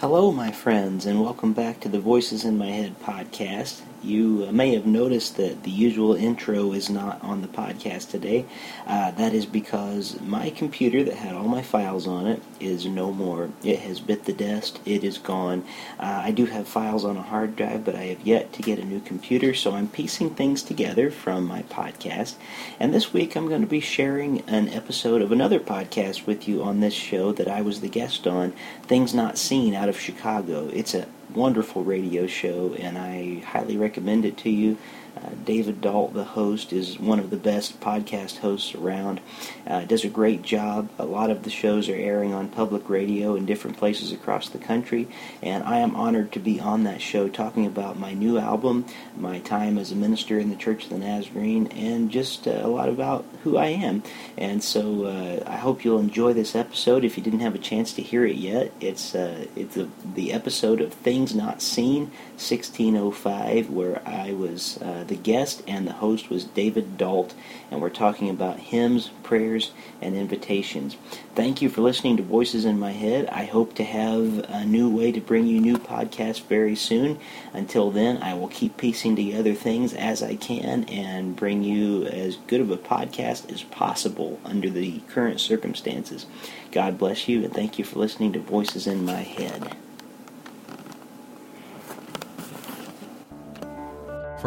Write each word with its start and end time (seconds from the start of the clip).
Hello, 0.00 0.30
my 0.30 0.52
friends, 0.52 1.06
and 1.06 1.20
welcome 1.20 1.52
back 1.52 1.80
to 1.80 1.88
the 1.88 1.98
Voices 1.98 2.44
in 2.44 2.56
My 2.56 2.70
Head 2.70 3.00
podcast. 3.00 3.82
You 4.00 4.46
uh, 4.48 4.52
may 4.52 4.72
have 4.74 4.86
noticed 4.86 5.36
that 5.38 5.64
the 5.64 5.72
usual 5.72 6.14
intro 6.14 6.72
is 6.72 6.88
not 6.88 7.20
on 7.20 7.42
the 7.42 7.48
podcast 7.48 8.10
today. 8.10 8.44
Uh, 8.86 9.10
that 9.12 9.34
is 9.34 9.44
because 9.44 10.20
my 10.20 10.50
computer 10.50 11.02
that 11.02 11.14
had 11.14 11.34
all 11.34 11.48
my 11.48 11.62
files 11.62 12.06
on 12.06 12.28
it 12.28 12.40
is 12.60 12.86
no 12.86 13.12
more. 13.12 13.50
It 13.64 13.80
has 13.80 13.98
bit 13.98 14.24
the 14.24 14.32
dust, 14.32 14.78
it 14.84 15.02
is 15.02 15.18
gone. 15.18 15.64
Uh, 15.98 16.22
I 16.24 16.30
do 16.30 16.46
have 16.46 16.68
files 16.68 17.04
on 17.04 17.16
a 17.16 17.22
hard 17.22 17.56
drive, 17.56 17.84
but 17.84 17.96
I 17.96 18.04
have 18.04 18.20
yet 18.24 18.52
to 18.52 18.62
get 18.62 18.78
a 18.78 18.84
new 18.84 19.00
computer, 19.00 19.52
so 19.52 19.72
I'm 19.72 19.88
piecing 19.88 20.30
things 20.30 20.62
together 20.62 21.10
from 21.10 21.44
my 21.44 21.62
podcast. 21.64 22.36
And 22.78 22.94
this 22.94 23.12
week 23.12 23.34
I'm 23.34 23.48
going 23.48 23.62
to 23.62 23.66
be 23.66 23.80
sharing 23.80 24.42
an 24.42 24.68
episode 24.68 25.22
of 25.22 25.32
another 25.32 25.58
podcast 25.58 26.24
with 26.24 26.46
you 26.46 26.62
on 26.62 26.78
this 26.78 26.94
show 26.94 27.32
that 27.32 27.48
I 27.48 27.62
was 27.62 27.80
the 27.80 27.88
guest 27.88 28.28
on 28.28 28.52
Things 28.84 29.12
Not 29.12 29.38
Seen 29.38 29.74
out 29.74 29.87
of 29.88 29.98
Chicago. 29.98 30.68
It's 30.72 30.94
a 30.94 31.06
wonderful 31.34 31.84
radio 31.84 32.26
show, 32.26 32.74
and 32.74 32.98
I 32.98 33.40
highly 33.46 33.76
recommend 33.76 34.24
it 34.24 34.36
to 34.38 34.50
you. 34.50 34.78
Uh, 35.18 35.30
David 35.44 35.80
Dault, 35.80 36.14
the 36.14 36.24
host, 36.24 36.72
is 36.72 36.98
one 36.98 37.18
of 37.18 37.30
the 37.30 37.36
best 37.36 37.80
podcast 37.80 38.38
hosts 38.38 38.74
around. 38.74 39.20
Uh, 39.66 39.84
does 39.84 40.04
a 40.04 40.08
great 40.08 40.42
job. 40.42 40.88
A 40.98 41.04
lot 41.04 41.30
of 41.30 41.42
the 41.42 41.50
shows 41.50 41.88
are 41.88 41.94
airing 41.94 42.32
on 42.34 42.48
public 42.48 42.88
radio 42.88 43.34
in 43.34 43.46
different 43.46 43.76
places 43.76 44.12
across 44.12 44.48
the 44.48 44.58
country, 44.58 45.08
and 45.42 45.64
I 45.64 45.78
am 45.78 45.96
honored 45.96 46.32
to 46.32 46.38
be 46.38 46.60
on 46.60 46.84
that 46.84 47.00
show 47.00 47.28
talking 47.28 47.66
about 47.66 47.98
my 47.98 48.12
new 48.12 48.38
album, 48.38 48.86
my 49.16 49.40
time 49.40 49.78
as 49.78 49.90
a 49.90 49.96
minister 49.96 50.38
in 50.38 50.50
the 50.50 50.56
Church 50.56 50.84
of 50.84 50.90
the 50.90 50.98
Nazarene, 50.98 51.66
and 51.68 52.10
just 52.10 52.46
uh, 52.46 52.60
a 52.62 52.68
lot 52.68 52.88
about 52.88 53.24
who 53.42 53.56
I 53.56 53.66
am. 53.66 54.02
And 54.36 54.62
so 54.62 55.04
uh, 55.04 55.42
I 55.46 55.56
hope 55.56 55.84
you'll 55.84 55.98
enjoy 55.98 56.32
this 56.32 56.54
episode. 56.54 57.04
If 57.04 57.16
you 57.16 57.22
didn't 57.22 57.40
have 57.40 57.54
a 57.54 57.58
chance 57.58 57.92
to 57.94 58.02
hear 58.02 58.24
it 58.24 58.36
yet, 58.36 58.72
it's 58.80 59.14
uh, 59.14 59.46
it's 59.56 59.74
the, 59.74 59.88
the 60.14 60.32
episode 60.32 60.80
of 60.80 60.92
Things 60.92 61.34
Not 61.34 61.62
Seen, 61.62 62.10
1605, 62.36 63.70
where 63.70 64.02
I 64.06 64.32
was 64.32 64.78
the 65.08 65.16
guest 65.16 65.62
and 65.66 65.86
the 65.86 65.92
host 65.92 66.30
was 66.30 66.44
David 66.44 66.96
Dault, 66.96 67.34
and 67.70 67.80
we're 67.80 67.90
talking 67.90 68.30
about 68.30 68.58
hymns, 68.58 69.10
prayers, 69.22 69.72
and 70.00 70.14
invitations. 70.14 70.96
Thank 71.34 71.60
you 71.60 71.68
for 71.68 71.80
listening 71.80 72.16
to 72.18 72.22
Voices 72.22 72.64
in 72.64 72.78
My 72.78 72.92
Head. 72.92 73.28
I 73.30 73.44
hope 73.44 73.74
to 73.74 73.84
have 73.84 74.44
a 74.48 74.64
new 74.64 74.88
way 74.88 75.10
to 75.12 75.20
bring 75.20 75.46
you 75.46 75.60
new 75.60 75.78
podcasts 75.78 76.42
very 76.42 76.76
soon. 76.76 77.18
Until 77.52 77.90
then, 77.90 78.22
I 78.22 78.34
will 78.34 78.48
keep 78.48 78.76
piecing 78.76 79.16
together 79.16 79.54
things 79.54 79.94
as 79.94 80.22
I 80.22 80.36
can 80.36 80.84
and 80.84 81.34
bring 81.34 81.64
you 81.64 82.04
as 82.06 82.36
good 82.46 82.60
of 82.60 82.70
a 82.70 82.76
podcast 82.76 83.50
as 83.52 83.62
possible 83.62 84.38
under 84.44 84.70
the 84.70 85.00
current 85.08 85.40
circumstances. 85.40 86.26
God 86.70 86.98
bless 86.98 87.28
you, 87.28 87.44
and 87.44 87.52
thank 87.52 87.78
you 87.78 87.84
for 87.84 87.98
listening 87.98 88.32
to 88.34 88.40
Voices 88.40 88.86
in 88.86 89.04
My 89.04 89.22
Head. 89.22 89.76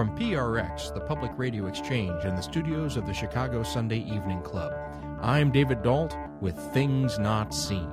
From 0.01 0.17
PRX, 0.17 0.91
the 0.95 0.99
Public 0.99 1.31
Radio 1.37 1.67
Exchange, 1.67 2.25
in 2.25 2.35
the 2.35 2.41
studios 2.41 2.97
of 2.97 3.05
the 3.05 3.13
Chicago 3.13 3.61
Sunday 3.61 3.99
Evening 3.99 4.41
Club, 4.41 4.73
I'm 5.21 5.51
David 5.51 5.83
Dault 5.83 6.17
with 6.39 6.57
Things 6.73 7.19
Not 7.19 7.53
Seen. 7.53 7.85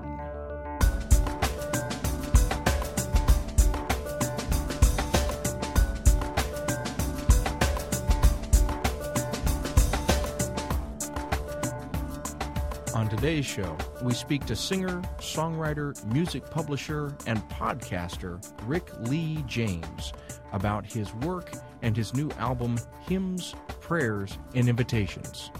On 12.94 13.06
today's 13.10 13.44
show, 13.44 13.76
we 14.02 14.14
speak 14.14 14.46
to 14.46 14.56
singer, 14.56 15.02
songwriter, 15.18 16.02
music 16.06 16.48
publisher, 16.48 17.14
and 17.26 17.46
podcaster 17.50 18.42
Rick 18.66 18.88
Lee 19.00 19.44
James 19.46 20.14
about 20.52 20.84
his 20.84 21.14
work 21.14 21.52
and 21.82 21.96
his 21.96 22.14
new 22.14 22.30
album, 22.38 22.78
Hymns, 23.08 23.54
Prayers, 23.80 24.38
and 24.54 24.68
Invitations. 24.68 25.50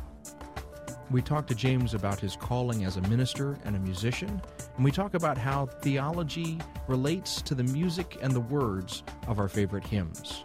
We 1.10 1.22
talk 1.22 1.46
to 1.46 1.54
James 1.54 1.94
about 1.94 2.20
his 2.20 2.36
calling 2.36 2.84
as 2.84 2.98
a 2.98 3.00
minister 3.02 3.56
and 3.64 3.74
a 3.74 3.78
musician, 3.78 4.42
and 4.76 4.84
we 4.84 4.90
talk 4.90 5.14
about 5.14 5.38
how 5.38 5.66
theology 5.66 6.58
relates 6.86 7.40
to 7.42 7.54
the 7.54 7.64
music 7.64 8.18
and 8.20 8.32
the 8.32 8.40
words 8.40 9.02
of 9.26 9.38
our 9.38 9.48
favorite 9.48 9.86
hymns. 9.86 10.44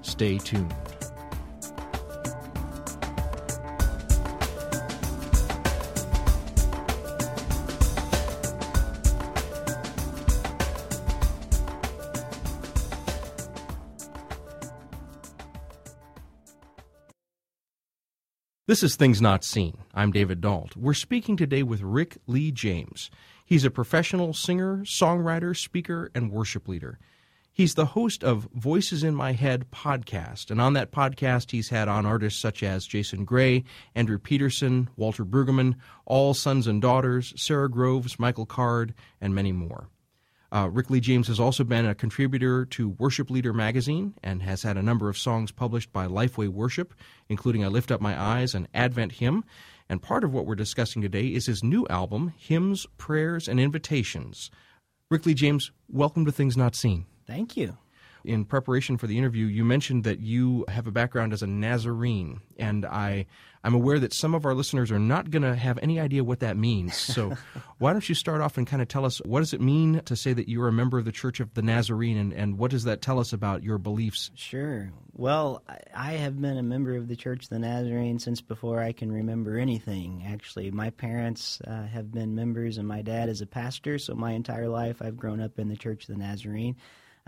Stay 0.00 0.38
tuned. 0.38 0.97
This 18.68 18.82
is 18.82 18.96
Things 18.96 19.22
Not 19.22 19.44
Seen. 19.44 19.78
I'm 19.94 20.12
David 20.12 20.42
Dault. 20.42 20.76
We're 20.76 20.92
speaking 20.92 21.38
today 21.38 21.62
with 21.62 21.80
Rick 21.80 22.18
Lee 22.26 22.52
James. 22.52 23.10
He's 23.42 23.64
a 23.64 23.70
professional 23.70 24.34
singer, 24.34 24.84
songwriter, 24.84 25.56
speaker, 25.56 26.10
and 26.14 26.30
worship 26.30 26.68
leader. 26.68 26.98
He's 27.50 27.76
the 27.76 27.86
host 27.86 28.22
of 28.22 28.46
Voices 28.52 29.02
in 29.02 29.14
My 29.14 29.32
Head 29.32 29.70
podcast, 29.70 30.50
and 30.50 30.60
on 30.60 30.74
that 30.74 30.92
podcast, 30.92 31.50
he's 31.52 31.70
had 31.70 31.88
on 31.88 32.04
artists 32.04 32.42
such 32.42 32.62
as 32.62 32.84
Jason 32.84 33.24
Gray, 33.24 33.64
Andrew 33.94 34.18
Peterson, 34.18 34.90
Walter 34.98 35.24
Brueggemann, 35.24 35.76
All 36.04 36.34
Sons 36.34 36.66
and 36.66 36.82
Daughters, 36.82 37.32
Sara 37.42 37.70
Groves, 37.70 38.18
Michael 38.18 38.44
Card, 38.44 38.92
and 39.18 39.34
many 39.34 39.50
more. 39.50 39.88
Uh, 40.50 40.68
Rick 40.72 40.88
Lee 40.88 41.00
James 41.00 41.28
has 41.28 41.38
also 41.38 41.62
been 41.62 41.84
a 41.84 41.94
contributor 41.94 42.64
to 42.66 42.88
Worship 42.90 43.28
Leader 43.30 43.52
magazine 43.52 44.14
and 44.22 44.42
has 44.42 44.62
had 44.62 44.78
a 44.78 44.82
number 44.82 45.10
of 45.10 45.18
songs 45.18 45.52
published 45.52 45.92
by 45.92 46.06
Lifeway 46.06 46.48
Worship, 46.48 46.94
including 47.28 47.64
I 47.64 47.68
Lift 47.68 47.90
Up 47.90 48.00
My 48.00 48.18
Eyes 48.18 48.54
and 48.54 48.66
Advent 48.72 49.12
Hymn. 49.12 49.44
And 49.90 50.00
part 50.00 50.24
of 50.24 50.32
what 50.32 50.46
we're 50.46 50.54
discussing 50.54 51.02
today 51.02 51.26
is 51.26 51.46
his 51.46 51.62
new 51.62 51.86
album, 51.88 52.32
Hymns, 52.36 52.86
Prayers, 52.96 53.46
and 53.46 53.60
Invitations. 53.60 54.50
Rick 55.10 55.26
Lee 55.26 55.34
James, 55.34 55.70
welcome 55.88 56.24
to 56.24 56.32
Things 56.32 56.56
Not 56.56 56.74
Seen. 56.74 57.04
Thank 57.26 57.56
you. 57.56 57.76
In 58.24 58.44
preparation 58.44 58.96
for 58.96 59.06
the 59.06 59.16
interview, 59.16 59.46
you 59.46 59.64
mentioned 59.64 60.04
that 60.04 60.20
you 60.20 60.64
have 60.68 60.86
a 60.86 60.92
background 60.92 61.32
as 61.32 61.42
a 61.42 61.46
Nazarene, 61.46 62.40
and 62.58 62.84
I 62.84 63.26
I'm 63.64 63.74
aware 63.74 63.98
that 63.98 64.14
some 64.14 64.34
of 64.34 64.46
our 64.46 64.54
listeners 64.54 64.90
are 64.90 64.98
not 64.98 65.30
going 65.30 65.42
to 65.42 65.54
have 65.54 65.78
any 65.82 65.98
idea 66.00 66.24
what 66.24 66.40
that 66.40 66.56
means. 66.56 66.96
So, 67.18 67.36
why 67.78 67.92
don't 67.92 68.08
you 68.08 68.14
start 68.14 68.42
off 68.42 68.58
and 68.58 68.66
kind 68.66 68.80
of 68.80 68.86
tell 68.86 69.04
us 69.04 69.18
what 69.24 69.40
does 69.40 69.52
it 69.52 69.60
mean 69.60 70.02
to 70.04 70.14
say 70.14 70.32
that 70.32 70.48
you're 70.48 70.68
a 70.68 70.72
member 70.72 70.98
of 70.98 71.04
the 71.04 71.10
Church 71.10 71.40
of 71.40 71.52
the 71.54 71.62
Nazarene, 71.62 72.16
and, 72.16 72.32
and 72.32 72.58
what 72.58 72.70
does 72.70 72.84
that 72.84 73.02
tell 73.02 73.18
us 73.18 73.32
about 73.32 73.64
your 73.64 73.78
beliefs? 73.78 74.30
Sure. 74.36 74.92
Well, 75.14 75.64
I 75.92 76.12
have 76.12 76.40
been 76.40 76.58
a 76.58 76.62
member 76.62 76.94
of 76.94 77.08
the 77.08 77.16
Church 77.16 77.44
of 77.44 77.48
the 77.48 77.58
Nazarene 77.58 78.20
since 78.20 78.40
before 78.40 78.80
I 78.80 78.92
can 78.92 79.10
remember 79.10 79.58
anything, 79.58 80.24
actually. 80.28 80.70
My 80.70 80.90
parents 80.90 81.60
uh, 81.66 81.86
have 81.86 82.12
been 82.12 82.36
members, 82.36 82.78
and 82.78 82.86
my 82.86 83.02
dad 83.02 83.28
is 83.28 83.40
a 83.40 83.46
pastor, 83.46 83.98
so 83.98 84.14
my 84.14 84.32
entire 84.32 84.68
life 84.68 85.02
I've 85.02 85.16
grown 85.16 85.40
up 85.40 85.58
in 85.58 85.68
the 85.68 85.76
Church 85.76 86.08
of 86.08 86.14
the 86.14 86.22
Nazarene. 86.22 86.76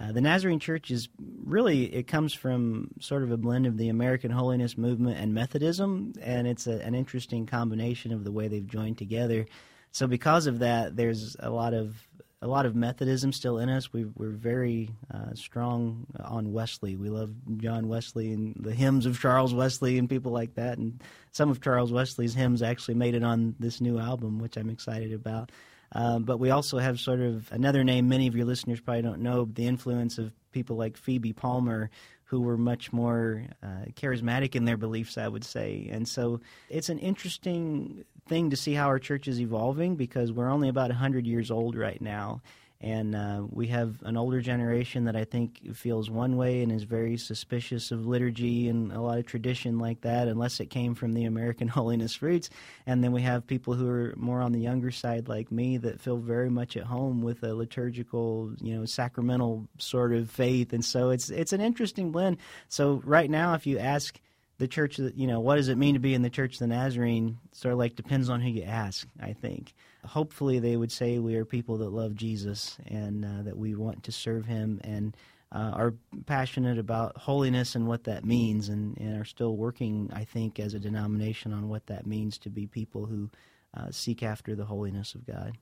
Uh, 0.00 0.12
the 0.12 0.20
Nazarene 0.20 0.60
Church 0.60 0.90
is 0.90 1.08
really 1.44 1.84
it 1.94 2.06
comes 2.06 2.32
from 2.32 2.90
sort 3.00 3.22
of 3.22 3.30
a 3.30 3.36
blend 3.36 3.66
of 3.66 3.76
the 3.76 3.90
American 3.90 4.30
Holiness 4.30 4.78
movement 4.78 5.18
and 5.18 5.34
Methodism, 5.34 6.14
and 6.22 6.46
it's 6.46 6.66
a, 6.66 6.82
an 6.82 6.94
interesting 6.94 7.44
combination 7.44 8.12
of 8.12 8.24
the 8.24 8.32
way 8.32 8.48
they've 8.48 8.66
joined 8.66 8.96
together. 8.96 9.46
So 9.92 10.06
because 10.06 10.46
of 10.46 10.60
that, 10.60 10.96
there's 10.96 11.36
a 11.38 11.50
lot 11.50 11.74
of 11.74 11.96
a 12.42 12.46
lot 12.46 12.64
of 12.64 12.74
Methodism 12.74 13.32
still 13.32 13.58
in 13.58 13.68
us. 13.68 13.92
We, 13.92 14.04
are 14.04 14.30
very 14.30 14.88
uh, 15.12 15.34
strong 15.34 16.06
on 16.18 16.52
Wesley. 16.52 16.96
We 16.96 17.10
love 17.10 17.34
John 17.58 17.86
Wesley 17.86 18.32
and 18.32 18.56
the 18.58 18.72
hymns 18.72 19.04
of 19.04 19.20
Charles 19.20 19.52
Wesley 19.52 19.98
and 19.98 20.08
people 20.08 20.32
like 20.32 20.54
that. 20.54 20.78
And 20.78 21.02
some 21.32 21.50
of 21.50 21.60
Charles 21.60 21.92
Wesley's 21.92 22.32
hymns 22.32 22.62
actually 22.62 22.94
made 22.94 23.14
it 23.14 23.22
on 23.22 23.56
this 23.58 23.82
new 23.82 23.98
album, 23.98 24.38
which 24.38 24.56
I'm 24.56 24.70
excited 24.70 25.12
about. 25.12 25.52
Um, 25.92 26.24
but 26.24 26.38
we 26.38 26.50
also 26.50 26.78
have 26.78 27.00
sort 27.00 27.20
of 27.20 27.50
another 27.52 27.82
name 27.82 28.08
many 28.08 28.26
of 28.28 28.36
your 28.36 28.46
listeners 28.46 28.80
probably 28.80 29.02
don't 29.02 29.22
know 29.22 29.44
the 29.44 29.66
influence 29.66 30.18
of 30.18 30.32
people 30.52 30.76
like 30.76 30.96
Phoebe 30.96 31.32
Palmer, 31.32 31.90
who 32.24 32.40
were 32.40 32.56
much 32.56 32.92
more 32.92 33.44
uh, 33.60 33.86
charismatic 33.94 34.54
in 34.54 34.64
their 34.64 34.76
beliefs, 34.76 35.18
I 35.18 35.26
would 35.26 35.44
say. 35.44 35.88
And 35.90 36.06
so 36.06 36.40
it's 36.68 36.88
an 36.88 37.00
interesting 37.00 38.04
thing 38.28 38.50
to 38.50 38.56
see 38.56 38.72
how 38.72 38.86
our 38.86 39.00
church 39.00 39.26
is 39.26 39.40
evolving 39.40 39.96
because 39.96 40.30
we're 40.30 40.48
only 40.48 40.68
about 40.68 40.90
100 40.90 41.26
years 41.26 41.50
old 41.50 41.74
right 41.74 42.00
now. 42.00 42.40
And 42.82 43.14
uh, 43.14 43.42
we 43.50 43.66
have 43.66 44.02
an 44.04 44.16
older 44.16 44.40
generation 44.40 45.04
that 45.04 45.14
I 45.14 45.24
think 45.24 45.76
feels 45.76 46.08
one 46.08 46.38
way 46.38 46.62
and 46.62 46.72
is 46.72 46.84
very 46.84 47.18
suspicious 47.18 47.90
of 47.90 48.06
liturgy 48.06 48.68
and 48.68 48.90
a 48.90 49.00
lot 49.02 49.18
of 49.18 49.26
tradition 49.26 49.78
like 49.78 50.00
that, 50.00 50.28
unless 50.28 50.60
it 50.60 50.70
came 50.70 50.94
from 50.94 51.12
the 51.12 51.24
American 51.24 51.68
holiness 51.68 52.22
roots. 52.22 52.48
And 52.86 53.04
then 53.04 53.12
we 53.12 53.20
have 53.20 53.46
people 53.46 53.74
who 53.74 53.86
are 53.88 54.14
more 54.16 54.40
on 54.40 54.52
the 54.52 54.60
younger 54.60 54.90
side, 54.90 55.28
like 55.28 55.52
me, 55.52 55.76
that 55.76 56.00
feel 56.00 56.16
very 56.16 56.48
much 56.48 56.74
at 56.74 56.84
home 56.84 57.20
with 57.20 57.42
a 57.42 57.54
liturgical, 57.54 58.54
you 58.62 58.74
know, 58.74 58.86
sacramental 58.86 59.68
sort 59.76 60.14
of 60.14 60.30
faith. 60.30 60.72
And 60.72 60.84
so 60.84 61.10
it's 61.10 61.28
it's 61.28 61.52
an 61.52 61.60
interesting 61.60 62.12
blend. 62.12 62.38
So 62.68 63.02
right 63.04 63.28
now, 63.28 63.52
if 63.52 63.66
you 63.66 63.78
ask 63.78 64.18
the 64.56 64.68
church, 64.68 64.98
you 64.98 65.26
know, 65.26 65.40
what 65.40 65.56
does 65.56 65.68
it 65.68 65.76
mean 65.76 65.94
to 65.94 66.00
be 66.00 66.14
in 66.14 66.22
the 66.22 66.30
Church 66.30 66.54
of 66.54 66.58
the 66.60 66.66
Nazarene? 66.68 67.38
Sort 67.52 67.72
of 67.72 67.78
like 67.78 67.94
depends 67.94 68.30
on 68.30 68.40
who 68.40 68.48
you 68.48 68.62
ask, 68.62 69.06
I 69.20 69.34
think. 69.34 69.74
Hopefully 70.04 70.58
they 70.58 70.76
would 70.76 70.92
say 70.92 71.18
we 71.18 71.36
are 71.36 71.44
people 71.44 71.78
that 71.78 71.90
love 71.90 72.14
Jesus 72.14 72.78
and 72.86 73.24
uh, 73.24 73.42
that 73.42 73.56
we 73.56 73.74
want 73.74 74.04
to 74.04 74.12
serve 74.12 74.46
Him 74.46 74.80
and 74.84 75.16
uh, 75.52 75.72
are 75.74 75.94
passionate 76.26 76.78
about 76.78 77.16
holiness 77.16 77.74
and 77.74 77.86
what 77.86 78.04
that 78.04 78.24
means, 78.24 78.68
and, 78.68 78.96
and 78.98 79.20
are 79.20 79.24
still 79.24 79.56
working, 79.56 80.10
I 80.12 80.24
think, 80.24 80.60
as 80.60 80.74
a 80.74 80.78
denomination 80.78 81.52
on 81.52 81.68
what 81.68 81.86
that 81.86 82.06
means 82.06 82.38
to 82.38 82.50
be 82.50 82.66
people 82.66 83.06
who 83.06 83.30
uh, 83.76 83.90
seek 83.90 84.22
after 84.22 84.54
the 84.54 84.64
holiness 84.64 85.14
of 85.14 85.26
God. 85.26 85.56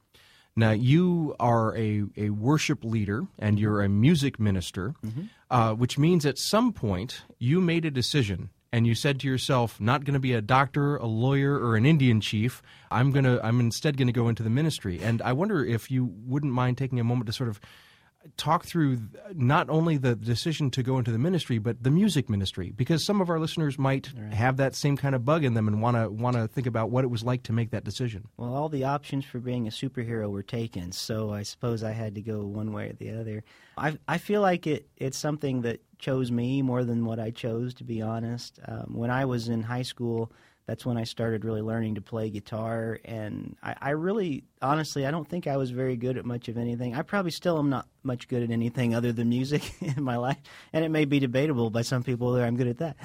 Now, 0.57 0.73
you 0.73 1.37
are 1.39 1.77
a, 1.77 2.03
a 2.17 2.31
worship 2.31 2.85
leader 2.85 3.27
and 3.39 3.61
you're 3.61 3.81
a 3.81 3.89
music 3.89 4.41
minister, 4.41 4.95
mm-hmm. 5.05 5.23
uh, 5.51 5.75
which 5.75 5.99
means 5.99 6.27
at 6.27 6.37
some 6.37 6.73
point 6.73 7.23
you 7.39 7.61
made 7.61 7.85
a 7.85 7.91
decision 7.91 8.51
and 8.73 8.87
you 8.87 8.95
said 8.95 9.21
to 9.21 9.27
yourself, 9.27 9.81
not 9.81 10.05
going 10.05 10.15
to 10.15 10.21
be 10.21 10.35
a 10.35 10.43
doctor, 10.43 10.97
a 10.97 11.07
lawyer, 11.07 11.59
or 11.59 11.77
an 11.77 11.87
Indian 11.87 12.21
chief. 12.21 12.63
I'm 12.91 13.13
going 13.13 13.25
to, 13.25 13.45
I'm 13.45 13.61
instead 13.61 13.97
going 13.97 14.09
to 14.09 14.13
go 14.13 14.29
into 14.29 14.43
the 14.43 14.51
ministry. 14.51 15.01
And 15.03 15.23
I 15.23 15.33
wonder 15.33 15.65
if 15.65 15.91
you 15.91 16.13
wouldn't 16.27 16.53
mind 16.53 16.77
taking 16.77 17.01
a 17.01 17.05
moment 17.05 17.27
to 17.27 17.33
sort 17.33 17.49
of 17.49 17.61
talk 18.37 18.65
through 18.65 18.99
not 19.35 19.71
only 19.71 19.97
the 19.97 20.15
decision 20.15 20.71
to 20.71 20.83
go 20.83 20.99
into 20.99 21.11
the 21.11 21.19
ministry 21.19 21.59
but 21.59 21.83
the 21.83 21.91
music 21.91 22.29
ministry 22.29 22.73
because 22.77 23.05
some 23.05 23.21
of 23.21 23.31
our 23.31 23.39
listeners 23.39 23.79
might 23.79 24.13
right. 24.17 24.35
have 24.35 24.57
that 24.57 24.75
same 24.75 24.97
kind 24.97 25.15
of 25.15 25.25
bug 25.25 25.45
in 25.45 25.55
them 25.55 25.69
and 25.69 25.81
want 25.81 25.97
to 25.97 26.11
want 26.11 26.37
to 26.37 26.47
think 26.49 26.67
about 26.67 26.91
what 26.91 27.05
it 27.05 27.09
was 27.09 27.23
like 27.23 27.43
to 27.45 27.53
make 27.53 27.71
that 27.71 27.85
decision 27.85 28.27
well 28.37 28.55
all 28.55 28.69
the 28.69 28.85
options 28.85 29.25
for 29.25 29.39
being 29.39 29.67
a 29.67 29.71
superhero 29.71 30.29
were 30.31 30.43
taken 30.43 30.93
so 30.93 31.33
i 31.33 31.43
suppose 31.43 31.83
i 31.83 31.93
had 31.93 32.15
to 32.15 32.21
go 32.21 32.45
one 32.45 32.73
way 32.73 32.91
or 32.91 32.93
the 32.95 33.11
other 33.11 33.45
i 33.77 33.97
i 34.09 34.19
feel 34.19 34.43
like 34.43 34.67
it 34.67 34.87
it's 34.97 35.17
something 35.17 35.63
that 35.63 35.81
chose 35.99 36.31
me 36.31 36.63
more 36.63 36.85
than 36.85 37.05
what 37.05 37.19
i 37.19 37.31
chose 37.31 37.75
to 37.75 37.85
be 37.85 38.01
honest. 38.01 38.61
Um, 38.67 38.93
when 38.95 39.11
i 39.11 39.25
was 39.25 39.49
in 39.49 39.63
high 39.63 39.83
school 39.83 40.33
that's 40.69 40.85
when 40.85 40.99
I 40.99 41.05
started 41.05 41.47
really 41.47 41.63
learning 41.63 41.95
to 41.95 42.03
play 42.03 42.29
guitar. 42.29 43.01
And 43.03 43.57
I, 43.63 43.75
I, 43.81 43.91
really, 43.93 44.45
honestly, 44.61 45.07
I 45.07 45.11
don't 45.11 45.27
think 45.27 45.47
I 45.47 45.57
was 45.57 45.71
very 45.71 45.97
good 45.97 46.19
at 46.19 46.27
much 46.27 46.49
of 46.49 46.59
anything. 46.59 46.95
I 46.95 47.01
probably 47.01 47.31
still 47.31 47.59
am 47.59 47.71
not 47.71 47.89
much 48.03 48.29
good 48.29 48.43
at 48.43 48.51
anything 48.51 48.95
other 48.95 49.11
than 49.11 49.31
music 49.31 49.63
in 49.81 50.03
my 50.03 50.17
life. 50.17 50.37
And 50.75 50.85
it 50.85 50.91
may 50.91 51.07
be 51.07 51.21
debatable 51.21 51.71
by 51.71 51.81
some 51.81 52.03
people 52.03 52.33
that 52.33 52.45
I'm 52.45 52.59
good 52.59 52.69
at 52.69 52.79
that. 52.79 52.97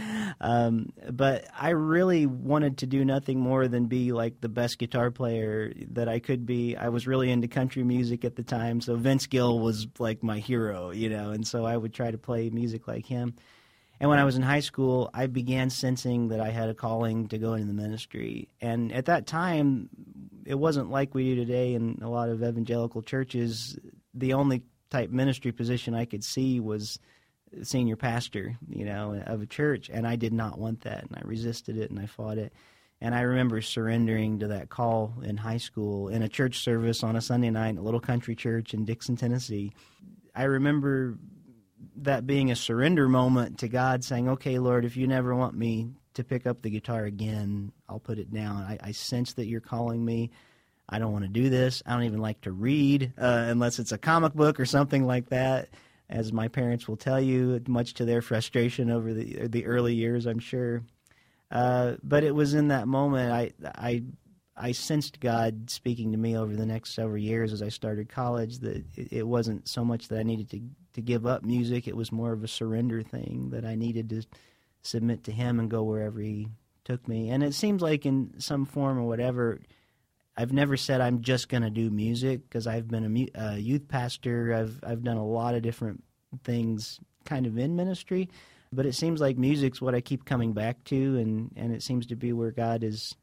Um, 0.42 0.92
but 1.10 1.46
I 1.58 1.70
really 1.70 2.26
wanted 2.26 2.80
to 2.80 2.86
do 2.86 3.06
nothing 3.06 3.40
more 3.40 3.70
than 3.70 3.86
be 3.86 4.12
like 4.12 4.42
the 4.42 4.50
best 4.50 4.78
guitar 4.78 5.10
player 5.10 5.72
that 5.92 6.10
I 6.10 6.20
could 6.20 6.46
be. 6.46 6.76
I 6.76 6.90
was 6.90 7.08
really 7.08 7.32
into 7.32 7.48
country 7.48 7.84
music 7.84 8.26
at 8.26 8.36
the 8.36 8.44
time. 8.44 8.82
So 8.82 8.98
Vince 8.98 9.26
Gill 9.26 9.60
was 9.60 9.88
like 10.00 10.22
my 10.22 10.40
hero, 10.40 10.92
you 10.92 11.08
know, 11.08 11.32
and 11.32 11.48
so 11.48 11.64
I 11.64 11.78
would 11.78 11.94
try 11.94 12.12
to 12.12 12.18
play 12.18 12.50
music 12.50 12.90
like 12.90 13.06
him. 13.06 13.36
And 14.04 14.10
when 14.10 14.20
I 14.20 14.26
was 14.26 14.36
in 14.36 14.42
high 14.42 14.60
school, 14.60 15.10
I 15.14 15.28
began 15.28 15.70
sensing 15.70 16.28
that 16.28 16.42
I 16.42 16.50
had 16.50 16.68
a 16.68 16.74
calling 16.74 17.30
to 17.30 17.38
go 17.38 17.54
into 17.54 17.68
the 17.68 17.74
ministry. 17.74 18.50
And 18.60 18.92
at 18.92 19.06
that 19.06 19.28
time, 19.28 19.88
it 20.46 20.56
wasn't 20.56 20.92
like 20.92 21.16
we 21.16 21.34
do 21.34 21.36
today 21.36 21.74
in 21.74 22.00
a 22.02 22.10
lot 22.10 22.28
of 22.28 22.44
evangelical 22.44 23.02
churches. 23.02 23.80
The 24.14 24.34
only 24.34 24.64
type 24.90 25.10
ministry 25.10 25.54
position 25.54 25.96
I 25.96 26.04
could 26.04 26.22
see 26.22 26.60
was 26.60 27.00
senior 27.62 27.96
pastor, 27.96 28.58
you 28.68 28.84
know, 28.84 29.24
of 29.26 29.42
a 29.42 29.46
church, 29.46 29.90
and 29.90 30.06
I 30.06 30.18
did 30.18 30.34
not 30.34 30.60
want 30.60 30.82
that, 30.82 31.04
and 31.04 31.16
I 31.16 31.22
resisted 31.24 31.78
it 31.78 31.90
and 31.90 31.98
I 31.98 32.06
fought 32.08 32.38
it. 32.38 32.52
And 33.00 33.16
I 33.16 33.22
remember 33.22 33.62
surrendering 33.62 34.40
to 34.40 34.48
that 34.50 34.68
call 34.68 35.14
in 35.24 35.38
high 35.38 35.56
school 35.56 36.10
in 36.10 36.24
a 36.24 36.28
church 36.28 36.60
service 36.60 37.04
on 37.06 37.16
a 37.16 37.22
Sunday 37.22 37.52
night, 37.52 37.78
a 37.78 37.82
little 37.82 38.02
country 38.02 38.36
church 38.36 38.74
in 38.74 38.84
Dixon, 38.84 39.16
Tennessee. 39.16 39.72
I 40.36 40.44
remember 40.44 41.18
that 41.98 42.28
being 42.28 42.52
a 42.52 42.56
surrender 42.56 43.08
moment 43.08 43.60
to 43.60 43.68
God, 43.68 44.04
saying, 44.04 44.30
"Okay, 44.30 44.60
Lord, 44.60 44.86
if 44.86 44.98
you 44.98 45.08
never 45.08 45.36
want 45.36 45.56
me 45.56 45.92
to 46.14 46.24
pick 46.24 46.46
up 46.46 46.62
the 46.62 46.70
guitar 46.70 47.06
again, 47.06 47.72
I'll 47.90 48.00
put 48.00 48.20
it 48.20 48.32
down. 48.34 48.58
I, 48.58 48.78
I 48.82 48.92
sense 48.92 49.34
that 49.34 49.48
you're 49.48 49.62
calling 49.62 50.04
me. 50.04 50.32
I 50.88 51.00
don't 51.00 51.14
want 51.14 51.26
to 51.26 51.30
do 51.30 51.50
this. 51.50 51.82
I 51.86 51.94
don't 51.94 52.04
even 52.04 52.22
like 52.22 52.42
to 52.42 52.52
read 52.52 53.14
uh, 53.18 53.46
unless 53.48 53.80
it's 53.80 53.92
a 53.92 53.98
comic 53.98 54.34
book 54.34 54.60
or 54.60 54.66
something 54.66 55.06
like 55.06 55.30
that." 55.30 55.70
As 56.10 56.32
my 56.34 56.48
parents 56.50 56.88
will 56.88 56.98
tell 56.98 57.20
you, 57.20 57.60
much 57.68 57.96
to 57.96 58.06
their 58.06 58.22
frustration 58.22 58.92
over 58.92 59.14
the 59.14 59.48
the 59.48 59.66
early 59.66 59.96
years, 59.96 60.26
I'm 60.26 60.40
sure. 60.40 60.84
Uh, 61.50 61.96
but 62.04 62.24
it 62.24 62.36
was 62.36 62.54
in 62.54 62.68
that 62.70 62.88
moment 62.88 63.32
I 63.32 63.52
I 63.64 64.04
I 64.56 64.72
sensed 64.72 65.20
God 65.20 65.70
speaking 65.70 66.12
to 66.12 66.18
me 66.18 66.38
over 66.38 66.56
the 66.56 66.66
next 66.66 66.94
several 66.94 67.18
years 67.18 67.54
as 67.54 67.64
I 67.64 67.70
started 67.70 68.10
college 68.10 68.60
that 68.60 68.86
it 68.96 69.28
wasn't 69.28 69.68
so 69.68 69.84
much 69.84 70.10
that 70.10 70.20
I 70.20 70.24
needed 70.24 70.50
to 70.52 70.62
to 70.94 71.02
give 71.02 71.26
up 71.26 71.44
music. 71.44 71.88
It 71.88 71.98
was 71.98 72.12
more 72.12 72.34
of 72.34 72.44
a 72.44 72.48
surrender 72.48 73.02
thing 73.02 73.50
that 73.52 73.66
I 73.66 73.74
needed 73.74 74.10
to 74.10 74.24
submit 74.84 75.24
to 75.24 75.32
Him 75.32 75.60
and 75.60 75.72
go 75.72 75.84
wherever 75.84 76.20
He 76.20 76.50
took 76.86 77.08
me. 77.08 77.30
And 77.30 77.44
it 77.44 77.56
seems 77.56 77.82
like 77.82 78.06
in 78.06 78.36
some 78.38 78.66
form 78.66 79.00
or 79.00 79.04
whatever, 79.04 79.60
I've 80.38 80.54
never 80.54 80.78
said 80.78 81.02
I'm 81.02 81.22
just 81.22 81.50
going 81.50 81.64
to 81.64 81.72
do 81.72 81.90
music 81.90 82.44
because 82.44 82.68
I've 82.68 82.88
been 82.88 83.32
a, 83.36 83.40
a 83.40 83.58
youth 83.58 83.88
pastor. 83.88 84.54
I've 84.54 84.80
I've 84.86 85.04
done 85.04 85.18
a 85.18 85.26
lot 85.26 85.56
of 85.56 85.64
different 85.64 86.04
things, 86.44 87.00
kind 87.26 87.48
of 87.48 87.58
in 87.58 87.76
ministry. 87.76 88.30
But 88.72 88.86
it 88.86 88.94
seems 88.94 89.22
like 89.22 89.38
music's 89.38 89.82
what 89.82 89.94
I 89.94 90.02
keep 90.02 90.26
coming 90.26 90.54
back 90.54 90.84
to, 90.86 90.96
and, 90.96 91.52
and 91.56 91.72
it 91.72 91.84
seems 91.84 92.08
to 92.08 92.16
be 92.16 92.34
where 92.34 92.50
God 92.50 92.84
is 92.84 93.16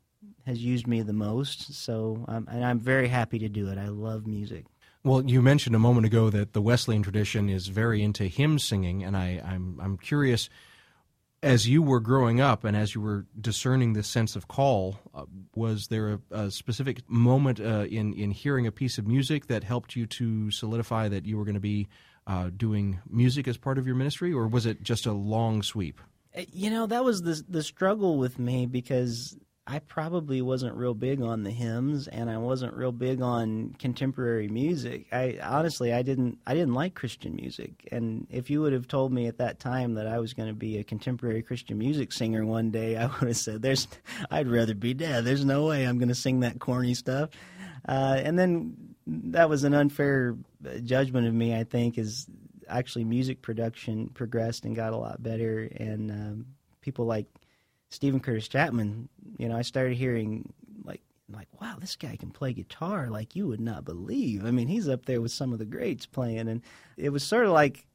has 0.47 0.63
used 0.63 0.87
me 0.87 1.03
the 1.03 1.13
most. 1.13 1.75
So, 1.75 2.25
um, 2.29 2.49
and 2.51 2.65
I'm 2.65 2.81
very 2.81 3.09
happy 3.09 3.39
to 3.41 3.49
do 3.49 3.69
it. 3.69 3.79
I 3.79 3.89
love 3.89 4.27
music. 4.27 4.67
Well, 5.03 5.25
you 5.25 5.41
mentioned 5.41 5.75
a 5.75 5.79
moment 5.79 6.07
ago 6.07 6.29
that 6.29 6.53
the 6.53 6.61
Wesleyan 6.61 7.03
tradition 7.03 7.49
is 7.49 7.69
very 7.69 8.03
into 8.03 8.25
hymn 8.25 8.59
singing, 8.59 9.03
and 9.03 9.17
I, 9.17 9.43
I'm 9.45 9.79
I'm 9.83 9.97
curious. 9.97 10.51
As 11.43 11.67
you 11.67 11.83
were 11.83 12.01
growing 12.01 12.39
up 12.39 12.65
and 12.65 12.77
as 12.77 12.95
you 12.95 13.01
were 13.01 13.25
discerning 13.41 13.95
this 13.95 14.07
sense 14.07 14.37
of 14.37 14.47
call, 14.47 14.99
uh, 15.15 15.25
was 15.55 15.87
there 15.87 16.13
a, 16.13 16.21
a, 16.31 16.51
specific 16.51 17.09
moment 17.09 17.59
uh, 17.59 17.87
in 17.89 18.13
in 18.13 18.31
hearing 18.31 18.67
a 18.67 18.73
piece 18.73 18.99
of 18.99 19.07
music 19.07 19.47
that 19.47 19.65
helped 19.65 19.97
you 19.97 20.05
to 20.07 20.51
solidify 20.51 21.09
that 21.09 21.25
you 21.25 21.39
were 21.39 21.47
going 21.47 21.55
to 21.55 21.61
be 21.61 21.89
uh, 22.27 22.51
doing 22.55 23.01
music 23.09 23.49
as 23.49 23.57
part 23.57 23.79
of 23.79 23.87
your 23.87 23.97
ministry, 23.97 24.35
or 24.35 24.49
was 24.49 24.67
it 24.67 24.83
just 24.83 25.07
a 25.07 25.13
long 25.13 25.63
sweep? 25.63 25.99
Uh, 26.37 26.43
you 26.53 26.69
know, 26.69 26.87
that 26.87 27.05
was 27.05 27.23
the 27.23 27.43
the 27.49 27.63
struggle 27.63 28.19
with 28.19 28.39
me 28.39 28.67
because 28.67 29.35
I 29.71 29.79
probably 29.79 30.43
wasn't 30.43 30.75
real 30.75 30.95
big 30.95 31.23
on 31.23 31.45
the 31.45 31.51
hymns 31.53 32.09
and 32.09 32.29
I 32.29 32.39
wasn't 32.39 32.75
real 32.75 32.91
big 32.91 33.23
on 33.23 33.77
contemporary 33.79 34.49
music. 34.49 35.07
I 35.13 35.39
honestly 35.41 35.93
I 35.93 36.03
didn't 36.03 36.39
I 36.45 36.55
didn't 36.55 36.75
like 36.75 36.97
Christian 36.97 37.37
music. 37.37 37.89
And 37.93 38.27
if 38.31 38.51
you 38.51 38.63
would 38.63 38.73
have 38.73 38.89
told 38.89 39.13
me 39.13 39.29
at 39.29 39.39
that 39.39 39.61
time 39.61 39.95
that 39.95 40.09
I 40.09 40.19
was 40.19 40.35
going 40.35 40.49
to 40.49 40.55
be 40.55 40.79
a 40.79 40.83
contemporary 40.83 41.43
Christian 41.43 41.79
music 41.79 42.11
singer 42.11 42.45
one 42.45 42.73
day, 42.73 42.97
I 42.97 43.07
would 43.21 43.29
have 43.29 43.37
said 43.37 43.63
there's 43.63 43.87
I'd 44.29 44.49
rather 44.49 44.75
be 44.75 44.93
dead. 44.93 45.25
There's 45.25 45.45
no 45.45 45.67
way 45.67 45.85
I'm 45.85 45.99
going 45.99 46.09
to 46.09 46.17
sing 46.17 46.41
that 46.41 46.59
corny 46.59 46.95
stuff. 46.95 47.31
Uh, 47.89 48.21
and 48.25 48.37
then 48.37 48.97
that 49.07 49.49
was 49.49 49.63
an 49.63 49.73
unfair 49.73 50.37
judgment 50.83 51.29
of 51.29 51.35
me, 51.35 51.55
I 51.55 51.63
think, 51.63 51.97
is 51.97 52.27
actually 52.69 53.05
music 53.05 53.41
production 53.41 54.09
progressed 54.09 54.65
and 54.65 54.75
got 54.75 54.93
a 54.93 54.97
lot 54.97 55.23
better 55.23 55.71
and 55.77 56.11
um, 56.11 56.47
people 56.81 57.05
like 57.05 57.27
Steven 57.91 58.21
Curtis 58.21 58.49
Chapman, 58.49 59.09
you 59.37 59.49
know, 59.49 59.57
I 59.57 59.63
started 59.63 59.97
hearing 59.97 60.53
like 60.85 61.03
like 61.29 61.49
wow, 61.61 61.77
this 61.79 61.97
guy 61.97 62.17
can 62.17 62.31
play 62.31 62.53
guitar 62.53 63.09
like 63.09 63.37
you 63.37 63.47
would 63.49 63.61
not 63.61 63.85
believe. 63.85 64.45
I 64.45 64.51
mean, 64.51 64.69
he's 64.69 64.89
up 64.89 65.07
there 65.07 65.21
with 65.21 65.33
some 65.33 65.53
of 65.53 65.59
the 65.59 65.65
greats 65.65 66.07
playing, 66.07 66.49
and 66.49 66.63
it 66.97 67.11
was 67.11 67.23
sort 67.25 67.47
of 67.47 67.53
like 67.53 67.87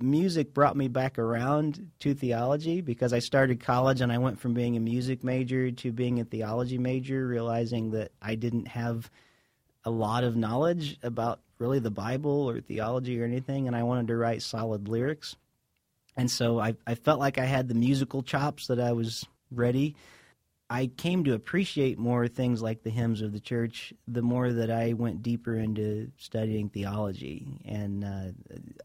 music 0.00 0.54
brought 0.54 0.76
me 0.76 0.88
back 0.88 1.18
around 1.18 1.90
to 1.98 2.14
theology 2.14 2.80
because 2.80 3.12
I 3.12 3.18
started 3.18 3.60
college 3.60 4.00
and 4.00 4.12
I 4.12 4.18
went 4.18 4.38
from 4.38 4.54
being 4.54 4.76
a 4.76 4.80
music 4.80 5.24
major 5.24 5.70
to 5.72 5.92
being 5.92 6.20
a 6.20 6.24
theology 6.24 6.78
major, 6.78 7.26
realizing 7.26 7.90
that 7.92 8.12
I 8.22 8.36
didn't 8.36 8.68
have 8.68 9.10
a 9.84 9.90
lot 9.90 10.24
of 10.24 10.36
knowledge 10.36 10.98
about 11.02 11.40
really 11.58 11.78
the 11.78 11.90
Bible 11.90 12.48
or 12.48 12.60
theology 12.60 13.20
or 13.20 13.24
anything, 13.24 13.66
and 13.66 13.76
I 13.76 13.82
wanted 13.82 14.08
to 14.08 14.16
write 14.16 14.42
solid 14.42 14.88
lyrics. 14.88 15.36
And 16.18 16.28
so 16.28 16.58
I, 16.58 16.74
I 16.84 16.96
felt 16.96 17.20
like 17.20 17.38
I 17.38 17.44
had 17.44 17.68
the 17.68 17.74
musical 17.74 18.22
chops 18.22 18.66
that 18.66 18.80
I 18.80 18.92
was 18.92 19.24
ready. 19.52 19.94
I 20.68 20.88
came 20.88 21.22
to 21.24 21.32
appreciate 21.32 21.96
more 21.96 22.26
things 22.26 22.60
like 22.60 22.82
the 22.82 22.90
hymns 22.90 23.22
of 23.22 23.32
the 23.32 23.40
church 23.40 23.94
the 24.08 24.20
more 24.20 24.52
that 24.52 24.70
I 24.70 24.94
went 24.94 25.22
deeper 25.22 25.56
into 25.56 26.10
studying 26.18 26.68
theology 26.68 27.46
and 27.64 28.04
uh, 28.04 28.24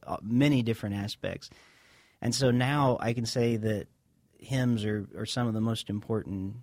uh 0.06 0.18
many 0.22 0.62
different 0.62 0.96
aspects. 0.96 1.50
And 2.22 2.34
so 2.34 2.52
now 2.52 2.98
I 3.02 3.14
can 3.14 3.26
say 3.26 3.58
that 3.58 3.88
hymns 4.38 4.86
are, 4.86 5.08
are 5.18 5.26
some 5.26 5.48
of 5.48 5.56
the 5.56 5.62
most 5.62 5.90
important 5.90 6.58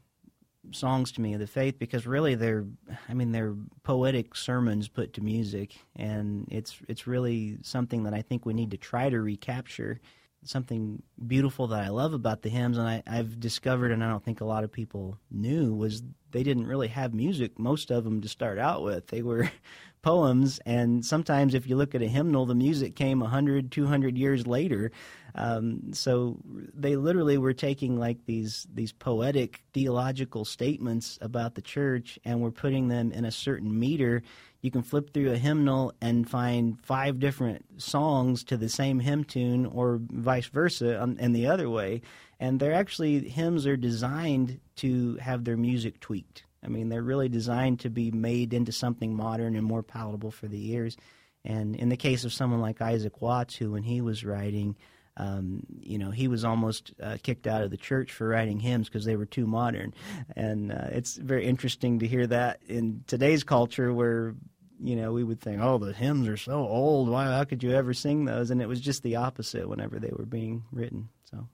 songs 0.70 1.10
to 1.12 1.20
me 1.20 1.34
of 1.34 1.40
the 1.40 1.46
faith 1.46 1.78
because 1.78 2.06
really 2.06 2.36
they're 2.36 2.66
I 3.08 3.14
mean 3.14 3.32
they're 3.32 3.56
poetic 3.82 4.36
sermons 4.36 4.88
put 4.88 5.14
to 5.14 5.20
music 5.20 5.74
and 5.96 6.46
it's 6.50 6.78
it's 6.86 7.06
really 7.06 7.58
something 7.62 8.04
that 8.04 8.14
I 8.14 8.22
think 8.22 8.46
we 8.46 8.54
need 8.54 8.70
to 8.70 8.76
try 8.76 9.08
to 9.10 9.20
recapture 9.20 10.00
something 10.44 11.02
beautiful 11.26 11.66
that 11.68 11.84
I 11.84 11.88
love 11.88 12.14
about 12.14 12.42
the 12.42 12.48
hymns, 12.48 12.78
and 12.78 12.88
I, 12.88 13.02
I've 13.06 13.38
discovered, 13.38 13.92
and 13.92 14.02
I 14.02 14.08
don't 14.08 14.24
think 14.24 14.40
a 14.40 14.46
lot 14.46 14.64
of 14.64 14.72
people 14.72 15.18
knew, 15.30 15.74
was 15.74 16.02
they 16.30 16.42
didn't 16.42 16.66
really 16.66 16.88
have 16.88 17.12
music, 17.12 17.58
most 17.58 17.90
of 17.90 18.04
them, 18.04 18.20
to 18.20 18.28
start 18.28 18.58
out 18.58 18.82
with. 18.82 19.08
They 19.08 19.22
were 19.22 19.50
poems. 20.02 20.60
And 20.64 21.04
sometimes, 21.04 21.54
if 21.54 21.68
you 21.68 21.76
look 21.76 21.94
at 21.94 22.02
a 22.02 22.06
hymnal, 22.06 22.46
the 22.46 22.54
music 22.54 22.96
came 22.96 23.20
100, 23.20 23.70
200 23.70 24.16
years 24.16 24.46
later. 24.46 24.92
Um, 25.34 25.92
so 25.92 26.38
they 26.44 26.96
literally 26.96 27.38
were 27.38 27.52
taking 27.52 27.98
like 27.98 28.24
these 28.26 28.66
these 28.72 28.92
poetic 28.92 29.62
theological 29.72 30.44
statements 30.44 31.18
about 31.20 31.54
the 31.54 31.62
church 31.62 32.18
and 32.24 32.40
were 32.40 32.50
putting 32.50 32.88
them 32.88 33.12
in 33.12 33.24
a 33.24 33.30
certain 33.30 33.78
meter. 33.78 34.22
You 34.62 34.70
can 34.70 34.82
flip 34.82 35.12
through 35.12 35.32
a 35.32 35.38
hymnal 35.38 35.94
and 36.00 36.28
find 36.28 36.78
five 36.82 37.18
different 37.18 37.80
songs 37.80 38.44
to 38.44 38.56
the 38.56 38.68
same 38.68 39.00
hymn 39.00 39.24
tune, 39.24 39.66
or 39.66 40.00
vice 40.00 40.46
versa, 40.46 41.02
um, 41.02 41.16
and 41.18 41.34
the 41.34 41.46
other 41.46 41.70
way. 41.70 42.02
And 42.38 42.60
they're 42.60 42.74
actually 42.74 43.28
hymns 43.28 43.66
are 43.66 43.76
designed 43.76 44.60
to 44.76 45.16
have 45.16 45.44
their 45.44 45.56
music 45.56 46.00
tweaked. 46.00 46.44
I 46.62 46.68
mean, 46.68 46.90
they're 46.90 47.02
really 47.02 47.28
designed 47.28 47.80
to 47.80 47.90
be 47.90 48.10
made 48.10 48.52
into 48.52 48.72
something 48.72 49.14
modern 49.14 49.56
and 49.56 49.64
more 49.64 49.82
palatable 49.82 50.30
for 50.30 50.46
the 50.46 50.72
ears. 50.72 50.96
And 51.44 51.74
in 51.74 51.88
the 51.88 51.96
case 51.96 52.24
of 52.24 52.32
someone 52.32 52.60
like 52.60 52.82
Isaac 52.82 53.22
Watts, 53.22 53.56
who 53.56 53.70
when 53.72 53.82
he 53.82 54.02
was 54.02 54.24
writing, 54.24 54.76
um, 55.20 55.60
you 55.80 55.98
know, 55.98 56.10
he 56.10 56.28
was 56.28 56.44
almost 56.44 56.92
uh, 57.02 57.18
kicked 57.22 57.46
out 57.46 57.62
of 57.62 57.70
the 57.70 57.76
church 57.76 58.10
for 58.10 58.26
writing 58.26 58.58
hymns 58.58 58.88
because 58.88 59.04
they 59.04 59.16
were 59.16 59.26
too 59.26 59.46
modern. 59.46 59.92
And 60.34 60.72
uh, 60.72 60.88
it's 60.92 61.16
very 61.16 61.46
interesting 61.46 61.98
to 61.98 62.06
hear 62.06 62.26
that 62.26 62.60
in 62.66 63.04
today's 63.06 63.44
culture 63.44 63.92
where, 63.92 64.34
you 64.82 64.96
know, 64.96 65.12
we 65.12 65.22
would 65.22 65.40
think, 65.40 65.60
oh, 65.60 65.76
the 65.76 65.92
hymns 65.92 66.26
are 66.26 66.38
so 66.38 66.66
old. 66.66 67.10
Why, 67.10 67.24
how 67.26 67.44
could 67.44 67.62
you 67.62 67.72
ever 67.72 67.92
sing 67.92 68.24
those? 68.24 68.50
And 68.50 68.62
it 68.62 68.68
was 68.68 68.80
just 68.80 69.02
the 69.02 69.16
opposite 69.16 69.68
whenever 69.68 69.98
they 69.98 70.10
were 70.10 70.24
being 70.24 70.64
written. 70.72 71.10
So. 71.30 71.46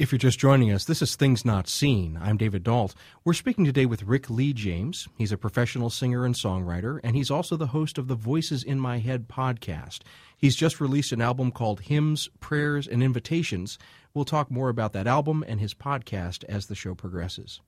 If 0.00 0.12
you're 0.12 0.18
just 0.18 0.38
joining 0.38 0.72
us, 0.72 0.86
this 0.86 1.02
is 1.02 1.14
Things 1.14 1.44
Not 1.44 1.68
Seen. 1.68 2.18
I'm 2.22 2.38
David 2.38 2.62
Dault. 2.62 2.94
We're 3.22 3.34
speaking 3.34 3.66
today 3.66 3.84
with 3.84 4.04
Rick 4.04 4.30
Lee 4.30 4.54
James. 4.54 5.06
He's 5.18 5.30
a 5.30 5.36
professional 5.36 5.90
singer 5.90 6.24
and 6.24 6.34
songwriter, 6.34 7.00
and 7.04 7.14
he's 7.14 7.30
also 7.30 7.54
the 7.54 7.66
host 7.66 7.98
of 7.98 8.08
the 8.08 8.14
Voices 8.14 8.64
in 8.64 8.80
My 8.80 9.00
Head 9.00 9.28
podcast. 9.28 9.98
He's 10.38 10.56
just 10.56 10.80
released 10.80 11.12
an 11.12 11.20
album 11.20 11.52
called 11.52 11.82
Hymns, 11.82 12.30
Prayers, 12.40 12.88
and 12.88 13.02
Invitations. 13.02 13.78
We'll 14.14 14.24
talk 14.24 14.50
more 14.50 14.70
about 14.70 14.94
that 14.94 15.06
album 15.06 15.44
and 15.46 15.60
his 15.60 15.74
podcast 15.74 16.44
as 16.44 16.68
the 16.68 16.74
show 16.74 16.94
progresses. 16.94 17.60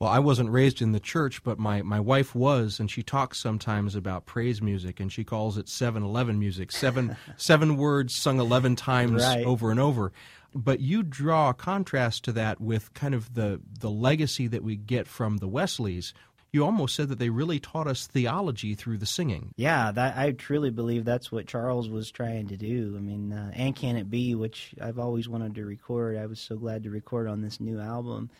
Well, 0.00 0.10
I 0.10 0.18
wasn't 0.18 0.50
raised 0.50 0.80
in 0.82 0.92
the 0.92 0.98
church, 0.98 1.44
but 1.44 1.58
my, 1.58 1.82
my 1.82 2.00
wife 2.00 2.34
was, 2.34 2.80
and 2.80 2.90
she 2.90 3.02
talks 3.02 3.38
sometimes 3.38 3.94
about 3.94 4.26
praise 4.26 4.60
music, 4.60 4.98
and 4.98 5.12
she 5.12 5.24
calls 5.24 5.58
it 5.58 5.68
7 5.68 6.02
Eleven 6.02 6.40
music. 6.40 6.72
Seven, 6.72 7.16
seven 7.36 7.76
words 7.76 8.16
sung 8.16 8.40
11 8.40 8.74
times 8.76 9.22
right. 9.22 9.44
over 9.44 9.70
and 9.70 9.78
over 9.78 10.10
but 10.54 10.80
you 10.80 11.02
draw 11.02 11.50
a 11.50 11.54
contrast 11.54 12.24
to 12.24 12.32
that 12.32 12.60
with 12.60 12.92
kind 12.94 13.14
of 13.14 13.34
the 13.34 13.60
the 13.78 13.90
legacy 13.90 14.46
that 14.48 14.62
we 14.62 14.76
get 14.76 15.06
from 15.06 15.38
the 15.38 15.48
Wesleys. 15.48 16.12
You 16.52 16.64
almost 16.64 16.96
said 16.96 17.08
that 17.10 17.20
they 17.20 17.30
really 17.30 17.60
taught 17.60 17.86
us 17.86 18.08
theology 18.08 18.74
through 18.74 18.98
the 18.98 19.06
singing. 19.06 19.52
Yeah, 19.54 19.92
that, 19.92 20.16
I 20.16 20.32
truly 20.32 20.70
believe 20.70 21.04
that's 21.04 21.30
what 21.30 21.46
Charles 21.46 21.88
was 21.88 22.10
trying 22.10 22.48
to 22.48 22.56
do. 22.56 22.94
I 22.96 23.00
mean, 23.00 23.32
uh, 23.32 23.52
and 23.54 23.76
can 23.76 23.94
it 23.94 24.10
be, 24.10 24.34
which 24.34 24.74
I've 24.80 24.98
always 24.98 25.28
wanted 25.28 25.54
to 25.54 25.64
record. 25.64 26.16
I 26.18 26.26
was 26.26 26.40
so 26.40 26.56
glad 26.56 26.82
to 26.82 26.90
record 26.90 27.28
on 27.28 27.40
this 27.40 27.60
new 27.60 27.78
album 27.78 28.30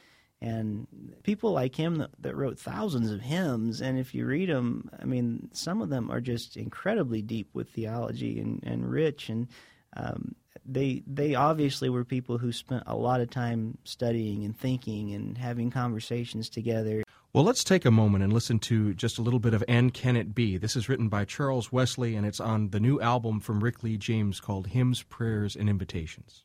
and 0.43 0.87
people 1.23 1.53
like 1.53 1.77
him 1.77 1.97
that, 1.97 2.11
that, 2.21 2.37
wrote 2.37 2.59
thousands 2.59 3.11
of 3.11 3.21
hymns 3.21 3.81
and 3.81 3.99
if 3.99 4.15
you 4.15 4.25
read 4.25 4.49
them 4.49 4.89
i 5.01 5.05
mean 5.05 5.49
some 5.53 5.83
of 5.83 5.91
them 5.91 6.11
are 6.11 6.21
just 6.21 6.57
incredibly 6.57 7.21
deep 7.21 7.51
with 7.53 7.69
theology 7.71 8.41
and, 8.41 8.63
and 8.65 8.91
rich 8.91 9.29
and 9.29 9.49
um, 9.97 10.35
they 10.65 11.03
they 11.07 11.35
obviously 11.35 11.89
were 11.89 12.05
people 12.05 12.39
who 12.39 12.53
spent 12.53 12.83
a 12.87 12.97
lot 12.97 13.21
of 13.21 13.31
time 13.31 13.79
studying 13.85 14.45
and 14.45 14.59
thinking 14.59 15.13
and 15.15 15.39
having 15.39 15.71
conversations 15.71 16.49
together. 16.49 17.03
Well, 17.33 17.45
let's 17.45 17.63
take 17.63 17.85
a 17.85 17.93
moment 17.93 18.25
and 18.25 18.33
listen 18.33 18.59
to 18.61 18.93
just 18.95 19.19
a 19.19 19.23
little 19.23 19.39
bit 19.39 19.55
of 19.55 19.63
And 19.69 19.95
Can 19.95 20.17
It 20.17 20.35
Be? 20.35 20.57
This 20.57 20.75
is 20.75 20.89
written 20.89 21.09
by 21.09 21.25
Charles 21.25 21.71
Wesley 21.71 22.17
and 22.17 22.27
it's 22.27 22.41
on 22.41 22.71
the 22.71 22.81
new 22.81 23.01
album 23.01 23.39
from 23.39 23.63
Rick 23.63 23.85
Lee 23.85 23.97
James 23.97 24.41
called 24.41 24.69
Hymns, 24.69 25.05
Prayers, 25.05 25.55
and 25.55 25.69
Invitations. 25.69 26.43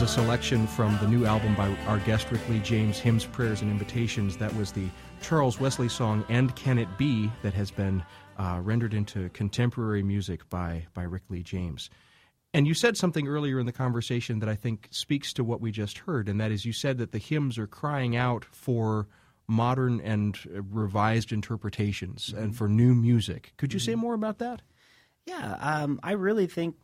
A 0.00 0.08
selection 0.08 0.66
from 0.66 0.96
the 1.02 1.06
new 1.06 1.26
album 1.26 1.54
by 1.54 1.68
our 1.86 1.98
guest 1.98 2.30
Rick 2.30 2.48
Lee 2.48 2.60
James, 2.60 2.98
Hymns, 2.98 3.26
Prayers, 3.26 3.60
and 3.60 3.70
Invitations. 3.70 4.38
That 4.38 4.54
was 4.54 4.72
the 4.72 4.86
Charles 5.20 5.60
Wesley 5.60 5.90
song 5.90 6.24
"And 6.30 6.56
Can 6.56 6.78
It 6.78 6.88
Be" 6.96 7.30
that 7.42 7.52
has 7.52 7.70
been 7.70 8.02
uh, 8.38 8.60
rendered 8.62 8.94
into 8.94 9.28
contemporary 9.30 10.02
music 10.02 10.48
by 10.48 10.86
by 10.94 11.02
Rick 11.02 11.24
Lee 11.28 11.42
James. 11.42 11.90
And 12.54 12.66
you 12.66 12.72
said 12.72 12.96
something 12.96 13.28
earlier 13.28 13.60
in 13.60 13.66
the 13.66 13.72
conversation 13.72 14.38
that 14.38 14.48
I 14.48 14.54
think 14.54 14.88
speaks 14.92 15.32
to 15.34 15.44
what 15.44 15.60
we 15.60 15.70
just 15.70 15.98
heard, 15.98 16.26
and 16.26 16.40
that 16.40 16.52
is 16.52 16.64
you 16.64 16.72
said 16.72 16.96
that 16.96 17.12
the 17.12 17.18
hymns 17.18 17.58
are 17.58 17.66
crying 17.66 18.16
out 18.16 18.46
for 18.46 19.08
modern 19.46 20.00
and 20.00 20.38
revised 20.70 21.32
interpretations 21.32 22.28
mm-hmm. 22.28 22.42
and 22.42 22.56
for 22.56 22.66
new 22.66 22.94
music. 22.94 23.52
Could 23.58 23.74
you 23.74 23.80
mm-hmm. 23.80 23.90
say 23.90 23.94
more 23.96 24.14
about 24.14 24.38
that? 24.38 24.62
Yeah, 25.26 25.56
um, 25.60 26.00
I 26.02 26.12
really 26.12 26.46
think 26.46 26.76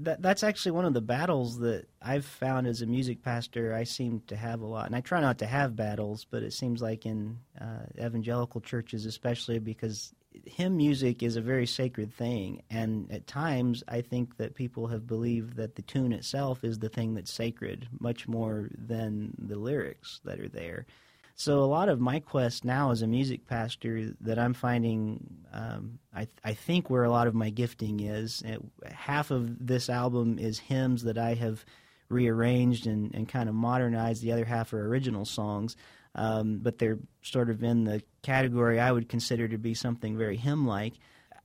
that 0.00 0.22
that's 0.22 0.42
actually 0.42 0.72
one 0.72 0.86
of 0.86 0.94
the 0.94 1.02
battles 1.02 1.58
that 1.58 1.86
I've 2.00 2.24
found 2.24 2.66
as 2.66 2.80
a 2.80 2.86
music 2.86 3.22
pastor. 3.22 3.74
I 3.74 3.84
seem 3.84 4.22
to 4.28 4.36
have 4.36 4.60
a 4.62 4.66
lot, 4.66 4.86
and 4.86 4.96
I 4.96 5.00
try 5.00 5.20
not 5.20 5.38
to 5.38 5.46
have 5.46 5.76
battles, 5.76 6.26
but 6.30 6.42
it 6.42 6.52
seems 6.54 6.80
like 6.80 7.04
in 7.04 7.38
uh, 7.60 7.84
evangelical 8.00 8.60
churches, 8.62 9.04
especially 9.04 9.58
because 9.58 10.14
hymn 10.46 10.78
music 10.78 11.22
is 11.22 11.36
a 11.36 11.42
very 11.42 11.66
sacred 11.66 12.14
thing, 12.14 12.62
and 12.70 13.12
at 13.12 13.26
times 13.26 13.84
I 13.86 14.00
think 14.00 14.38
that 14.38 14.54
people 14.54 14.86
have 14.86 15.06
believed 15.06 15.56
that 15.56 15.74
the 15.74 15.82
tune 15.82 16.12
itself 16.12 16.64
is 16.64 16.78
the 16.78 16.88
thing 16.88 17.12
that's 17.14 17.32
sacred, 17.32 17.86
much 18.00 18.26
more 18.26 18.70
than 18.74 19.34
the 19.38 19.56
lyrics 19.58 20.20
that 20.24 20.40
are 20.40 20.48
there. 20.48 20.86
So 21.34 21.60
a 21.60 21.66
lot 21.66 21.88
of 21.88 21.98
my 22.00 22.20
quest 22.20 22.64
now 22.64 22.90
as 22.90 23.02
a 23.02 23.06
music 23.06 23.46
pastor 23.46 24.12
that 24.20 24.38
I'm 24.38 24.54
finding, 24.54 25.38
um, 25.52 25.98
I, 26.14 26.28
I 26.44 26.54
think 26.54 26.90
where 26.90 27.04
a 27.04 27.10
lot 27.10 27.26
of 27.26 27.34
my 27.34 27.50
gifting 27.50 28.00
is. 28.00 28.42
It, 28.44 28.60
half 28.92 29.30
of 29.30 29.66
this 29.66 29.88
album 29.88 30.38
is 30.38 30.58
hymns 30.58 31.02
that 31.04 31.18
I 31.18 31.34
have 31.34 31.64
rearranged 32.08 32.86
and, 32.86 33.14
and 33.14 33.28
kind 33.28 33.48
of 33.48 33.54
modernized. 33.54 34.22
The 34.22 34.32
other 34.32 34.44
half 34.44 34.72
are 34.72 34.86
original 34.86 35.24
songs, 35.24 35.76
um, 36.14 36.58
but 36.58 36.78
they're 36.78 36.98
sort 37.22 37.50
of 37.50 37.62
in 37.64 37.84
the 37.84 38.02
category 38.22 38.78
I 38.78 38.92
would 38.92 39.08
consider 39.08 39.48
to 39.48 39.58
be 39.58 39.74
something 39.74 40.16
very 40.16 40.36
hymn-like. 40.36 40.94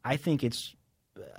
I 0.03 0.17
think 0.17 0.44
it's 0.44 0.75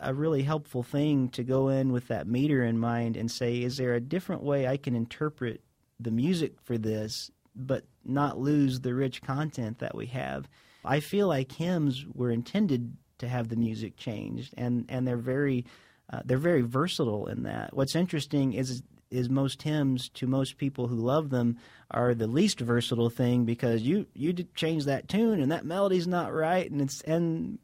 a 0.00 0.12
really 0.14 0.42
helpful 0.42 0.82
thing 0.82 1.28
to 1.30 1.44
go 1.44 1.68
in 1.68 1.92
with 1.92 2.08
that 2.08 2.26
meter 2.26 2.64
in 2.64 2.78
mind 2.78 3.16
and 3.16 3.30
say, 3.30 3.62
is 3.62 3.76
there 3.76 3.94
a 3.94 4.00
different 4.00 4.42
way 4.42 4.66
I 4.66 4.76
can 4.76 4.96
interpret 4.96 5.60
the 6.00 6.10
music 6.10 6.54
for 6.62 6.78
this 6.78 7.30
but 7.58 7.84
not 8.04 8.38
lose 8.38 8.80
the 8.80 8.94
rich 8.94 9.22
content 9.22 9.80
that 9.80 9.94
we 9.94 10.06
have. 10.06 10.48
I 10.84 11.00
feel 11.00 11.28
like 11.28 11.52
hymns 11.52 12.06
were 12.14 12.30
intended 12.30 12.96
to 13.18 13.28
have 13.28 13.48
the 13.48 13.56
music 13.56 13.96
changed, 13.96 14.54
and, 14.56 14.86
and 14.88 15.06
they're 15.06 15.16
very 15.16 15.66
uh, 16.10 16.22
they're 16.24 16.38
very 16.38 16.62
versatile 16.62 17.26
in 17.26 17.42
that. 17.42 17.74
What's 17.74 17.94
interesting 17.94 18.54
is 18.54 18.82
is 19.10 19.30
most 19.30 19.62
hymns 19.62 20.10
to 20.10 20.26
most 20.26 20.58
people 20.58 20.86
who 20.86 20.96
love 20.96 21.30
them 21.30 21.56
are 21.90 22.14
the 22.14 22.26
least 22.26 22.60
versatile 22.60 23.10
thing 23.10 23.44
because 23.44 23.82
you 23.82 24.06
you 24.14 24.32
change 24.54 24.84
that 24.84 25.08
tune 25.08 25.40
and 25.40 25.52
that 25.52 25.64
melody's 25.64 26.06
not 26.06 26.32
right 26.32 26.70
and 26.70 26.80
it's 26.82 27.00
and 27.02 27.58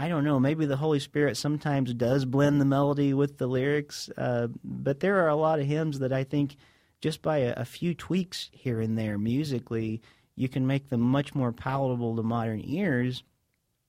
I 0.00 0.08
don't 0.08 0.22
know. 0.22 0.38
Maybe 0.38 0.64
the 0.64 0.76
Holy 0.76 1.00
Spirit 1.00 1.36
sometimes 1.36 1.92
does 1.92 2.24
blend 2.24 2.60
the 2.60 2.64
melody 2.64 3.14
with 3.14 3.36
the 3.36 3.48
lyrics, 3.48 4.08
uh, 4.16 4.46
but 4.62 5.00
there 5.00 5.24
are 5.24 5.28
a 5.28 5.34
lot 5.34 5.58
of 5.58 5.66
hymns 5.66 5.98
that 5.98 6.12
I 6.12 6.22
think 6.22 6.56
just 7.00 7.22
by 7.22 7.38
a, 7.38 7.54
a, 7.56 7.64
few 7.64 7.94
tweaks 7.94 8.50
here 8.52 8.80
and 8.80 8.98
there 8.98 9.18
musically, 9.18 10.02
you 10.34 10.48
can 10.48 10.66
make 10.66 10.88
them 10.88 11.00
much 11.00 11.34
more 11.34 11.52
palatable 11.52 12.16
to 12.16 12.22
modern 12.22 12.60
ears, 12.64 13.22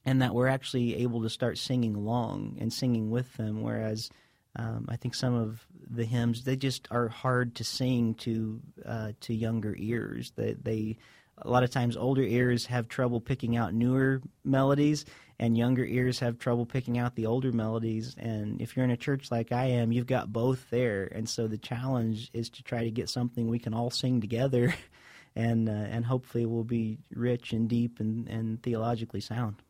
and 0.05 0.21
that 0.21 0.33
we're 0.33 0.47
actually 0.47 0.95
able 0.97 1.21
to 1.21 1.29
start 1.29 1.57
singing 1.57 1.95
along 1.95 2.57
and 2.59 2.71
singing 2.71 3.09
with 3.09 3.35
them. 3.37 3.61
Whereas 3.61 4.09
um, 4.55 4.85
I 4.89 4.95
think 4.95 5.15
some 5.15 5.35
of 5.35 5.65
the 5.89 6.05
hymns 6.05 6.43
they 6.43 6.55
just 6.55 6.87
are 6.91 7.07
hard 7.07 7.55
to 7.55 7.63
sing 7.63 8.13
to 8.15 8.61
uh, 8.85 9.11
to 9.21 9.33
younger 9.33 9.75
ears. 9.77 10.31
They, 10.35 10.53
they 10.53 10.97
a 11.41 11.49
lot 11.49 11.63
of 11.63 11.71
times 11.71 11.95
older 11.95 12.21
ears 12.21 12.65
have 12.67 12.87
trouble 12.87 13.21
picking 13.21 13.55
out 13.55 13.73
newer 13.73 14.21
melodies 14.43 15.05
and 15.39 15.57
younger 15.57 15.85
ears 15.85 16.19
have 16.19 16.37
trouble 16.37 16.65
picking 16.65 16.97
out 16.97 17.15
the 17.15 17.25
older 17.25 17.51
melodies 17.51 18.15
and 18.17 18.61
if 18.61 18.75
you're 18.75 18.85
in 18.85 18.91
a 18.91 18.97
church 18.97 19.31
like 19.31 19.51
I 19.51 19.65
am 19.65 19.91
you've 19.91 20.07
got 20.07 20.33
both 20.33 20.69
there 20.69 21.09
and 21.13 21.27
so 21.27 21.47
the 21.47 21.57
challenge 21.57 22.29
is 22.33 22.49
to 22.51 22.63
try 22.63 22.83
to 22.83 22.91
get 22.91 23.09
something 23.09 23.47
we 23.47 23.59
can 23.59 23.73
all 23.73 23.89
sing 23.89 24.21
together 24.21 24.73
and 25.35 25.69
uh, 25.69 25.71
and 25.71 26.05
hopefully 26.05 26.45
will 26.45 26.63
be 26.63 26.99
rich 27.13 27.53
and 27.53 27.69
deep 27.69 27.99
and, 27.99 28.27
and 28.27 28.61
theologically 28.61 29.21
sound. 29.21 29.61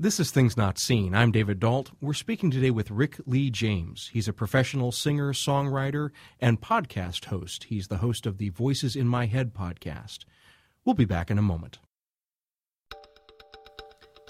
This 0.00 0.20
is 0.20 0.30
Things 0.30 0.56
Not 0.56 0.78
Seen. 0.78 1.12
I'm 1.12 1.32
David 1.32 1.58
Dault. 1.58 1.90
We're 2.00 2.12
speaking 2.12 2.52
today 2.52 2.70
with 2.70 2.88
Rick 2.88 3.16
Lee 3.26 3.50
James. 3.50 4.10
He's 4.12 4.28
a 4.28 4.32
professional 4.32 4.92
singer, 4.92 5.32
songwriter, 5.32 6.10
and 6.40 6.60
podcast 6.60 7.24
host. 7.24 7.64
He's 7.64 7.88
the 7.88 7.96
host 7.96 8.24
of 8.24 8.38
the 8.38 8.50
Voices 8.50 8.94
in 8.94 9.08
My 9.08 9.26
Head 9.26 9.52
podcast. 9.52 10.18
We'll 10.84 10.94
be 10.94 11.04
back 11.04 11.32
in 11.32 11.38
a 11.38 11.42
moment. 11.42 11.80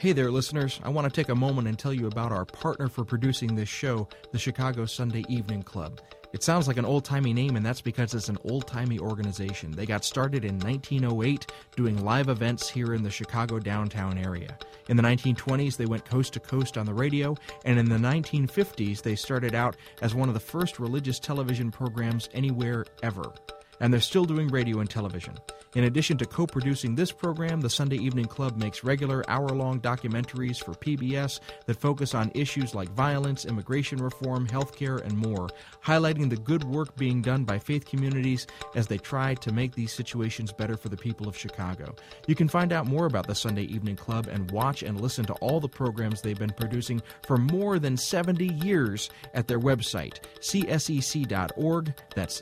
Hey 0.00 0.12
there, 0.12 0.30
listeners. 0.30 0.78
I 0.84 0.90
want 0.90 1.12
to 1.12 1.20
take 1.20 1.28
a 1.28 1.34
moment 1.34 1.66
and 1.66 1.76
tell 1.76 1.92
you 1.92 2.06
about 2.06 2.30
our 2.30 2.44
partner 2.44 2.86
for 2.86 3.04
producing 3.04 3.56
this 3.56 3.68
show, 3.68 4.08
the 4.30 4.38
Chicago 4.38 4.86
Sunday 4.86 5.24
Evening 5.28 5.64
Club. 5.64 6.00
It 6.32 6.44
sounds 6.44 6.68
like 6.68 6.76
an 6.76 6.84
old 6.84 7.04
timey 7.04 7.32
name, 7.32 7.56
and 7.56 7.66
that's 7.66 7.80
because 7.80 8.14
it's 8.14 8.28
an 8.28 8.38
old 8.44 8.68
timey 8.68 9.00
organization. 9.00 9.72
They 9.72 9.86
got 9.86 10.04
started 10.04 10.44
in 10.44 10.60
1908 10.60 11.50
doing 11.74 12.04
live 12.04 12.28
events 12.28 12.68
here 12.68 12.94
in 12.94 13.02
the 13.02 13.10
Chicago 13.10 13.58
downtown 13.58 14.18
area. 14.18 14.56
In 14.88 14.96
the 14.96 15.02
1920s, 15.02 15.76
they 15.76 15.86
went 15.86 16.04
coast 16.04 16.32
to 16.34 16.40
coast 16.40 16.78
on 16.78 16.86
the 16.86 16.94
radio, 16.94 17.34
and 17.64 17.76
in 17.76 17.88
the 17.88 17.96
1950s, 17.96 19.02
they 19.02 19.16
started 19.16 19.56
out 19.56 19.76
as 20.00 20.14
one 20.14 20.28
of 20.28 20.34
the 20.34 20.40
first 20.40 20.78
religious 20.78 21.18
television 21.18 21.72
programs 21.72 22.28
anywhere 22.32 22.84
ever. 23.02 23.32
And 23.80 23.92
they're 23.92 24.00
still 24.00 24.24
doing 24.24 24.48
radio 24.48 24.80
and 24.80 24.90
television. 24.90 25.34
In 25.74 25.84
addition 25.84 26.16
to 26.18 26.24
co 26.24 26.46
producing 26.46 26.94
this 26.94 27.12
program, 27.12 27.60
the 27.60 27.68
Sunday 27.68 27.96
Evening 27.96 28.24
Club 28.24 28.56
makes 28.56 28.82
regular 28.82 29.22
hour 29.28 29.48
long 29.48 29.80
documentaries 29.80 30.64
for 30.64 30.72
PBS 30.72 31.40
that 31.66 31.80
focus 31.80 32.14
on 32.14 32.32
issues 32.34 32.74
like 32.74 32.88
violence, 32.90 33.44
immigration 33.44 33.98
reform, 33.98 34.46
healthcare, 34.46 35.02
and 35.04 35.16
more, 35.16 35.48
highlighting 35.84 36.30
the 36.30 36.36
good 36.36 36.64
work 36.64 36.96
being 36.96 37.20
done 37.20 37.44
by 37.44 37.58
faith 37.58 37.84
communities 37.84 38.46
as 38.74 38.86
they 38.86 38.96
try 38.96 39.34
to 39.34 39.52
make 39.52 39.74
these 39.74 39.92
situations 39.92 40.52
better 40.52 40.76
for 40.76 40.88
the 40.88 40.96
people 40.96 41.28
of 41.28 41.36
Chicago. 41.36 41.94
You 42.26 42.34
can 42.34 42.48
find 42.48 42.72
out 42.72 42.86
more 42.86 43.06
about 43.06 43.26
the 43.26 43.34
Sunday 43.34 43.64
Evening 43.64 43.96
Club 43.96 44.26
and 44.26 44.50
watch 44.50 44.82
and 44.82 45.00
listen 45.00 45.26
to 45.26 45.34
all 45.34 45.60
the 45.60 45.68
programs 45.68 46.22
they've 46.22 46.38
been 46.38 46.50
producing 46.50 47.02
for 47.26 47.36
more 47.36 47.78
than 47.78 47.96
70 47.96 48.46
years 48.64 49.10
at 49.34 49.46
their 49.46 49.60
website, 49.60 50.20
csec.org. 50.40 51.94
That's 52.14 52.40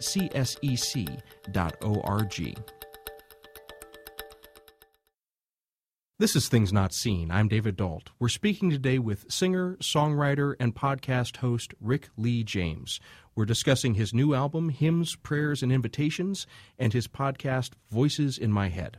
This 6.19 6.35
is 6.35 6.49
Things 6.49 6.73
Not 6.73 6.95
Seen. 6.95 7.31
I'm 7.31 7.47
David 7.47 7.77
Dault. 7.77 8.09
We're 8.19 8.29
speaking 8.29 8.71
today 8.71 8.99
with 8.99 9.31
singer, 9.31 9.77
songwriter, 9.83 10.55
and 10.59 10.75
podcast 10.75 11.37
host 11.37 11.75
Rick 11.79 12.09
Lee 12.17 12.43
James. 12.43 13.01
We're 13.35 13.45
discussing 13.45 13.95
his 13.95 14.15
new 14.15 14.33
album, 14.33 14.71
Hymns, 14.71 15.15
Prayers, 15.15 15.63
and 15.63 15.71
Invitations, 15.71 16.47
and 16.79 16.95
his 16.95 17.07
podcast, 17.07 17.73
Voices 17.91 18.39
in 18.39 18.51
My 18.51 18.71
Head. 18.71 18.99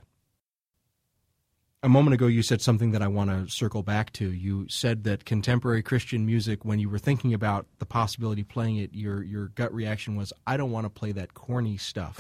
A 1.84 1.89
moment 1.89 2.15
ago, 2.15 2.25
you 2.25 2.41
said 2.41 2.62
something 2.62 2.91
that 2.91 3.03
I 3.03 3.07
want 3.07 3.29
to 3.29 3.53
circle 3.53 3.84
back 3.84 4.12
to. 4.13 4.31
You 4.31 4.67
said 4.67 5.03
that 5.03 5.25
contemporary 5.25 5.84
Christian 5.84 6.25
music, 6.25 6.65
when 6.65 6.79
you 6.79 6.89
were 6.89 6.98
thinking 6.98 7.36
about 7.36 7.67
the 7.77 7.86
possibility 7.86 8.41
of 8.41 8.50
playing 8.50 8.77
it, 8.77 8.96
your, 8.96 9.24
your 9.24 9.50
gut 9.50 9.72
reaction 9.74 10.15
was, 10.15 10.34
I 10.48 10.57
don't 10.57 10.72
want 10.72 10.86
to 10.86 10.89
play 10.89 11.12
that 11.12 11.36
corny 11.36 11.77
stuff. 11.77 12.19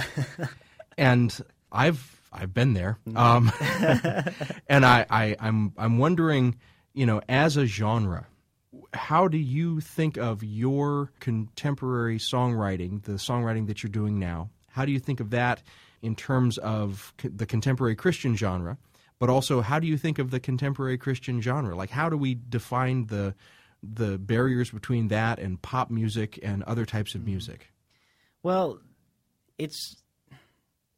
and 0.97 1.35
I've 1.71 2.21
I've 2.31 2.53
been 2.53 2.73
there, 2.73 2.99
mm-hmm. 3.07 3.17
um, 3.17 3.51
and 4.67 4.85
I, 4.85 5.05
I 5.09 5.35
I'm 5.39 5.73
I'm 5.77 5.97
wondering, 5.97 6.55
you 6.93 7.05
know, 7.05 7.21
as 7.27 7.57
a 7.57 7.65
genre, 7.65 8.27
how 8.93 9.27
do 9.27 9.37
you 9.37 9.81
think 9.81 10.17
of 10.17 10.43
your 10.43 11.11
contemporary 11.19 12.17
songwriting, 12.17 13.03
the 13.03 13.13
songwriting 13.13 13.67
that 13.67 13.83
you're 13.83 13.89
doing 13.89 14.19
now? 14.19 14.49
How 14.69 14.85
do 14.85 14.91
you 14.91 14.99
think 14.99 15.19
of 15.19 15.31
that 15.31 15.63
in 16.01 16.15
terms 16.15 16.57
of 16.59 17.13
the 17.23 17.45
contemporary 17.45 17.95
Christian 17.95 18.35
genre? 18.35 18.77
But 19.19 19.29
also, 19.29 19.61
how 19.61 19.79
do 19.79 19.87
you 19.87 19.97
think 19.97 20.19
of 20.19 20.29
the 20.31 20.39
contemporary 20.39 20.97
Christian 20.97 21.41
genre? 21.41 21.75
Like, 21.75 21.89
how 21.89 22.09
do 22.09 22.17
we 22.17 22.35
define 22.35 23.07
the 23.07 23.33
the 23.83 24.17
barriers 24.17 24.71
between 24.71 25.07
that 25.09 25.39
and 25.39 25.61
pop 25.61 25.89
music 25.89 26.39
and 26.41 26.63
other 26.63 26.85
types 26.85 27.15
of 27.15 27.21
mm-hmm. 27.21 27.31
music? 27.31 27.71
Well, 28.43 28.79
it's 29.57 29.97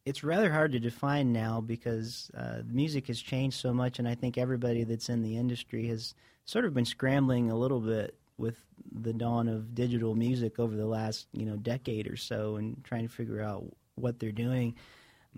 it's 0.05 0.23
rather 0.23 0.51
hard 0.51 0.71
to 0.71 0.79
define 0.79 1.31
now 1.31 1.61
because 1.61 2.31
uh, 2.35 2.61
music 2.65 3.07
has 3.07 3.21
changed 3.21 3.59
so 3.59 3.73
much, 3.73 3.99
and 3.99 4.07
I 4.07 4.15
think 4.15 4.37
everybody 4.37 4.83
that's 4.83 5.09
in 5.09 5.21
the 5.21 5.37
industry 5.37 5.87
has 5.87 6.13
sort 6.45 6.65
of 6.65 6.73
been 6.73 6.85
scrambling 6.85 7.51
a 7.51 7.55
little 7.55 7.79
bit 7.79 8.15
with 8.37 8.57
the 8.91 9.13
dawn 9.13 9.47
of 9.47 9.75
digital 9.75 10.15
music 10.15 10.57
over 10.57 10.75
the 10.75 10.85
last 10.85 11.27
you 11.33 11.45
know 11.45 11.57
decade 11.57 12.07
or 12.07 12.17
so, 12.17 12.55
and 12.57 12.83
trying 12.83 13.07
to 13.07 13.13
figure 13.13 13.41
out 13.41 13.65
what 13.95 14.19
they're 14.19 14.31
doing. 14.31 14.75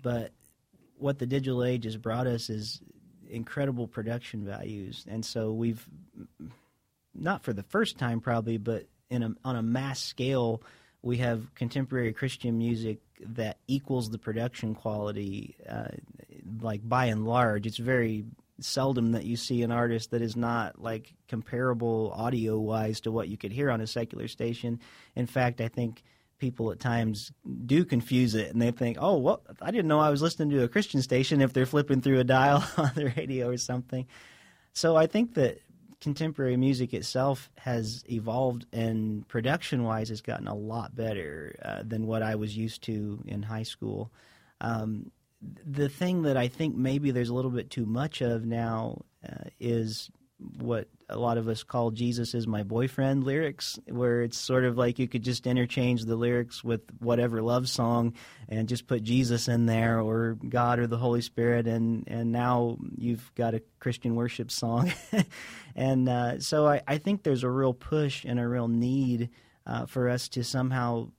But 0.00 0.32
what 1.02 1.18
the 1.18 1.26
digital 1.26 1.64
age 1.64 1.84
has 1.84 1.96
brought 1.96 2.26
us 2.26 2.48
is 2.48 2.80
incredible 3.28 3.86
production 3.86 4.44
values, 4.44 5.04
and 5.08 5.24
so 5.24 5.52
we've 5.52 5.86
not 7.14 7.42
for 7.42 7.52
the 7.52 7.62
first 7.64 7.98
time 7.98 8.20
probably, 8.20 8.56
but 8.56 8.86
in 9.10 9.22
a, 9.22 9.34
on 9.44 9.56
a 9.56 9.62
mass 9.62 10.00
scale 10.00 10.62
we 11.02 11.16
have 11.18 11.52
contemporary 11.54 12.12
Christian 12.12 12.56
music 12.58 13.00
that 13.34 13.58
equals 13.66 14.10
the 14.10 14.18
production 14.18 14.74
quality, 14.74 15.56
uh, 15.68 15.88
like 16.60 16.80
by 16.88 17.06
and 17.06 17.26
large. 17.26 17.66
It's 17.66 17.76
very 17.76 18.24
seldom 18.60 19.12
that 19.12 19.24
you 19.24 19.36
see 19.36 19.62
an 19.62 19.72
artist 19.72 20.12
that 20.12 20.22
is 20.22 20.36
not 20.36 20.80
like 20.80 21.12
comparable 21.28 22.12
audio 22.14 22.58
wise 22.58 23.00
to 23.00 23.10
what 23.10 23.28
you 23.28 23.36
could 23.36 23.52
hear 23.52 23.70
on 23.70 23.80
a 23.80 23.86
secular 23.86 24.28
station. 24.28 24.78
In 25.16 25.26
fact, 25.26 25.60
I 25.60 25.68
think 25.68 26.04
people 26.42 26.72
at 26.72 26.80
times 26.80 27.30
do 27.66 27.84
confuse 27.84 28.34
it 28.34 28.52
and 28.52 28.60
they 28.60 28.72
think, 28.72 28.98
oh, 29.00 29.16
well, 29.16 29.44
I 29.60 29.70
didn't 29.70 29.86
know 29.86 30.00
I 30.00 30.10
was 30.10 30.20
listening 30.20 30.50
to 30.50 30.64
a 30.64 30.68
Christian 30.68 31.00
station 31.00 31.40
if 31.40 31.52
they're 31.52 31.66
flipping 31.66 32.00
through 32.00 32.18
a 32.18 32.24
dial 32.24 32.64
on 32.76 32.90
the 32.96 33.14
radio 33.16 33.48
or 33.48 33.56
something. 33.56 34.08
So 34.72 34.96
I 34.96 35.06
think 35.06 35.34
that 35.34 35.60
contemporary 36.00 36.56
music 36.56 36.94
itself 36.94 37.48
has 37.58 38.02
evolved 38.10 38.66
and 38.72 39.26
production 39.28 39.84
wise 39.84 40.08
has 40.08 40.20
gotten 40.20 40.48
a 40.48 40.54
lot 40.54 40.96
better 40.96 41.54
uh, 41.64 41.84
than 41.84 42.08
what 42.08 42.24
I 42.24 42.34
was 42.34 42.56
used 42.56 42.82
to 42.82 43.22
in 43.24 43.44
high 43.44 43.62
school. 43.62 44.10
Um, 44.60 45.12
the 45.64 45.88
thing 45.88 46.22
that 46.22 46.36
I 46.36 46.48
think 46.48 46.74
maybe 46.74 47.12
there's 47.12 47.28
a 47.28 47.34
little 47.34 47.52
bit 47.52 47.70
too 47.70 47.86
much 47.86 48.20
of 48.20 48.44
now 48.44 49.02
uh, 49.24 49.44
is 49.60 50.10
what 50.58 50.88
a 51.08 51.18
lot 51.18 51.38
of 51.38 51.48
us 51.48 51.62
call 51.62 51.90
Jesus 51.90 52.34
is 52.34 52.46
my 52.46 52.62
boyfriend 52.62 53.24
lyrics, 53.24 53.78
where 53.86 54.22
it's 54.22 54.38
sort 54.38 54.64
of 54.64 54.78
like 54.78 54.98
you 54.98 55.08
could 55.08 55.22
just 55.22 55.46
interchange 55.46 56.04
the 56.04 56.16
lyrics 56.16 56.64
with 56.64 56.80
whatever 56.98 57.42
love 57.42 57.68
song 57.68 58.14
and 58.48 58.68
just 58.68 58.86
put 58.86 59.02
Jesus 59.02 59.48
in 59.48 59.66
there 59.66 60.00
or 60.00 60.38
God 60.48 60.78
or 60.78 60.86
the 60.86 60.96
Holy 60.96 61.20
Spirit, 61.20 61.66
and, 61.66 62.04
and 62.06 62.32
now 62.32 62.78
you've 62.96 63.32
got 63.34 63.54
a 63.54 63.62
Christian 63.78 64.14
worship 64.14 64.50
song. 64.50 64.92
and 65.76 66.08
uh, 66.08 66.40
so 66.40 66.66
I, 66.66 66.82
I 66.86 66.98
think 66.98 67.22
there's 67.22 67.44
a 67.44 67.50
real 67.50 67.74
push 67.74 68.24
and 68.24 68.40
a 68.40 68.48
real 68.48 68.68
need 68.68 69.30
uh, 69.66 69.86
for 69.86 70.08
us 70.08 70.28
to 70.30 70.44
somehow 70.44 71.10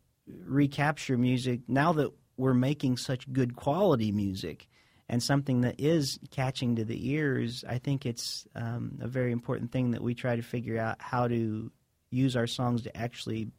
recapture 0.45 1.17
music 1.17 1.61
now 1.67 1.93
that 1.93 2.11
we're 2.37 2.53
making 2.53 2.97
such 2.97 3.31
good 3.31 3.55
quality 3.55 4.11
music 4.11 4.67
and 5.13 5.21
something 5.21 5.61
that 5.61 5.75
is 5.79 6.17
catching 6.31 6.77
to 6.77 6.83
the 6.83 7.11
ears, 7.11 7.63
I 7.69 7.77
think 7.77 8.07
it's 8.07 8.47
um, 8.55 8.97
a 8.99 9.07
very 9.07 9.31
important 9.31 9.71
thing 9.71 9.91
that 9.91 10.01
we 10.01 10.15
try 10.15 10.35
to 10.35 10.41
figure 10.41 10.79
out 10.79 10.95
how 10.99 11.27
to 11.27 11.71
use 12.09 12.35
our 12.35 12.47
songs 12.47 12.81
to 12.81 12.97
actually 12.97 13.51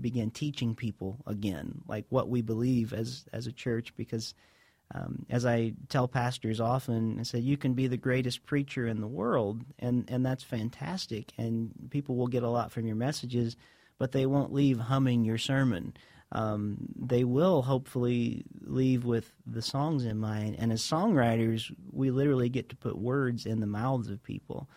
begin 0.00 0.30
teaching 0.30 0.76
people 0.76 1.18
again, 1.26 1.82
like 1.88 2.04
what 2.10 2.28
we 2.28 2.42
believe 2.42 2.92
as 2.92 3.24
as 3.32 3.48
a 3.48 3.52
church. 3.52 3.92
Because 3.96 4.34
um, 4.94 5.26
as 5.28 5.44
I 5.44 5.72
tell 5.88 6.06
pastors 6.06 6.60
often, 6.60 7.18
I 7.18 7.24
say 7.24 7.40
you 7.40 7.56
can 7.56 7.74
be 7.74 7.88
the 7.88 7.96
greatest 7.96 8.46
preacher 8.46 8.86
in 8.86 9.00
the 9.00 9.08
world, 9.08 9.62
and 9.80 10.08
and 10.08 10.24
that's 10.24 10.44
fantastic, 10.44 11.32
and 11.36 11.72
people 11.90 12.14
will 12.14 12.28
get 12.28 12.44
a 12.44 12.48
lot 12.48 12.70
from 12.70 12.86
your 12.86 12.94
messages, 12.94 13.56
but 13.98 14.12
they 14.12 14.26
won't 14.26 14.52
leave 14.52 14.78
humming 14.78 15.24
your 15.24 15.38
sermon 15.38 15.92
um, 16.32 16.76
they 16.96 17.24
will 17.24 17.62
hopefully 17.62 18.44
leave 18.60 19.04
with 19.04 19.32
the 19.46 19.62
songs 19.62 20.04
in 20.04 20.18
mind. 20.18 20.56
And 20.58 20.72
as 20.72 20.82
songwriters, 20.82 21.74
we 21.90 22.10
literally 22.10 22.48
get 22.48 22.68
to 22.68 22.76
put 22.76 22.96
words 22.96 23.46
in 23.46 23.60
the 23.60 23.66
mouths 23.66 24.08
of 24.08 24.22
people. 24.22 24.68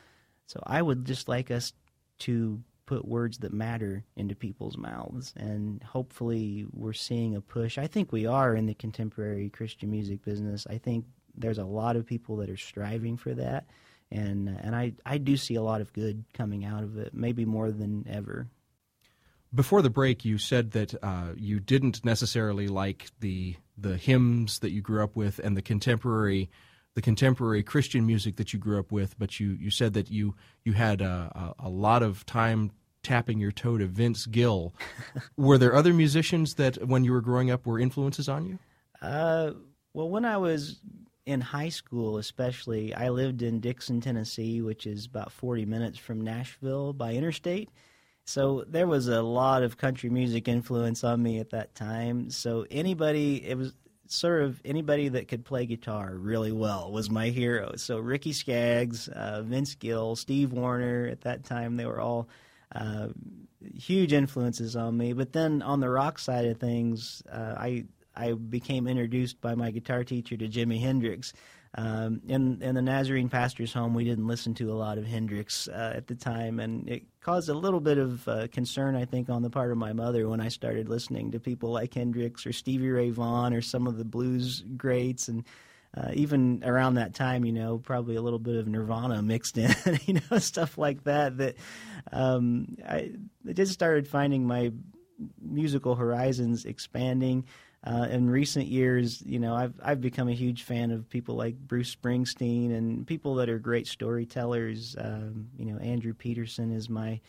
So 0.48 0.62
I 0.66 0.82
would 0.82 1.06
just 1.06 1.28
like 1.28 1.52
us 1.52 1.74
to 2.20 2.64
put 2.86 3.08
words 3.08 3.38
that 3.40 3.54
matter 3.54 4.04
into 4.16 4.36
people's 4.36 4.78
mouths, 4.78 5.34
and 5.38 5.82
hopefully 5.84 6.66
we're 6.74 6.94
seeing 6.94 7.36
a 7.36 7.42
push. 7.42 7.78
I 7.78 7.88
think 7.88 8.12
we 8.12 8.26
are 8.26 8.56
in 8.56 8.66
the 8.66 8.74
contemporary 8.74 9.50
Christian 9.50 9.90
music 9.90 10.24
business. 10.24 10.68
I 10.70 10.78
think 10.78 11.06
there's 11.36 11.58
a 11.60 11.66
lot 11.66 11.96
of 11.96 12.06
people 12.06 12.38
that 12.38 12.50
are 12.50 12.58
striving 12.58 13.18
for 13.18 13.34
that, 13.36 13.66
and 14.12 14.50
and 14.50 14.76
I 14.76 14.94
I 15.06 15.18
do 15.18 15.38
see 15.38 15.56
a 15.56 15.62
lot 15.62 15.82
of 15.82 15.94
good 15.94 16.26
coming 16.34 16.66
out 16.66 16.84
of 16.84 16.98
it, 16.98 17.14
maybe 17.14 17.46
more 17.46 17.72
than 17.72 18.06
ever. 18.10 18.48
Before 19.54 19.82
the 19.82 19.90
break, 19.90 20.26
you 20.26 20.38
said 20.38 20.72
that 20.72 20.96
uh, 21.04 21.34
you 21.36 21.60
didn't 21.60 22.04
necessarily 22.04 22.68
like 22.68 23.12
the 23.20 23.56
the 23.78 23.98
hymns 23.98 24.60
that 24.60 24.72
you 24.72 24.82
grew 24.82 25.04
up 25.04 25.16
with 25.16 25.40
and 25.40 25.58
the 25.58 25.62
contemporary 25.62 26.50
the 26.96 27.02
contemporary 27.02 27.64
Christian 27.64 28.06
music 28.06 28.36
that 28.36 28.54
you 28.54 28.60
grew 28.60 28.80
up 28.80 28.92
with, 28.92 29.18
but 29.18 29.40
you, 29.40 29.50
you 29.60 29.72
said 29.72 29.94
that 29.94 30.12
you 30.12 30.36
you 30.64 30.74
had 30.74 31.02
a, 31.02 31.54
a, 31.60 31.68
a 31.68 31.70
lot 31.70 32.04
of 32.04 32.26
time 32.26 32.72
tapping 33.04 33.40
your 33.40 33.52
toe 33.52 33.78
to 33.78 33.86
Vince 33.86 34.26
Gill. 34.26 34.74
were 35.38 35.58
there 35.58 35.76
other 35.76 35.94
musicians 35.94 36.56
that, 36.56 36.88
when 36.88 37.04
you 37.04 37.12
were 37.12 37.22
growing 37.22 37.52
up, 37.52 37.66
were 37.66 37.80
influences 37.80 38.30
on 38.30 38.46
you? 38.46 38.60
Uh, 39.02 39.52
well, 39.94 40.10
when 40.10 40.26
I 40.26 40.38
was 40.38 40.80
in 41.26 41.42
high 41.42 41.70
school, 41.70 42.18
especially, 42.18 42.94
I 42.94 43.10
lived 43.10 43.42
in 43.42 43.60
Dixon, 43.60 44.02
Tennessee, 44.02 44.62
which 44.62 44.88
is 44.88 45.06
about 45.06 45.32
40 45.32 45.66
minutes 45.66 45.98
from 45.98 46.22
Nashville 46.22 46.94
by 46.94 47.14
interstate. 47.14 47.70
So 48.26 48.64
there 48.68 48.88
was 48.88 49.08
a 49.08 49.22
lot 49.22 49.64
of 49.64 49.78
country 49.78 50.10
music 50.10 50.48
influence 50.48 51.04
on 51.04 51.22
me 51.22 51.40
at 51.40 51.50
that 51.52 51.76
time. 51.76 52.30
So 52.30 52.66
anybody, 52.72 53.46
it 53.46 53.58
was 53.58 53.74
sort 54.08 54.44
of 54.44 54.62
anybody 54.64 55.10
that 55.10 55.28
could 55.28 55.44
play 55.44 55.66
guitar 55.66 56.14
really 56.16 56.52
well 56.52 56.92
was 56.92 57.10
my 57.10 57.30
hero. 57.30 57.74
So 57.76 57.98
Ricky 58.00 58.32
Skaggs, 58.32 59.08
uh, 59.10 59.42
Vince 59.44 59.76
Gill, 59.76 60.16
Steve 60.16 60.54
Wariner 60.54 61.08
At 61.08 61.22
that 61.22 61.44
time, 61.44 61.76
they 61.76 61.86
were 61.86 62.00
all 62.00 62.30
uh, 62.74 63.10
huge 63.76 64.14
influences 64.14 64.76
on 64.76 64.98
me. 64.98 65.14
But 65.14 65.34
then 65.34 65.62
on 65.62 65.80
the 65.80 65.90
rock 65.90 66.20
side 66.20 66.46
of 66.46 66.58
things, 66.60 67.24
uh, 67.32 67.56
I 67.58 67.86
I 68.16 68.34
became 68.34 68.88
introduced 68.88 69.42
by 69.42 69.56
my 69.56 69.72
guitar 69.72 70.04
teacher 70.04 70.38
to 70.38 70.48
Jimi 70.48 70.80
Hendrix. 70.80 71.34
Um, 71.76 72.22
in 72.28 72.62
in 72.62 72.76
the 72.76 72.82
Nazarene 72.82 73.30
pastor's 73.30 73.74
home, 73.74 73.96
we 73.96 74.04
didn't 74.04 74.28
listen 74.28 74.54
to 74.56 74.72
a 74.72 74.76
lot 74.76 75.00
of 75.00 75.08
Hendrix 75.08 75.68
uh, 75.68 75.94
at 75.96 76.06
the 76.06 76.14
time, 76.14 76.60
and 76.60 76.88
it 76.88 77.04
caused 77.20 77.50
a 77.50 77.54
little 77.54 77.80
bit 77.80 77.98
of 77.98 78.28
uh, 78.28 78.48
concern, 78.50 78.96
I 78.96 79.06
think, 79.06 79.30
on 79.30 79.42
the 79.42 79.50
part 79.50 79.72
of 79.72 79.78
my 79.78 79.92
mother 79.92 80.30
when 80.30 80.40
I 80.40 80.50
started 80.50 80.88
listening 80.88 81.32
to 81.32 81.40
people 81.40 81.72
like 81.72 81.96
Hendrix 81.96 82.46
or 82.46 82.54
Stevie 82.54 82.92
Ray 82.92 83.10
Vaughan 83.10 83.54
or 83.54 83.62
some 83.62 83.88
of 83.88 83.98
the 83.98 84.06
blues 84.06 84.64
greats, 84.78 85.30
and 85.30 85.46
uh, 85.98 86.12
even 86.14 86.64
around 86.64 86.96
that 86.96 87.16
time, 87.16 87.44
you 87.44 87.54
know, 87.54 87.80
probably 87.80 88.16
a 88.16 88.22
little 88.22 88.40
bit 88.40 88.56
of 88.56 88.68
Nirvana 88.68 89.24
mixed 89.24 89.58
in, 89.58 89.74
you 90.06 90.20
know, 90.30 90.38
stuff 90.38 90.78
like 90.78 91.04
that. 91.06 91.38
That 91.38 91.56
um, 92.12 92.78
I, 92.88 93.14
I 93.48 93.54
just 93.54 93.74
started 93.74 94.08
finding 94.08 94.46
my 94.46 94.72
musical 95.42 95.96
horizons 95.96 96.66
expanding. 96.66 97.46
Uh, 97.86 98.08
in 98.10 98.30
recent 98.30 98.68
years, 98.68 99.22
you 99.26 99.40
know, 99.40 99.54
I've 99.54 99.74
I've 99.84 100.00
become 100.00 100.30
a 100.30 100.34
huge 100.34 100.64
fan 100.64 100.92
of 100.92 101.10
people 101.10 101.36
like 101.36 101.58
Bruce 101.58 101.94
Springsteen 101.94 102.74
and 102.74 103.06
people 103.06 103.36
that 103.36 103.50
are 103.50 103.60
great 103.60 103.88
storytellers. 103.88 104.96
Um, 104.98 105.50
you 105.58 105.66
know, 105.66 105.78
Andrew 105.80 106.14
Peterson 106.14 106.72
is 106.72 106.90
my 106.90 107.20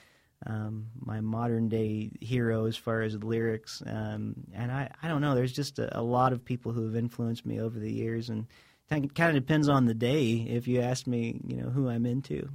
um, 0.46 0.86
my 1.00 1.20
modern 1.20 1.68
day 1.68 2.10
hero 2.20 2.66
as 2.66 2.76
far 2.76 3.02
as 3.02 3.16
lyrics, 3.16 3.82
um, 3.86 4.34
and 4.52 4.70
I 4.70 4.90
I 5.02 5.08
don't 5.08 5.20
know. 5.20 5.34
There's 5.34 5.52
just 5.52 5.80
a, 5.80 5.98
a, 5.98 6.02
lot 6.02 6.32
of 6.32 6.44
people 6.44 6.70
who 6.72 6.84
have 6.84 6.96
influenced 6.96 7.44
me 7.44 7.60
over 7.60 7.78
the 7.78 7.90
years, 7.90 8.30
and 8.30 8.46
it 8.90 9.14
kind 9.14 9.36
of 9.36 9.42
depends 9.42 9.68
on 9.68 9.86
the 9.86 9.94
day. 9.94 10.46
If 10.48 10.68
you 10.68 10.80
ask 10.80 11.06
me, 11.08 11.40
you 11.46 11.56
know, 11.56 11.70
who 11.70 11.88
I'm 11.88 12.06
into. 12.06 12.48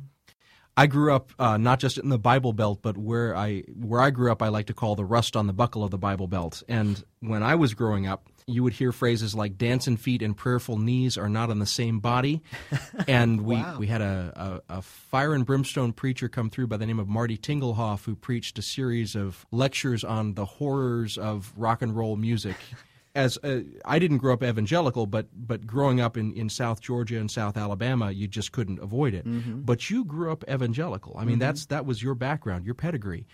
I 0.79 0.87
grew 0.87 1.13
up 1.13 1.33
uh, 1.37 1.57
not 1.57 1.81
just 1.81 1.97
in 1.97 2.07
the 2.07 2.17
Bible 2.17 2.53
Belt, 2.53 2.79
but 2.81 2.97
where 2.97 3.35
I 3.35 3.63
where 3.75 3.99
I 3.99 4.11
grew 4.11 4.31
up, 4.31 4.41
I 4.41 4.47
like 4.47 4.67
to 4.67 4.73
call 4.73 4.95
the 4.95 5.03
rust 5.03 5.35
on 5.35 5.45
the 5.45 5.51
buckle 5.51 5.83
of 5.83 5.91
the 5.91 5.97
Bible 5.97 6.27
Belt. 6.27 6.63
And 6.69 7.03
when 7.19 7.43
I 7.43 7.55
was 7.55 7.73
growing 7.73 8.07
up, 8.07 8.29
you 8.47 8.63
would 8.63 8.71
hear 8.71 8.93
phrases 8.93 9.35
like 9.35 9.57
"dancing 9.57 9.97
feet 9.97 10.21
and 10.21 10.37
prayerful 10.37 10.77
knees 10.77 11.17
are 11.17 11.27
not 11.27 11.49
on 11.49 11.59
the 11.59 11.65
same 11.65 11.99
body," 11.99 12.41
and 13.09 13.41
we 13.41 13.55
wow. 13.57 13.77
we 13.77 13.87
had 13.87 13.99
a, 13.99 14.61
a, 14.69 14.77
a, 14.77 14.81
fire 14.81 15.33
and 15.33 15.45
brimstone 15.45 15.91
preacher 15.91 16.29
come 16.29 16.49
through 16.49 16.67
by 16.67 16.77
the 16.77 16.85
name 16.85 16.99
of 16.99 17.09
Marty 17.09 17.37
Tingelhoff, 17.37 18.05
who 18.05 18.15
preached 18.15 18.57
a 18.57 18.61
series 18.61 19.17
of 19.17 19.45
lectures 19.51 20.05
on 20.05 20.35
the 20.35 20.45
horrors 20.45 21.17
of 21.17 21.51
rock 21.57 21.81
and 21.81 21.93
roll 21.93 22.15
music 22.15 22.55
as 23.15 23.37
a, 23.43 23.63
I 23.85 23.99
didn't 23.99 24.17
grow 24.19 24.33
up 24.33 24.43
evangelical, 24.43 25.05
but 25.05 25.27
but 25.33 25.65
growing 25.65 25.99
up 25.99 26.17
in, 26.17 26.33
in 26.33 26.49
South 26.49 26.81
Georgia 26.81 27.17
and 27.17 27.29
South 27.29 27.57
Alabama, 27.57 28.11
you 28.11 28.27
just 28.27 28.51
couldn't 28.51 28.79
avoid 28.79 29.13
it. 29.13 29.25
Mm-hmm. 29.25 29.61
But 29.61 29.89
you 29.89 30.05
grew 30.05 30.31
up 30.31 30.43
evangelical. 30.49 31.15
I 31.17 31.21
mean, 31.21 31.33
mm-hmm. 31.33 31.39
that's 31.39 31.65
that 31.67 31.85
was 31.85 32.03
your 32.03 32.15
background, 32.15 32.65
your 32.65 32.75
pedigree. 32.75 33.25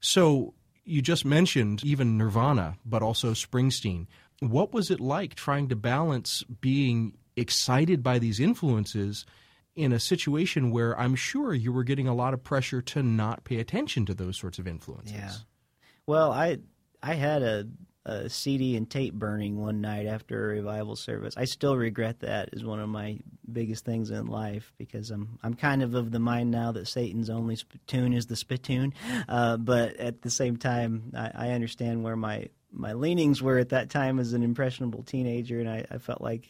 So 0.00 0.54
you 0.84 1.02
just 1.02 1.24
mentioned 1.24 1.82
even 1.84 2.18
Nirvana, 2.18 2.76
but 2.84 3.02
also 3.02 3.32
Springsteen. 3.32 4.06
What 4.40 4.72
was 4.72 4.90
it 4.90 5.00
like 5.00 5.34
trying 5.34 5.68
to 5.68 5.76
balance 5.76 6.42
being 6.60 7.16
excited 7.36 8.02
by 8.02 8.18
these 8.18 8.38
influences 8.40 9.24
in 9.74 9.92
a 9.92 9.98
situation 9.98 10.70
where 10.70 10.98
I'm 10.98 11.14
sure 11.14 11.52
you 11.52 11.72
were 11.72 11.84
getting 11.84 12.06
a 12.06 12.14
lot 12.14 12.34
of 12.34 12.44
pressure 12.44 12.80
to 12.82 13.02
not 13.02 13.44
pay 13.44 13.58
attention 13.58 14.06
to 14.06 14.14
those 14.14 14.38
sorts 14.38 14.58
of 14.58 14.68
influences? 14.68 15.16
Yeah. 15.16 15.32
Well, 16.06 16.32
I 16.32 16.58
I 17.02 17.14
had 17.14 17.42
a 17.42 17.66
a 18.06 18.28
CD 18.28 18.76
and 18.76 18.88
tape 18.88 19.14
burning 19.14 19.60
one 19.60 19.80
night 19.80 20.06
after 20.06 20.44
a 20.44 20.54
revival 20.54 20.96
service. 20.96 21.34
I 21.36 21.44
still 21.44 21.76
regret 21.76 22.20
that 22.20 22.50
as 22.52 22.64
one 22.64 22.80
of 22.80 22.88
my 22.88 23.18
biggest 23.50 23.84
things 23.84 24.10
in 24.10 24.26
life 24.26 24.72
because 24.78 25.10
I'm 25.10 25.38
I'm 25.42 25.54
kind 25.54 25.82
of 25.82 25.94
of 25.94 26.10
the 26.10 26.18
mind 26.18 26.50
now 26.50 26.72
that 26.72 26.88
Satan's 26.88 27.30
only 27.30 27.56
spittoon 27.56 28.12
is 28.12 28.26
the 28.26 28.36
spittoon, 28.36 28.94
uh, 29.28 29.56
but 29.56 29.96
at 29.96 30.22
the 30.22 30.30
same 30.30 30.56
time 30.56 31.12
I, 31.16 31.30
I 31.34 31.50
understand 31.50 32.02
where 32.02 32.16
my 32.16 32.48
my 32.70 32.92
leanings 32.92 33.40
were 33.40 33.58
at 33.58 33.68
that 33.68 33.88
time 33.88 34.18
as 34.18 34.32
an 34.32 34.42
impressionable 34.42 35.04
teenager, 35.04 35.60
and 35.60 35.68
I, 35.68 35.86
I 35.90 35.98
felt 35.98 36.20
like 36.20 36.48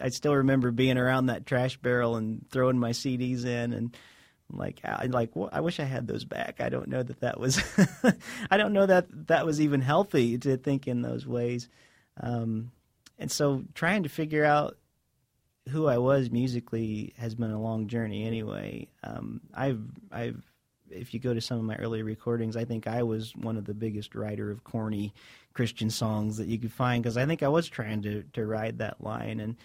I 0.00 0.08
still 0.08 0.34
remember 0.34 0.70
being 0.70 0.96
around 0.96 1.26
that 1.26 1.46
trash 1.46 1.76
barrel 1.76 2.16
and 2.16 2.44
throwing 2.50 2.78
my 2.78 2.90
CDs 2.90 3.44
in 3.44 3.72
and 3.72 3.96
like 4.50 4.80
I 4.84 5.06
like 5.06 5.34
well, 5.36 5.50
I 5.52 5.60
wish 5.60 5.80
I 5.80 5.84
had 5.84 6.06
those 6.06 6.24
back. 6.24 6.60
I 6.60 6.68
don't 6.68 6.88
know 6.88 7.02
that 7.02 7.20
that 7.20 7.38
was 7.38 7.62
I 8.50 8.56
don't 8.56 8.72
know 8.72 8.86
that 8.86 9.06
that 9.28 9.44
was 9.44 9.60
even 9.60 9.80
healthy 9.80 10.38
to 10.38 10.56
think 10.56 10.86
in 10.88 11.02
those 11.02 11.26
ways. 11.26 11.68
Um, 12.20 12.72
and 13.18 13.30
so 13.30 13.64
trying 13.74 14.04
to 14.04 14.08
figure 14.08 14.44
out 14.44 14.76
who 15.68 15.86
I 15.86 15.98
was 15.98 16.30
musically 16.30 17.12
has 17.18 17.34
been 17.34 17.50
a 17.50 17.60
long 17.60 17.88
journey 17.88 18.26
anyway. 18.26 18.88
Um, 19.04 19.40
I've 19.54 19.82
I've 20.10 20.42
if 20.90 21.12
you 21.12 21.20
go 21.20 21.34
to 21.34 21.40
some 21.40 21.58
of 21.58 21.64
my 21.64 21.76
early 21.76 22.02
recordings, 22.02 22.56
I 22.56 22.64
think 22.64 22.86
I 22.86 23.02
was 23.02 23.36
one 23.36 23.58
of 23.58 23.66
the 23.66 23.74
biggest 23.74 24.14
writer 24.14 24.50
of 24.50 24.64
corny 24.64 25.12
Christian 25.52 25.90
songs 25.90 26.38
that 26.38 26.48
you 26.48 26.58
could 26.58 26.72
find 26.72 27.02
because 27.02 27.18
I 27.18 27.26
think 27.26 27.42
I 27.42 27.48
was 27.48 27.68
trying 27.68 28.02
to 28.02 28.22
to 28.32 28.46
ride 28.46 28.78
that 28.78 29.02
line 29.02 29.40
and 29.40 29.56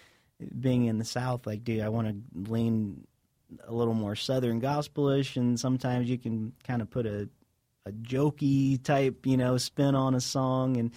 being 0.60 0.86
in 0.86 0.98
the 0.98 1.04
South, 1.04 1.46
like, 1.46 1.64
dude, 1.64 1.80
I 1.80 1.88
want 1.88 2.08
to 2.08 2.50
lean 2.50 3.06
a 3.66 3.72
little 3.72 3.94
more 3.94 4.16
southern 4.16 4.58
gospelish, 4.58 5.36
and 5.36 5.58
sometimes 5.58 6.08
you 6.08 6.18
can 6.18 6.52
kind 6.64 6.82
of 6.82 6.90
put 6.90 7.06
a 7.06 7.28
a 7.86 7.92
jokey 7.92 8.82
type, 8.82 9.26
you 9.26 9.36
know, 9.36 9.58
spin 9.58 9.94
on 9.94 10.14
a 10.14 10.20
song, 10.20 10.76
and 10.78 10.90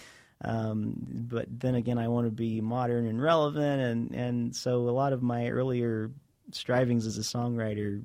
um, 0.44 0.94
but 1.28 1.46
then 1.50 1.74
again, 1.74 1.98
I 1.98 2.08
want 2.08 2.26
to 2.26 2.30
be 2.30 2.60
modern 2.60 3.06
and 3.06 3.20
relevant, 3.20 3.82
and 3.82 4.14
and 4.14 4.56
so 4.56 4.88
a 4.88 4.90
lot 4.90 5.12
of 5.12 5.22
my 5.22 5.48
earlier 5.48 6.10
strivings 6.52 7.06
as 7.06 7.18
a 7.18 7.22
songwriter 7.22 8.02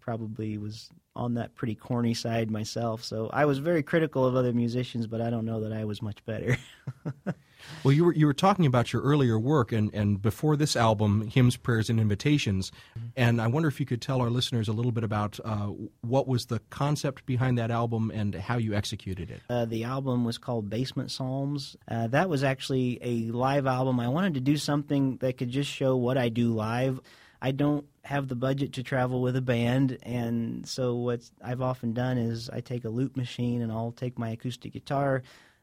probably 0.00 0.58
was 0.58 0.90
on 1.14 1.34
that 1.34 1.54
pretty 1.54 1.74
corny 1.74 2.12
side 2.12 2.50
myself. 2.50 3.02
So 3.02 3.30
I 3.32 3.46
was 3.46 3.58
very 3.58 3.82
critical 3.82 4.26
of 4.26 4.36
other 4.36 4.52
musicians, 4.52 5.06
but 5.06 5.22
I 5.22 5.30
don't 5.30 5.46
know 5.46 5.60
that 5.60 5.72
I 5.72 5.84
was 5.84 6.02
much 6.02 6.22
better. 6.26 6.58
Well, 7.84 7.92
you 7.92 8.04
were 8.04 8.14
you 8.14 8.26
were 8.26 8.34
talking 8.34 8.66
about 8.66 8.92
your 8.92 9.02
earlier 9.02 9.38
work, 9.38 9.72
and, 9.72 9.92
and 9.94 10.20
before 10.20 10.56
this 10.56 10.76
album, 10.76 11.28
hymns, 11.28 11.56
prayers, 11.56 11.88
and 11.88 12.00
invitations, 12.00 12.72
mm-hmm. 12.98 13.08
and 13.16 13.40
I 13.40 13.46
wonder 13.46 13.68
if 13.68 13.78
you 13.78 13.86
could 13.86 14.02
tell 14.02 14.20
our 14.20 14.30
listeners 14.30 14.68
a 14.68 14.72
little 14.72 14.92
bit 14.92 15.04
about 15.04 15.38
uh, 15.44 15.70
what 16.00 16.26
was 16.26 16.46
the 16.46 16.60
concept 16.70 17.26
behind 17.26 17.58
that 17.58 17.70
album 17.70 18.10
and 18.12 18.34
how 18.34 18.56
you 18.56 18.74
executed 18.74 19.30
it. 19.30 19.40
Uh, 19.48 19.64
the 19.64 19.84
album 19.84 20.24
was 20.24 20.38
called 20.38 20.68
Basement 20.68 21.10
Psalms. 21.10 21.76
Uh, 21.88 22.08
that 22.08 22.28
was 22.28 22.42
actually 22.42 22.98
a 23.02 23.30
live 23.32 23.66
album. 23.66 24.00
I 24.00 24.08
wanted 24.08 24.34
to 24.34 24.40
do 24.40 24.56
something 24.56 25.18
that 25.18 25.36
could 25.38 25.50
just 25.50 25.70
show 25.70 25.96
what 25.96 26.18
I 26.18 26.28
do 26.28 26.52
live. 26.52 27.00
I 27.40 27.52
don't 27.52 27.86
have 28.02 28.28
the 28.28 28.34
budget 28.34 28.72
to 28.74 28.82
travel 28.82 29.20
with 29.20 29.36
a 29.36 29.42
band, 29.42 29.98
and 30.02 30.66
so 30.66 30.96
what 30.96 31.20
I've 31.44 31.60
often 31.60 31.92
done 31.92 32.18
is 32.18 32.48
I 32.48 32.60
take 32.60 32.84
a 32.84 32.88
loop 32.88 33.16
machine 33.16 33.62
and 33.62 33.70
I'll 33.70 33.92
take 33.92 34.18
my 34.18 34.30
acoustic 34.30 34.72
guitar 34.72 35.22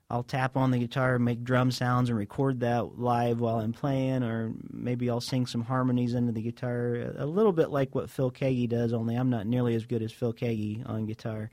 I'll 0.10 0.24
tap 0.24 0.58
on 0.58 0.72
the 0.72 0.80
guitar, 0.80 1.18
make 1.18 1.44
drum 1.44 1.72
sounds, 1.72 2.10
and 2.10 2.18
record 2.18 2.60
that 2.60 3.00
live 3.00 3.40
while 3.40 3.60
I'm 3.60 3.74
playing, 3.74 4.24
or 4.24 4.54
maybe 4.70 5.10
I'll 5.10 5.22
sing 5.22 5.48
some 5.48 5.64
harmonies 5.64 6.14
into 6.14 6.32
the 6.32 6.42
guitar, 6.42 7.14
a 7.18 7.26
little 7.26 7.52
bit 7.54 7.72
like 7.72 7.96
what 7.96 8.10
Phil 8.10 8.32
Keaggy 8.32 8.70
does. 8.70 8.94
Only 8.94 9.16
I'm 9.16 9.30
not 9.30 9.48
nearly 9.48 9.76
as 9.76 9.86
good 9.86 10.04
as 10.04 10.12
Phil 10.12 10.34
Keaggy 10.34 10.88
on 10.88 11.06
guitar. 11.06 11.50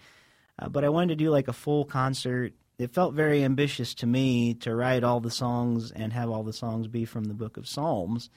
Uh, 0.59 0.69
but 0.69 0.85
I 0.85 0.91
wanted 0.91 1.11
to 1.11 1.25
do 1.25 1.31
like 1.31 1.49
a 1.49 1.55
full 1.55 1.85
concert. 1.85 2.53
It 2.79 2.93
felt 2.93 3.15
very 3.15 3.45
ambitious 3.45 3.95
to 3.95 4.07
me 4.07 4.55
to 4.55 4.75
write 4.75 5.05
all 5.05 5.21
the 5.21 5.31
songs 5.31 5.91
and 5.91 6.13
have 6.13 6.29
all 6.29 6.43
the 6.43 6.53
songs 6.53 6.87
be 6.87 7.05
from 7.05 7.25
the 7.25 7.35
Book 7.35 7.57
of 7.57 7.69
Psalms. 7.69 8.31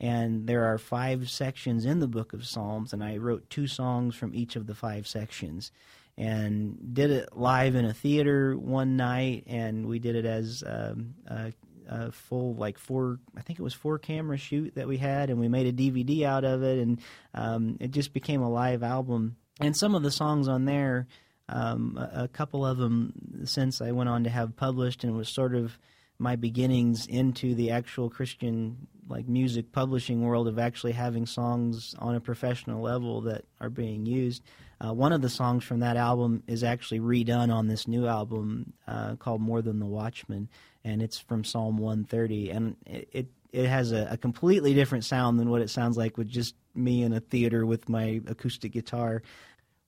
And 0.00 0.46
there 0.46 0.64
are 0.64 0.78
five 0.78 1.28
sections 1.28 1.84
in 1.84 1.98
the 1.98 2.06
book 2.06 2.32
of 2.32 2.46
Psalms, 2.46 2.92
and 2.92 3.02
I 3.02 3.16
wrote 3.16 3.50
two 3.50 3.66
songs 3.66 4.14
from 4.14 4.34
each 4.34 4.54
of 4.54 4.66
the 4.66 4.74
five 4.74 5.06
sections 5.08 5.72
and 6.18 6.76
did 6.94 7.12
it 7.12 7.28
live 7.36 7.76
in 7.76 7.84
a 7.84 7.94
theater 7.94 8.58
one 8.58 8.96
night, 8.96 9.44
and 9.46 9.86
we 9.86 10.00
did 10.00 10.16
it 10.16 10.26
as 10.26 10.64
um, 10.66 11.14
a, 11.28 11.52
a, 11.88 12.10
full 12.10 12.56
like 12.56 12.76
four, 12.76 13.20
I 13.36 13.42
think 13.42 13.60
it 13.60 13.62
was 13.62 13.72
four 13.72 14.00
camera 14.00 14.36
shoot 14.36 14.74
that 14.74 14.88
we 14.88 14.96
had, 14.96 15.30
and 15.30 15.38
we 15.38 15.46
made 15.46 15.68
a 15.68 15.72
DVD 15.72 16.24
out 16.24 16.44
of 16.44 16.64
it, 16.64 16.80
and 16.80 17.00
um, 17.34 17.76
it 17.78 17.92
just 17.92 18.12
became 18.12 18.42
a 18.42 18.50
live 18.50 18.82
album. 18.82 19.36
And 19.60 19.76
some 19.76 19.94
of 19.94 20.02
the 20.02 20.10
songs 20.10 20.48
on 20.48 20.64
there, 20.64 21.06
um, 21.48 21.96
a, 21.96 22.24
a 22.24 22.28
couple 22.28 22.66
of 22.66 22.78
them 22.78 23.44
since 23.44 23.80
I 23.80 23.92
went 23.92 24.08
on 24.08 24.24
to 24.24 24.30
have 24.30 24.56
published, 24.56 25.04
and 25.04 25.16
was 25.16 25.32
sort 25.32 25.54
of 25.54 25.78
my 26.18 26.34
beginnings 26.34 27.06
into 27.06 27.54
the 27.54 27.70
actual 27.70 28.10
Christian 28.10 28.88
like 29.08 29.28
music 29.28 29.70
publishing 29.70 30.22
world 30.22 30.48
of 30.48 30.58
actually 30.58 30.92
having 30.92 31.26
songs 31.26 31.94
on 32.00 32.16
a 32.16 32.20
professional 32.20 32.82
level 32.82 33.20
that 33.22 33.44
are 33.60 33.70
being 33.70 34.04
used. 34.04 34.42
Uh, 34.80 34.92
one 34.92 35.12
of 35.12 35.22
the 35.22 35.28
songs 35.28 35.64
from 35.64 35.80
that 35.80 35.96
album 35.96 36.42
is 36.46 36.62
actually 36.62 37.00
redone 37.00 37.52
on 37.52 37.66
this 37.66 37.88
new 37.88 38.06
album 38.06 38.72
uh, 38.86 39.16
called 39.16 39.40
More 39.40 39.60
Than 39.60 39.80
the 39.80 39.86
Watchman, 39.86 40.48
and 40.84 41.02
it's 41.02 41.18
from 41.18 41.44
Psalm 41.44 41.78
130, 41.78 42.50
and 42.50 42.76
it 42.86 43.08
it, 43.12 43.26
it 43.52 43.66
has 43.66 43.92
a, 43.92 44.08
a, 44.10 44.16
completely 44.16 44.74
different 44.74 45.04
sound 45.04 45.40
than 45.40 45.50
what 45.50 45.62
it 45.62 45.70
sounds 45.70 45.96
like 45.96 46.16
with 46.16 46.28
just 46.28 46.54
me 46.74 47.02
in 47.02 47.12
a 47.12 47.20
theater 47.20 47.64
with 47.66 47.88
my 47.88 48.20
acoustic 48.28 48.72
guitar. 48.72 49.22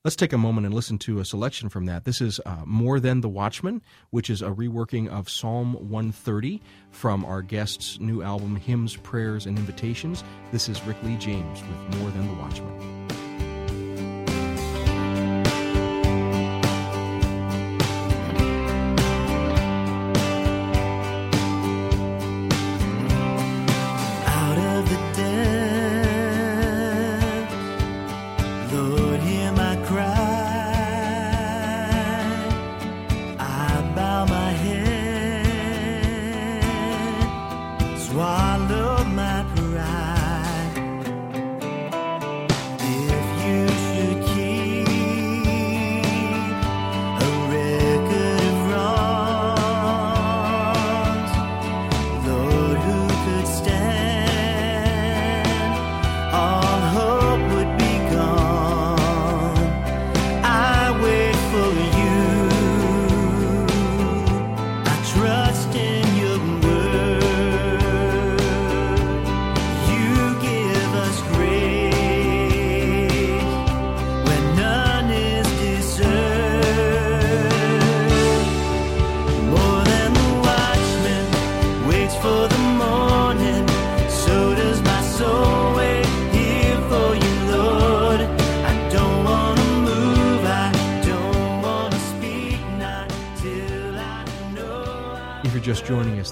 Let's 0.02 0.16
take 0.16 0.32
a 0.32 0.38
moment 0.38 0.64
and 0.64 0.74
listen 0.74 0.96
to 1.00 1.20
a 1.20 1.26
selection 1.26 1.68
from 1.68 1.84
that. 1.84 2.06
This 2.06 2.22
is 2.22 2.40
uh, 2.46 2.62
More 2.64 2.98
Than 3.00 3.20
the 3.20 3.28
Watchman, 3.28 3.82
which 4.08 4.30
is 4.30 4.40
a 4.40 4.48
reworking 4.48 5.08
of 5.08 5.28
Psalm 5.28 5.74
130 5.74 6.62
from 6.90 7.22
our 7.26 7.42
guest's 7.42 8.00
new 8.00 8.22
album, 8.22 8.56
Hymns, 8.56 8.96
Prayers, 8.96 9.44
and 9.44 9.58
Invitations. 9.58 10.24
This 10.52 10.70
is 10.70 10.82
Rick 10.84 10.96
Lee 11.02 11.18
James 11.18 11.60
with 11.60 11.98
More 11.98 12.10
Than 12.10 12.26
the 12.28 12.40
Watchman. 12.40 12.99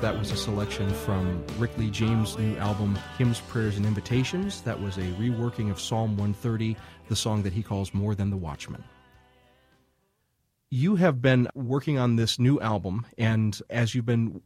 That 0.01 0.19
was 0.19 0.31
a 0.31 0.37
selection 0.37 0.89
from 0.91 1.45
Rick 1.59 1.77
Lee 1.77 1.91
James' 1.91 2.39
new 2.39 2.57
album, 2.59 2.97
Hymns, 3.17 3.41
Prayers, 3.41 3.77
and 3.77 3.85
Invitations. 3.85 4.61
That 4.61 4.81
was 4.81 4.97
a 4.97 5.03
reworking 5.13 5.71
of 5.71 5.81
Psalm 5.81 6.11
130, 6.11 6.77
the 7.09 7.17
song 7.17 7.43
that 7.43 7.53
he 7.53 7.63
calls 7.63 7.93
More 7.93 8.15
Than 8.15 8.31
the 8.31 8.37
Watchman. 8.37 8.85
You 10.71 10.97
have 10.97 11.21
been 11.21 11.49
working 11.55 11.99
on 11.99 12.17
this 12.17 12.39
new 12.39 12.61
album, 12.61 13.07
and 13.17 13.61
as 13.71 13.95
you've 13.95 14.07
been 14.07 14.41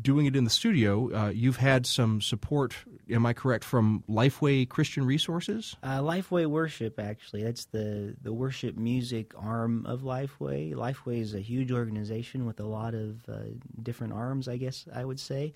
doing 0.00 0.26
it 0.26 0.34
in 0.34 0.44
the 0.44 0.50
studio, 0.50 1.14
uh, 1.14 1.28
you've 1.28 1.58
had 1.58 1.86
some 1.86 2.20
support. 2.20 2.74
Am 3.10 3.26
I 3.26 3.32
correct 3.32 3.64
from 3.64 4.04
Lifeway 4.08 4.68
Christian 4.68 5.04
Resources? 5.04 5.76
Uh, 5.82 5.98
Lifeway 5.98 6.46
Worship, 6.46 6.98
actually, 6.98 7.42
that's 7.42 7.64
the 7.66 8.16
the 8.22 8.32
worship 8.32 8.76
music 8.76 9.32
arm 9.36 9.84
of 9.86 10.02
Lifeway. 10.02 10.74
Lifeway 10.74 11.20
is 11.20 11.34
a 11.34 11.40
huge 11.40 11.72
organization 11.72 12.46
with 12.46 12.60
a 12.60 12.64
lot 12.64 12.94
of 12.94 13.28
uh, 13.28 13.38
different 13.82 14.12
arms, 14.12 14.48
I 14.48 14.56
guess 14.56 14.86
I 14.94 15.04
would 15.04 15.20
say. 15.20 15.52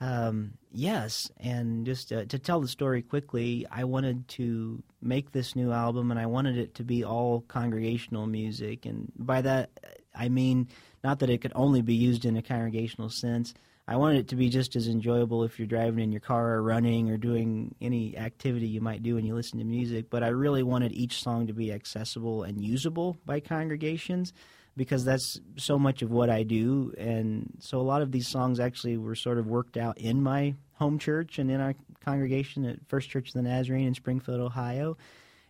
Um, 0.00 0.54
yes, 0.72 1.30
and 1.38 1.86
just 1.86 2.12
uh, 2.12 2.24
to 2.26 2.38
tell 2.38 2.60
the 2.60 2.68
story 2.68 3.00
quickly, 3.00 3.66
I 3.70 3.84
wanted 3.84 4.28
to 4.28 4.82
make 5.00 5.32
this 5.32 5.56
new 5.56 5.72
album, 5.72 6.10
and 6.10 6.20
I 6.20 6.26
wanted 6.26 6.58
it 6.58 6.74
to 6.76 6.84
be 6.84 7.04
all 7.04 7.42
congregational 7.48 8.26
music, 8.26 8.86
and 8.86 9.10
by 9.16 9.40
that 9.42 9.70
I 10.14 10.28
mean 10.28 10.68
not 11.02 11.18
that 11.20 11.30
it 11.30 11.38
could 11.38 11.52
only 11.54 11.82
be 11.82 11.94
used 11.94 12.24
in 12.24 12.36
a 12.36 12.42
congregational 12.42 13.10
sense. 13.10 13.54
I 13.86 13.96
wanted 13.96 14.20
it 14.20 14.28
to 14.28 14.36
be 14.36 14.48
just 14.48 14.76
as 14.76 14.88
enjoyable 14.88 15.44
if 15.44 15.58
you're 15.58 15.68
driving 15.68 16.02
in 16.02 16.10
your 16.10 16.20
car 16.20 16.54
or 16.54 16.62
running 16.62 17.10
or 17.10 17.18
doing 17.18 17.74
any 17.80 18.16
activity 18.16 18.66
you 18.66 18.80
might 18.80 19.02
do 19.02 19.16
when 19.16 19.26
you 19.26 19.34
listen 19.34 19.58
to 19.58 19.64
music, 19.64 20.06
but 20.08 20.22
I 20.22 20.28
really 20.28 20.62
wanted 20.62 20.92
each 20.92 21.22
song 21.22 21.46
to 21.48 21.52
be 21.52 21.70
accessible 21.70 22.44
and 22.44 22.60
usable 22.60 23.18
by 23.26 23.40
congregations 23.40 24.32
because 24.76 25.04
that's 25.04 25.38
so 25.56 25.78
much 25.78 26.00
of 26.00 26.10
what 26.10 26.30
I 26.30 26.44
do. 26.44 26.94
And 26.96 27.58
so 27.60 27.78
a 27.78 27.82
lot 27.82 28.00
of 28.00 28.10
these 28.10 28.26
songs 28.26 28.58
actually 28.58 28.96
were 28.96 29.14
sort 29.14 29.38
of 29.38 29.46
worked 29.46 29.76
out 29.76 29.98
in 29.98 30.22
my 30.22 30.54
home 30.72 30.98
church 30.98 31.38
and 31.38 31.50
in 31.50 31.60
our 31.60 31.74
congregation 32.04 32.64
at 32.64 32.78
First 32.88 33.10
Church 33.10 33.28
of 33.28 33.34
the 33.34 33.42
Nazarene 33.42 33.86
in 33.86 33.94
Springfield, 33.94 34.40
Ohio. 34.40 34.96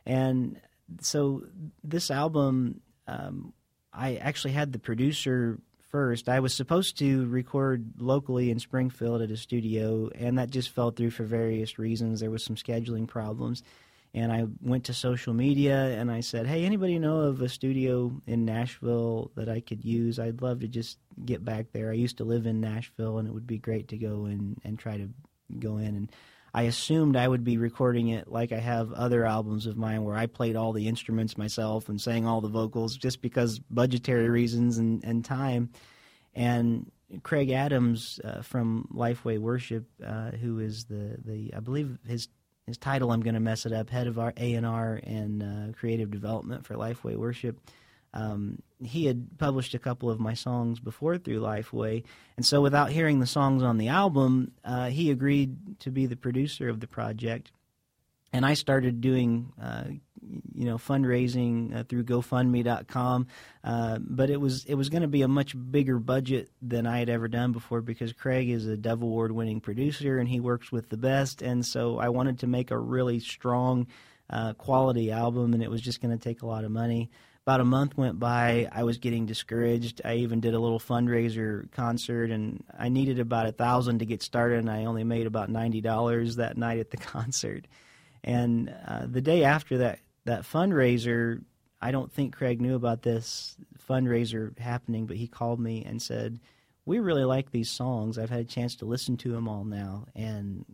And 0.04 0.60
so 1.00 1.44
this 1.84 2.10
album 2.10 2.80
um, 3.06 3.52
I 3.92 4.16
actually 4.16 4.52
had 4.52 4.72
the 4.72 4.78
producer 4.78 5.58
first. 5.94 6.28
I 6.28 6.40
was 6.40 6.52
supposed 6.52 6.98
to 6.98 7.24
record 7.26 7.84
locally 7.98 8.50
in 8.50 8.58
Springfield 8.58 9.22
at 9.22 9.30
a 9.30 9.36
studio, 9.36 10.10
and 10.16 10.36
that 10.38 10.50
just 10.50 10.70
fell 10.70 10.90
through 10.90 11.12
for 11.12 11.22
various 11.22 11.78
reasons. 11.78 12.18
There 12.18 12.32
was 12.32 12.44
some 12.44 12.56
scheduling 12.56 13.06
problems, 13.06 13.62
and 14.12 14.32
I 14.32 14.46
went 14.60 14.82
to 14.86 14.92
social 14.92 15.34
media 15.34 15.96
and 15.96 16.10
I 16.10 16.18
said, 16.18 16.48
"Hey, 16.48 16.64
anybody 16.64 16.98
know 16.98 17.20
of 17.20 17.40
a 17.40 17.48
studio 17.48 18.20
in 18.26 18.44
Nashville 18.44 19.30
that 19.36 19.48
I 19.48 19.60
could 19.60 19.84
use? 19.84 20.18
I'd 20.18 20.42
love 20.42 20.58
to 20.62 20.66
just 20.66 20.98
get 21.24 21.44
back 21.44 21.66
there. 21.70 21.90
I 21.90 21.94
used 21.94 22.16
to 22.16 22.24
live 22.24 22.44
in 22.44 22.60
Nashville, 22.60 23.18
and 23.18 23.28
it 23.28 23.32
would 23.32 23.46
be 23.46 23.58
great 23.58 23.86
to 23.90 23.96
go 23.96 24.24
and 24.24 24.60
and 24.64 24.76
try 24.76 24.96
to 24.96 25.08
go 25.60 25.76
in 25.78 25.94
and." 25.94 26.12
I 26.56 26.62
assumed 26.62 27.16
I 27.16 27.26
would 27.26 27.42
be 27.42 27.58
recording 27.58 28.08
it 28.08 28.28
like 28.28 28.52
I 28.52 28.60
have 28.60 28.92
other 28.92 29.26
albums 29.26 29.66
of 29.66 29.76
mine 29.76 30.04
where 30.04 30.16
I 30.16 30.26
played 30.26 30.54
all 30.54 30.72
the 30.72 30.86
instruments 30.86 31.36
myself 31.36 31.88
and 31.88 32.00
sang 32.00 32.26
all 32.26 32.40
the 32.40 32.48
vocals 32.48 32.96
just 32.96 33.20
because 33.20 33.58
budgetary 33.58 34.30
reasons 34.30 34.78
and, 34.78 35.02
and 35.02 35.24
time. 35.24 35.70
And 36.32 36.92
Craig 37.24 37.50
Adams 37.50 38.20
uh, 38.22 38.42
from 38.42 38.88
Lifeway 38.94 39.40
Worship, 39.40 39.84
uh, 40.04 40.30
who 40.30 40.60
is 40.60 40.84
the, 40.84 41.16
the 41.24 41.52
I 41.54 41.60
believe 41.60 41.98
his 42.06 42.28
his 42.66 42.78
title 42.78 43.10
I'm 43.12 43.20
going 43.20 43.34
to 43.34 43.40
mess 43.40 43.66
it 43.66 43.72
up, 43.72 43.90
head 43.90 44.06
of 44.06 44.18
our 44.18 44.32
A 44.36 44.54
and 44.54 44.64
R 44.64 44.98
and 45.02 45.42
uh, 45.42 45.72
creative 45.76 46.10
development 46.10 46.64
for 46.64 46.76
Lifeway 46.76 47.16
Worship. 47.16 47.60
Um, 48.14 48.62
he 48.84 49.06
had 49.06 49.38
published 49.38 49.74
a 49.74 49.78
couple 49.78 50.10
of 50.10 50.20
my 50.20 50.34
songs 50.34 50.80
before 50.80 51.18
through 51.18 51.40
Lifeway, 51.40 52.04
and 52.36 52.44
so 52.44 52.60
without 52.60 52.90
hearing 52.90 53.20
the 53.20 53.26
songs 53.26 53.62
on 53.62 53.78
the 53.78 53.88
album, 53.88 54.52
uh, 54.64 54.88
he 54.88 55.10
agreed 55.10 55.78
to 55.80 55.90
be 55.90 56.06
the 56.06 56.16
producer 56.16 56.68
of 56.68 56.80
the 56.80 56.86
project. 56.86 57.50
And 58.32 58.44
I 58.44 58.54
started 58.54 59.00
doing, 59.00 59.52
uh, 59.62 59.84
you 60.52 60.64
know, 60.64 60.76
fundraising 60.76 61.72
uh, 61.72 61.84
through 61.84 62.02
GoFundMe.com, 62.02 63.28
uh, 63.62 63.98
but 64.00 64.28
it 64.28 64.40
was 64.40 64.64
it 64.64 64.74
was 64.74 64.88
going 64.88 65.02
to 65.02 65.08
be 65.08 65.22
a 65.22 65.28
much 65.28 65.54
bigger 65.70 66.00
budget 66.00 66.50
than 66.60 66.84
I 66.84 66.98
had 66.98 67.08
ever 67.08 67.28
done 67.28 67.52
before 67.52 67.80
because 67.80 68.12
Craig 68.12 68.50
is 68.50 68.66
a 68.66 68.76
Dove 68.76 69.02
Award 69.02 69.30
winning 69.30 69.60
producer 69.60 70.18
and 70.18 70.28
he 70.28 70.40
works 70.40 70.72
with 70.72 70.88
the 70.88 70.96
best, 70.96 71.42
and 71.42 71.64
so 71.64 71.98
I 71.98 72.08
wanted 72.08 72.40
to 72.40 72.48
make 72.48 72.72
a 72.72 72.78
really 72.78 73.20
strong, 73.20 73.86
uh, 74.30 74.54
quality 74.54 75.12
album, 75.12 75.54
and 75.54 75.62
it 75.62 75.70
was 75.70 75.80
just 75.80 76.02
going 76.02 76.16
to 76.16 76.22
take 76.22 76.42
a 76.42 76.46
lot 76.46 76.64
of 76.64 76.72
money. 76.72 77.10
About 77.46 77.60
a 77.60 77.64
month 77.64 77.96
went 77.96 78.18
by. 78.18 78.68
I 78.72 78.84
was 78.84 78.96
getting 78.96 79.26
discouraged. 79.26 80.00
I 80.02 80.14
even 80.16 80.40
did 80.40 80.54
a 80.54 80.58
little 80.58 80.80
fundraiser 80.80 81.70
concert, 81.72 82.30
and 82.30 82.64
I 82.78 82.88
needed 82.88 83.18
about 83.18 83.46
a 83.46 83.52
thousand 83.52 83.98
to 83.98 84.06
get 84.06 84.22
started, 84.22 84.60
and 84.60 84.70
I 84.70 84.86
only 84.86 85.04
made 85.04 85.26
about 85.26 85.50
ninety 85.50 85.82
dollars 85.82 86.36
that 86.36 86.56
night 86.56 86.78
at 86.78 86.90
the 86.90 86.96
concert. 87.14 87.66
And 88.22 88.74
uh, 88.86 89.06
the 89.06 89.20
day 89.20 89.44
after 89.44 89.78
that 89.78 89.98
that 90.24 90.42
fundraiser, 90.42 91.42
I 91.82 91.90
don't 91.90 92.10
think 92.10 92.34
Craig 92.34 92.62
knew 92.62 92.76
about 92.76 93.02
this 93.02 93.56
fundraiser 93.88 94.58
happening, 94.58 95.04
but 95.04 95.18
he 95.18 95.28
called 95.28 95.60
me 95.60 95.84
and 95.84 96.00
said, 96.00 96.40
"We 96.86 96.98
really 96.98 97.24
like 97.24 97.50
these 97.50 97.70
songs. 97.70 98.16
I've 98.18 98.30
had 98.30 98.40
a 98.40 98.44
chance 98.44 98.74
to 98.76 98.86
listen 98.86 99.18
to 99.18 99.32
them 99.32 99.48
all 99.48 99.64
now, 99.64 100.06
and 100.14 100.64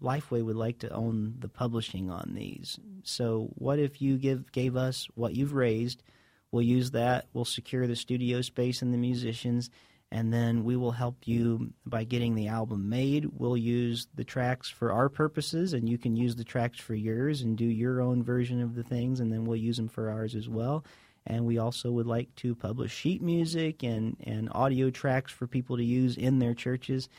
Lifeway 0.00 0.44
would 0.44 0.56
like 0.56 0.78
to 0.80 0.92
own 0.92 1.34
the 1.38 1.48
publishing 1.48 2.10
on 2.10 2.32
these. 2.34 2.78
So 3.02 3.50
what 3.54 3.78
if 3.78 4.00
you 4.00 4.16
give 4.18 4.52
gave 4.52 4.76
us 4.76 5.08
what 5.14 5.34
you've 5.34 5.54
raised? 5.54 6.02
We'll 6.50 6.62
use 6.62 6.92
that. 6.92 7.26
We'll 7.32 7.44
secure 7.44 7.86
the 7.86 7.96
studio 7.96 8.40
space 8.40 8.80
and 8.80 8.92
the 8.92 8.98
musicians, 8.98 9.70
and 10.10 10.32
then 10.32 10.64
we 10.64 10.76
will 10.76 10.92
help 10.92 11.26
you 11.26 11.72
by 11.84 12.04
getting 12.04 12.34
the 12.34 12.48
album 12.48 12.88
made. 12.88 13.28
We'll 13.36 13.56
use 13.56 14.06
the 14.14 14.24
tracks 14.24 14.70
for 14.70 14.90
our 14.90 15.08
purposes, 15.08 15.74
and 15.74 15.88
you 15.88 15.98
can 15.98 16.16
use 16.16 16.36
the 16.36 16.44
tracks 16.44 16.78
for 16.78 16.94
yours 16.94 17.42
and 17.42 17.56
do 17.56 17.66
your 17.66 18.00
own 18.00 18.22
version 18.22 18.62
of 18.62 18.74
the 18.74 18.82
things, 18.82 19.20
and 19.20 19.30
then 19.30 19.44
we'll 19.44 19.56
use 19.56 19.76
them 19.76 19.88
for 19.88 20.10
ours 20.10 20.34
as 20.34 20.48
well. 20.48 20.84
And 21.26 21.44
we 21.44 21.58
also 21.58 21.90
would 21.90 22.06
like 22.06 22.34
to 22.36 22.54
publish 22.54 22.94
sheet 22.94 23.20
music 23.20 23.82
and, 23.82 24.16
and 24.24 24.48
audio 24.52 24.88
tracks 24.88 25.30
for 25.30 25.46
people 25.46 25.76
to 25.76 25.84
use 25.84 26.16
in 26.16 26.38
their 26.38 26.54
churches. 26.54 27.10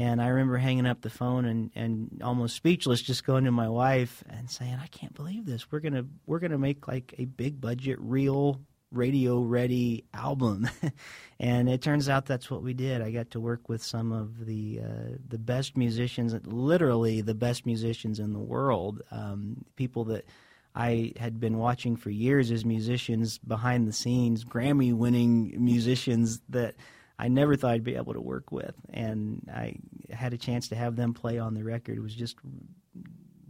And 0.00 0.22
I 0.22 0.28
remember 0.28 0.56
hanging 0.56 0.86
up 0.86 1.02
the 1.02 1.10
phone 1.10 1.44
and, 1.44 1.70
and 1.74 2.22
almost 2.24 2.56
speechless, 2.56 3.02
just 3.02 3.26
going 3.26 3.44
to 3.44 3.50
my 3.50 3.68
wife 3.68 4.24
and 4.30 4.50
saying, 4.50 4.78
"I 4.82 4.86
can't 4.86 5.12
believe 5.12 5.44
this. 5.44 5.70
We're 5.70 5.80
gonna 5.80 6.06
we're 6.24 6.38
gonna 6.38 6.56
make 6.56 6.88
like 6.88 7.14
a 7.18 7.26
big 7.26 7.60
budget, 7.60 7.98
real 8.00 8.62
radio 8.90 9.42
ready 9.42 10.06
album." 10.14 10.70
and 11.38 11.68
it 11.68 11.82
turns 11.82 12.08
out 12.08 12.24
that's 12.24 12.50
what 12.50 12.62
we 12.62 12.72
did. 12.72 13.02
I 13.02 13.10
got 13.10 13.32
to 13.32 13.40
work 13.40 13.68
with 13.68 13.82
some 13.82 14.10
of 14.10 14.46
the 14.46 14.80
uh, 14.82 15.16
the 15.28 15.38
best 15.38 15.76
musicians, 15.76 16.34
literally 16.46 17.20
the 17.20 17.34
best 17.34 17.66
musicians 17.66 18.20
in 18.20 18.32
the 18.32 18.38
world, 18.40 19.02
um, 19.10 19.66
people 19.76 20.04
that. 20.04 20.24
I 20.72 21.14
had 21.16 21.40
been 21.40 21.58
watching 21.58 21.96
for 21.96 22.10
years 22.10 22.52
as 22.52 22.64
musicians 22.64 23.38
behind 23.38 23.88
the 23.88 23.92
scenes, 23.92 24.44
Grammy 24.44 24.94
winning 24.94 25.52
musicians 25.58 26.40
that 26.48 26.76
I 27.20 27.28
never 27.28 27.54
thought 27.54 27.72
I'd 27.72 27.84
be 27.84 27.96
able 27.96 28.14
to 28.14 28.20
work 28.20 28.50
with, 28.50 28.74
and 28.88 29.46
I 29.52 29.76
had 30.10 30.32
a 30.32 30.38
chance 30.38 30.68
to 30.68 30.74
have 30.74 30.96
them 30.96 31.12
play 31.12 31.38
on 31.38 31.52
the 31.52 31.62
record. 31.62 31.98
It 31.98 32.00
was 32.00 32.14
just 32.14 32.36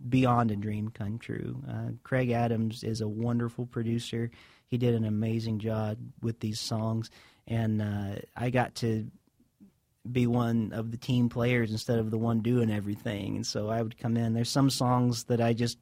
beyond 0.08 0.50
a 0.50 0.56
dream 0.56 0.90
come 0.90 1.20
true. 1.20 1.62
Uh, 1.68 1.90
Craig 2.02 2.30
Adams 2.32 2.82
is 2.82 3.00
a 3.00 3.06
wonderful 3.06 3.66
producer. 3.66 4.32
He 4.66 4.76
did 4.76 4.94
an 4.96 5.04
amazing 5.04 5.60
job 5.60 5.98
with 6.20 6.40
these 6.40 6.58
songs, 6.58 7.10
and 7.46 7.80
uh, 7.80 8.16
I 8.36 8.50
got 8.50 8.74
to 8.76 9.08
be 10.10 10.26
one 10.26 10.72
of 10.72 10.90
the 10.90 10.96
team 10.96 11.28
players 11.28 11.70
instead 11.70 12.00
of 12.00 12.10
the 12.10 12.18
one 12.18 12.40
doing 12.40 12.72
everything. 12.72 13.36
And 13.36 13.46
so 13.46 13.68
I 13.68 13.82
would 13.82 13.98
come 13.98 14.16
in. 14.16 14.32
There's 14.32 14.50
some 14.50 14.70
songs 14.70 15.24
that 15.24 15.40
I 15.40 15.52
just 15.52 15.78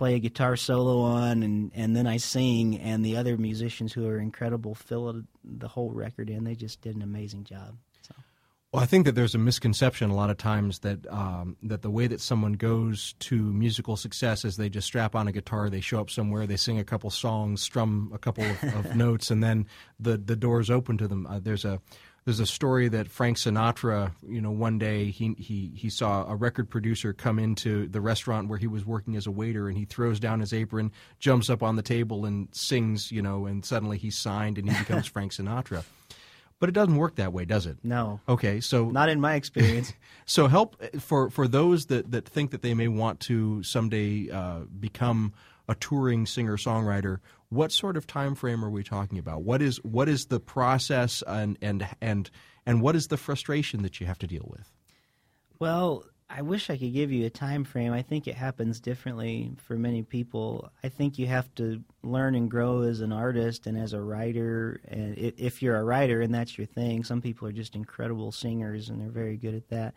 play 0.00 0.14
a 0.14 0.18
guitar 0.18 0.56
solo 0.56 1.02
on 1.02 1.42
and, 1.42 1.70
and 1.74 1.94
then 1.94 2.06
I 2.06 2.16
sing 2.16 2.78
and 2.78 3.04
the 3.04 3.18
other 3.18 3.36
musicians 3.36 3.92
who 3.92 4.06
are 4.08 4.18
incredible 4.18 4.74
fill 4.74 5.24
the 5.44 5.68
whole 5.68 5.90
record 5.90 6.30
in. 6.30 6.44
They 6.44 6.54
just 6.54 6.80
did 6.80 6.96
an 6.96 7.02
amazing 7.02 7.44
job. 7.44 7.76
So. 8.00 8.14
Well, 8.72 8.82
I 8.82 8.86
think 8.86 9.04
that 9.04 9.14
there's 9.14 9.34
a 9.34 9.38
misconception 9.38 10.08
a 10.08 10.14
lot 10.14 10.30
of 10.30 10.38
times 10.38 10.78
that 10.78 11.06
um, 11.12 11.58
that 11.64 11.82
the 11.82 11.90
way 11.90 12.06
that 12.06 12.22
someone 12.22 12.54
goes 12.54 13.12
to 13.18 13.36
musical 13.36 13.94
success 13.94 14.42
is 14.46 14.56
they 14.56 14.70
just 14.70 14.86
strap 14.86 15.14
on 15.14 15.28
a 15.28 15.32
guitar, 15.32 15.68
they 15.68 15.82
show 15.82 16.00
up 16.00 16.08
somewhere, 16.08 16.46
they 16.46 16.56
sing 16.56 16.78
a 16.78 16.84
couple 16.84 17.10
songs, 17.10 17.60
strum 17.60 18.10
a 18.14 18.18
couple 18.18 18.44
of, 18.44 18.64
of 18.74 18.96
notes, 18.96 19.30
and 19.30 19.44
then 19.44 19.66
the 19.98 20.16
the 20.16 20.34
doors 20.34 20.70
open 20.70 20.96
to 20.96 21.08
them. 21.08 21.26
Uh, 21.26 21.40
there's 21.40 21.66
a 21.66 21.78
there's 22.30 22.38
a 22.38 22.46
story 22.46 22.86
that 22.86 23.10
Frank 23.10 23.38
Sinatra, 23.38 24.12
you 24.24 24.40
know, 24.40 24.52
one 24.52 24.78
day 24.78 25.06
he, 25.06 25.34
he, 25.36 25.72
he 25.74 25.90
saw 25.90 26.30
a 26.30 26.36
record 26.36 26.70
producer 26.70 27.12
come 27.12 27.40
into 27.40 27.88
the 27.88 28.00
restaurant 28.00 28.46
where 28.46 28.56
he 28.56 28.68
was 28.68 28.86
working 28.86 29.16
as 29.16 29.26
a 29.26 29.32
waiter 29.32 29.68
and 29.68 29.76
he 29.76 29.84
throws 29.84 30.20
down 30.20 30.38
his 30.38 30.52
apron, 30.52 30.92
jumps 31.18 31.50
up 31.50 31.60
on 31.60 31.74
the 31.74 31.82
table 31.82 32.24
and 32.24 32.46
sings, 32.52 33.10
you 33.10 33.20
know, 33.20 33.46
and 33.46 33.64
suddenly 33.64 33.98
he's 33.98 34.16
signed 34.16 34.58
and 34.58 34.70
he 34.70 34.78
becomes 34.78 35.06
Frank 35.08 35.32
Sinatra. 35.32 35.82
But 36.60 36.68
it 36.68 36.72
doesn't 36.72 36.94
work 36.94 37.16
that 37.16 37.32
way, 37.32 37.44
does 37.46 37.66
it? 37.66 37.78
No. 37.82 38.20
Okay, 38.28 38.60
so 38.60 38.90
not 38.90 39.08
in 39.08 39.20
my 39.20 39.34
experience. 39.34 39.92
so 40.24 40.46
help 40.46 40.80
for 41.00 41.30
for 41.30 41.48
those 41.48 41.86
that, 41.86 42.12
that 42.12 42.28
think 42.28 42.52
that 42.52 42.62
they 42.62 42.74
may 42.74 42.86
want 42.86 43.18
to 43.20 43.64
someday 43.64 44.30
uh, 44.30 44.60
become 44.78 45.32
a 45.68 45.74
touring 45.74 46.26
singer 46.26 46.56
songwriter 46.56 47.18
what 47.50 47.72
sort 47.72 47.96
of 47.96 48.06
time 48.06 48.34
frame 48.34 48.64
are 48.64 48.70
we 48.70 48.82
talking 48.82 49.18
about? 49.18 49.42
What 49.42 49.60
is 49.60 49.76
what 49.78 50.08
is 50.08 50.26
the 50.26 50.40
process 50.40 51.22
and 51.26 51.58
and 51.60 51.86
and 52.00 52.30
and 52.64 52.80
what 52.80 52.96
is 52.96 53.08
the 53.08 53.16
frustration 53.16 53.82
that 53.82 54.00
you 54.00 54.06
have 54.06 54.18
to 54.20 54.26
deal 54.26 54.48
with? 54.48 54.72
Well, 55.58 56.04
I 56.32 56.42
wish 56.42 56.70
I 56.70 56.76
could 56.76 56.92
give 56.92 57.10
you 57.10 57.26
a 57.26 57.30
time 57.30 57.64
frame. 57.64 57.92
I 57.92 58.02
think 58.02 58.28
it 58.28 58.36
happens 58.36 58.78
differently 58.78 59.50
for 59.56 59.76
many 59.76 60.02
people. 60.02 60.70
I 60.84 60.88
think 60.88 61.18
you 61.18 61.26
have 61.26 61.52
to 61.56 61.82
learn 62.04 62.36
and 62.36 62.48
grow 62.48 62.82
as 62.82 63.00
an 63.00 63.12
artist 63.12 63.66
and 63.66 63.76
as 63.76 63.92
a 63.92 64.00
writer. 64.00 64.80
And 64.86 65.18
if 65.18 65.60
you're 65.60 65.76
a 65.76 65.82
writer 65.82 66.20
and 66.20 66.32
that's 66.32 66.56
your 66.56 66.68
thing, 66.68 67.02
some 67.02 67.20
people 67.20 67.48
are 67.48 67.52
just 67.52 67.74
incredible 67.74 68.30
singers 68.30 68.88
and 68.88 69.00
they're 69.00 69.08
very 69.08 69.36
good 69.36 69.56
at 69.56 69.68
that. 69.70 69.94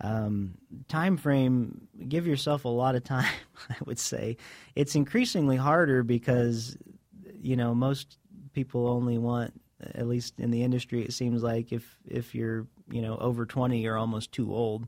Um, 0.00 0.54
time 0.88 1.18
frame, 1.18 1.86
give 2.08 2.26
yourself 2.26 2.64
a 2.64 2.68
lot 2.68 2.94
of 2.94 3.04
time. 3.14 3.32
I 3.68 3.76
would 3.84 3.98
say 3.98 4.38
it's 4.74 4.94
increasingly 4.94 5.56
harder 5.56 6.02
because 6.02 6.78
you 7.44 7.56
know, 7.56 7.74
most 7.74 8.18
people 8.52 8.88
only 8.88 9.18
want, 9.18 9.60
at 9.94 10.08
least 10.08 10.40
in 10.40 10.50
the 10.50 10.62
industry, 10.62 11.02
it 11.02 11.12
seems 11.12 11.42
like 11.42 11.72
if 11.72 11.96
if 12.06 12.34
you're 12.34 12.66
you 12.90 13.02
know 13.02 13.16
over 13.18 13.44
20, 13.44 13.80
you're 13.80 13.98
almost 13.98 14.32
too 14.32 14.52
old. 14.52 14.86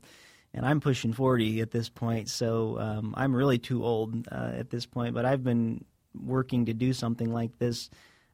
And 0.53 0.65
I'm 0.65 0.79
pushing 0.79 1.13
40 1.13 1.61
at 1.61 1.71
this 1.71 1.87
point, 1.87 2.29
so 2.29 2.79
um, 2.79 3.13
I'm 3.15 3.35
really 3.35 3.59
too 3.59 3.83
old 3.83 4.27
uh, 4.31 4.53
at 4.57 4.71
this 4.71 4.85
point. 4.85 5.13
But 5.13 5.25
I've 5.25 5.43
been 5.43 5.85
working 6.19 6.65
to 6.65 6.73
do 6.73 6.93
something 6.93 7.31
like 7.31 7.59
this 7.59 7.91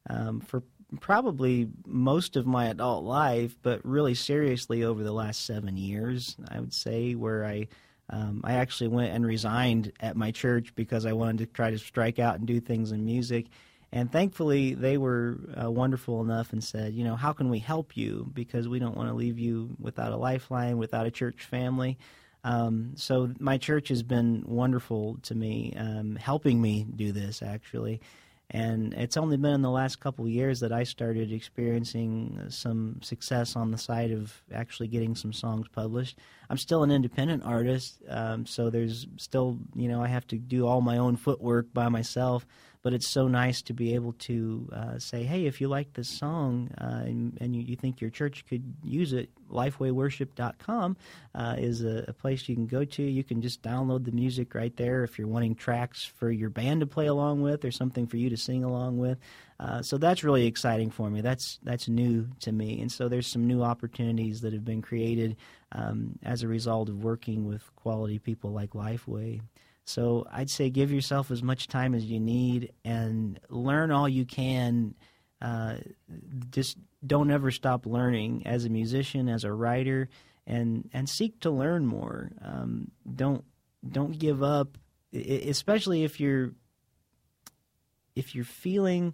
um, 0.10 0.40
for 0.40 0.64
probably 1.02 1.68
most 1.86 2.38
of 2.38 2.46
my 2.46 2.68
adult 2.68 3.04
life, 3.04 3.58
but 3.62 3.84
really 3.84 4.14
seriously 4.14 4.84
over 4.84 5.04
the 5.04 5.12
last 5.12 5.46
seven 5.46 5.76
years, 5.76 6.38
I 6.50 6.60
would 6.60 6.74
say, 6.74 7.16
where 7.16 7.46
I 7.46 7.68
um, 8.10 8.42
I 8.44 8.54
actually 8.54 8.90
went 8.90 9.14
and 9.14 9.26
resigned 9.26 9.92
at 10.00 10.16
my 10.16 10.32
church 10.32 10.76
because 10.76 11.06
I 11.06 11.14
wanted 11.14 11.40
to 11.40 11.46
try 11.48 11.72
to 11.72 11.80
strike 11.80 12.20
out 12.20 12.38
and 12.38 12.48
do 12.48 12.60
things 12.60 12.92
in 12.92 13.04
music. 13.06 13.48
And 13.94 14.12
thankfully, 14.12 14.74
they 14.74 14.98
were 14.98 15.38
uh, 15.56 15.70
wonderful 15.70 16.20
enough 16.24 16.52
and 16.52 16.64
said, 16.64 16.96
you 16.96 17.04
know, 17.04 17.16
how 17.16 17.32
can 17.32 17.50
we 17.50 17.60
help 17.60 17.96
you? 17.96 18.28
Because 18.34 18.68
we 18.68 18.80
don't 18.80 18.98
want 18.98 19.08
to 19.08 19.14
leave 19.14 19.38
you 19.38 19.78
without 19.80 20.12
a 20.12 20.18
lifeline, 20.18 20.80
without 20.80 21.06
a 21.06 21.12
church 21.12 21.44
family. 21.44 22.00
Um, 22.44 22.94
so 22.96 23.30
my 23.40 23.60
church 23.60 23.90
has 23.90 24.02
been 24.02 24.46
wonderful 24.48 25.20
to 25.22 25.36
me, 25.36 25.76
um, 25.78 26.16
helping 26.16 26.60
me 26.60 26.88
do 26.96 27.12
this 27.12 27.44
actually. 27.44 28.02
And 28.50 28.96
it's 28.96 29.16
only 29.16 29.38
been 29.38 29.54
in 29.54 29.62
the 29.62 29.70
last 29.70 30.00
couple 30.00 30.28
years 30.28 30.60
that 30.62 30.72
I 30.72 30.84
started 30.84 31.32
experiencing 31.32 32.48
some 32.50 33.00
success 33.02 33.56
on 33.56 33.70
the 33.70 33.78
side 33.78 34.12
of 34.12 34.42
actually 34.52 34.88
getting 34.88 35.16
some 35.16 35.34
songs 35.34 35.68
published. 35.72 36.18
I'm 36.50 36.58
still 36.58 36.84
an 36.84 36.92
independent 36.92 37.44
artist, 37.46 38.02
um, 38.10 38.46
so 38.46 38.70
there's 38.70 39.08
still, 39.18 39.60
you 39.76 39.88
know, 39.88 40.04
I 40.04 40.08
have 40.08 40.28
to 40.28 40.38
do 40.38 40.68
all 40.68 40.82
my 40.82 40.98
own 40.98 41.16
footwork 41.16 41.74
by 41.74 41.90
myself 41.90 42.46
but 42.84 42.94
it's 42.94 43.08
so 43.08 43.30
nice 43.30 43.62
to 43.62 43.74
be 43.74 43.96
able 43.96 44.12
to 44.12 44.70
uh, 44.74 45.00
say, 45.00 45.24
hey, 45.24 45.46
if 45.46 45.62
you 45.62 45.70
like 45.70 45.94
this 45.94 46.10
song 46.10 46.70
uh, 46.80 47.04
and, 47.06 47.38
and 47.40 47.56
you, 47.56 47.62
you, 47.62 47.78
think 47.78 48.02
your 48.02 48.10
church 48.10 48.46
could 48.46 48.62
use 48.84 49.14
it, 49.14 49.30
lifewayworship.com 49.50 50.98
uh, 51.34 51.56
is 51.58 51.84
a, 51.86 52.04
a, 52.10 52.14
place 52.14 52.48
you 52.50 52.56
can 52.56 52.68
go 52.68 52.84
to. 52.84 53.02
You 53.02 53.24
can 53.24 53.42
just 53.42 53.64
download 53.64 54.04
the 54.04 54.12
music 54.12 54.54
right 54.54 54.76
there 54.76 55.06
if 55.06 55.18
you're 55.18 55.28
wanting 55.28 55.56
tracks 55.56 56.04
for 56.04 56.30
your 56.30 56.50
band 56.50 56.82
to 56.82 56.86
play 56.86 57.08
along 57.08 57.42
with 57.42 57.64
or 57.64 57.72
something 57.72 58.06
for 58.06 58.18
you 58.18 58.30
to 58.30 58.38
sing 58.38 58.66
along 58.66 58.98
with. 58.98 59.18
Uh, 59.62 59.82
so 59.82 59.98
that's 59.98 60.26
really 60.26 60.46
exciting 60.46 60.92
for 60.92 61.10
me. 61.10 61.22
That's 61.22 61.60
that's 61.64 61.88
new 61.88 62.28
to 62.42 62.52
me, 62.52 62.82
and 62.82 62.92
so 62.92 63.08
there's 63.08 63.28
some 63.28 63.48
new 63.48 63.62
opportunities 63.64 64.42
that 64.42 64.52
have 64.52 64.66
been 64.66 64.82
created 64.82 65.38
um, 65.72 66.20
as 66.24 66.44
a 66.44 66.50
result 66.50 66.90
of 66.90 67.04
working 67.04 67.48
with 67.48 67.64
quality 67.78 68.20
people 68.20 68.52
like 68.52 68.72
Lifeway. 68.72 69.40
So 69.86 70.26
I'd 70.32 70.50
say 70.50 70.70
give 70.70 70.92
yourself 70.92 71.32
as 71.32 71.44
much 71.44 71.68
time 71.68 71.94
as 71.94 72.06
you 72.06 72.20
need 72.20 72.74
and 72.86 73.40
learn 73.50 73.92
all 73.92 74.08
you 74.08 74.26
can. 74.26 74.96
Uh, 75.42 75.76
just 76.52 76.78
don't 77.06 77.32
ever 77.32 77.52
stop 77.52 77.86
learning 77.86 78.44
as 78.46 78.64
a 78.64 78.70
musician, 78.70 79.28
as 79.28 79.44
a 79.44 79.52
writer, 79.52 80.10
and 80.48 80.90
and 80.94 81.10
seek 81.10 81.42
to 81.42 81.50
learn 81.50 81.86
more. 81.86 82.32
Um, 82.42 82.92
don't 83.14 83.44
don't 83.88 84.18
give 84.18 84.42
up, 84.42 84.78
especially 85.14 86.06
if 86.06 86.20
you're 86.20 86.52
if 88.16 88.36
you're 88.36 88.46
feeling 88.46 89.14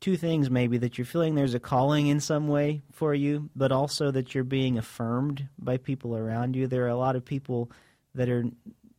two 0.00 0.16
things 0.16 0.50
maybe 0.50 0.78
that 0.78 0.98
you're 0.98 1.04
feeling 1.04 1.36
there's 1.36 1.54
a 1.54 1.60
calling 1.60 2.08
in 2.08 2.18
some 2.18 2.48
way 2.48 2.82
for 2.90 3.14
you, 3.14 3.48
but 3.54 3.70
also 3.70 4.10
that 4.10 4.34
you're 4.34 4.42
being 4.42 4.76
affirmed 4.76 5.48
by 5.58 5.76
people 5.76 6.16
around 6.16 6.56
you. 6.56 6.66
There 6.66 6.84
are 6.84 6.88
a 6.88 6.96
lot 6.96 7.14
of 7.14 7.24
people 7.24 7.70
that 8.14 8.28
are 8.28 8.44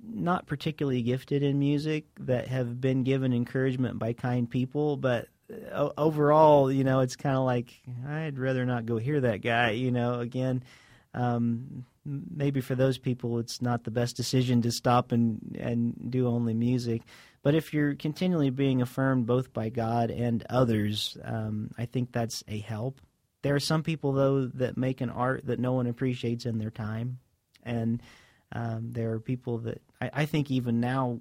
not 0.05 0.47
particularly 0.47 1.01
gifted 1.01 1.43
in 1.43 1.59
music 1.59 2.05
that 2.19 2.47
have 2.47 2.81
been 2.81 3.03
given 3.03 3.33
encouragement 3.33 3.99
by 3.99 4.13
kind 4.13 4.49
people, 4.49 4.97
but 4.97 5.27
uh, 5.71 5.89
overall, 5.97 6.71
you 6.71 6.83
know, 6.83 6.99
it's 7.01 7.15
kind 7.15 7.35
of 7.35 7.43
like 7.43 7.81
I'd 8.07 8.37
rather 8.37 8.65
not 8.65 8.85
go 8.85 8.97
hear 8.97 9.21
that 9.21 9.41
guy. 9.41 9.71
You 9.71 9.91
know, 9.91 10.19
again, 10.19 10.63
um, 11.13 11.85
maybe 12.05 12.61
for 12.61 12.75
those 12.75 12.97
people, 12.97 13.39
it's 13.39 13.61
not 13.61 13.83
the 13.83 13.91
best 13.91 14.15
decision 14.17 14.61
to 14.63 14.71
stop 14.71 15.11
and 15.11 15.57
and 15.59 16.11
do 16.11 16.27
only 16.27 16.53
music. 16.53 17.01
But 17.43 17.55
if 17.55 17.73
you're 17.73 17.95
continually 17.95 18.49
being 18.49 18.81
affirmed 18.81 19.25
both 19.25 19.51
by 19.53 19.69
God 19.69 20.11
and 20.11 20.45
others, 20.49 21.17
um, 21.23 21.71
I 21.77 21.85
think 21.85 22.11
that's 22.11 22.43
a 22.47 22.59
help. 22.59 23.01
There 23.41 23.55
are 23.55 23.59
some 23.59 23.83
people 23.83 24.13
though 24.13 24.47
that 24.53 24.77
make 24.77 25.01
an 25.01 25.09
art 25.09 25.45
that 25.47 25.59
no 25.59 25.73
one 25.73 25.87
appreciates 25.87 26.45
in 26.45 26.57
their 26.57 26.71
time, 26.71 27.19
and 27.63 28.01
um, 28.53 28.91
there 28.91 29.11
are 29.11 29.19
people 29.19 29.57
that 29.59 29.81
I, 29.99 30.09
I 30.13 30.25
think 30.25 30.49
even 30.51 30.79
now 30.79 31.19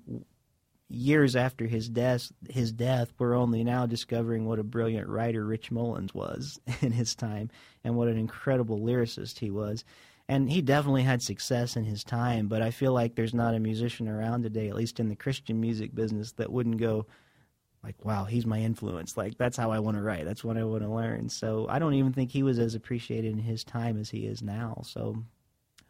years 0.89 1.35
after 1.35 1.66
his 1.66 1.89
death, 1.89 2.30
his 2.49 2.70
death, 2.72 3.12
we're 3.18 3.35
only 3.35 3.64
now 3.64 3.87
discovering 3.87 4.45
what 4.45 4.59
a 4.59 4.64
brilliant 4.64 5.09
writer 5.09 5.45
Rich 5.45 5.70
Mullins 5.70 6.14
was 6.14 6.61
in 6.80 6.93
his 6.93 7.14
time, 7.14 7.51
and 7.83 7.97
what 7.97 8.09
an 8.09 8.18
incredible 8.18 8.78
lyricist 8.78 9.39
he 9.39 9.51
was. 9.51 9.85
And 10.28 10.51
he 10.51 10.62
definitely 10.62 11.03
had 11.03 11.20
success 11.20 11.76
in 11.76 11.85
his 11.85 12.05
time, 12.05 12.47
but 12.47 12.62
I 12.62 12.70
feel 12.70 12.93
like 12.93 13.14
there's 13.14 13.35
not 13.35 13.55
a 13.55 13.61
musician 13.61 14.09
around 14.09 14.43
today, 14.43 14.68
at 14.68 14.76
least 14.76 15.01
in 15.01 15.09
the 15.09 15.16
Christian 15.16 15.61
music 15.61 15.95
business, 15.95 16.33
that 16.33 16.53
wouldn't 16.53 16.78
go 16.78 17.07
like, 17.83 18.05
"Wow, 18.05 18.24
he's 18.24 18.47
my 18.47 18.61
influence." 18.61 19.16
Like 19.16 19.37
that's 19.37 19.57
how 19.57 19.72
I 19.72 19.80
want 19.80 19.97
to 19.97 20.03
write. 20.03 20.24
That's 20.24 20.45
what 20.45 20.57
I 20.57 20.64
want 20.64 20.83
to 20.85 20.89
learn. 20.89 21.28
So 21.28 21.66
I 21.68 21.78
don't 21.78 21.95
even 21.95 22.12
think 22.12 22.30
he 22.30 22.43
was 22.43 22.59
as 22.59 22.74
appreciated 22.74 23.33
in 23.33 23.39
his 23.39 23.64
time 23.64 23.99
as 23.99 24.11
he 24.11 24.26
is 24.26 24.43
now. 24.43 24.83
So 24.85 25.24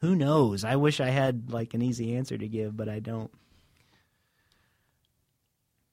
who 0.02 0.16
knows? 0.16 0.64
I 0.64 0.76
wish 0.76 1.00
I 1.00 1.10
had 1.10 1.50
like 1.50 1.74
an 1.74 1.80
easy 1.80 2.16
answer 2.16 2.36
to 2.36 2.48
give, 2.48 2.76
but 2.76 2.88
I 2.88 2.98
don't. 2.98 3.30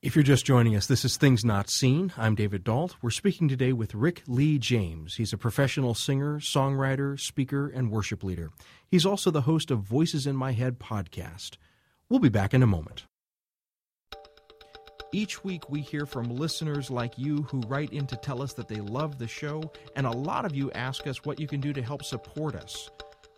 If 0.01 0.15
you're 0.15 0.23
just 0.23 0.45
joining 0.45 0.75
us, 0.75 0.87
this 0.87 1.05
is 1.05 1.15
Things 1.15 1.45
Not 1.45 1.69
Seen. 1.69 2.11
I'm 2.17 2.33
David 2.33 2.63
Dault. 2.63 2.95
We're 3.03 3.11
speaking 3.11 3.47
today 3.47 3.71
with 3.71 3.93
Rick 3.93 4.23
Lee 4.27 4.57
James. 4.57 5.15
He's 5.15 5.31
a 5.31 5.37
professional 5.37 5.93
singer, 5.93 6.39
songwriter, 6.39 7.19
speaker, 7.19 7.67
and 7.67 7.91
worship 7.91 8.23
leader. 8.23 8.49
He's 8.87 9.05
also 9.05 9.29
the 9.29 9.41
host 9.41 9.69
of 9.69 9.81
Voices 9.81 10.25
in 10.25 10.35
My 10.35 10.53
Head 10.53 10.79
podcast. 10.79 11.57
We'll 12.09 12.19
be 12.19 12.29
back 12.29 12.55
in 12.55 12.63
a 12.63 12.67
moment. 12.67 13.03
Each 15.11 15.43
week, 15.43 15.69
we 15.69 15.81
hear 15.81 16.07
from 16.07 16.35
listeners 16.35 16.89
like 16.89 17.17
you 17.17 17.43
who 17.43 17.61
write 17.67 17.91
in 17.91 18.07
to 18.07 18.15
tell 18.15 18.41
us 18.41 18.53
that 18.53 18.69
they 18.69 18.79
love 18.79 19.19
the 19.19 19.27
show, 19.27 19.71
and 19.95 20.07
a 20.07 20.11
lot 20.11 20.45
of 20.45 20.55
you 20.55 20.71
ask 20.71 21.05
us 21.05 21.25
what 21.25 21.39
you 21.39 21.47
can 21.47 21.59
do 21.59 21.73
to 21.73 21.81
help 21.83 22.03
support 22.03 22.55
us. 22.55 22.89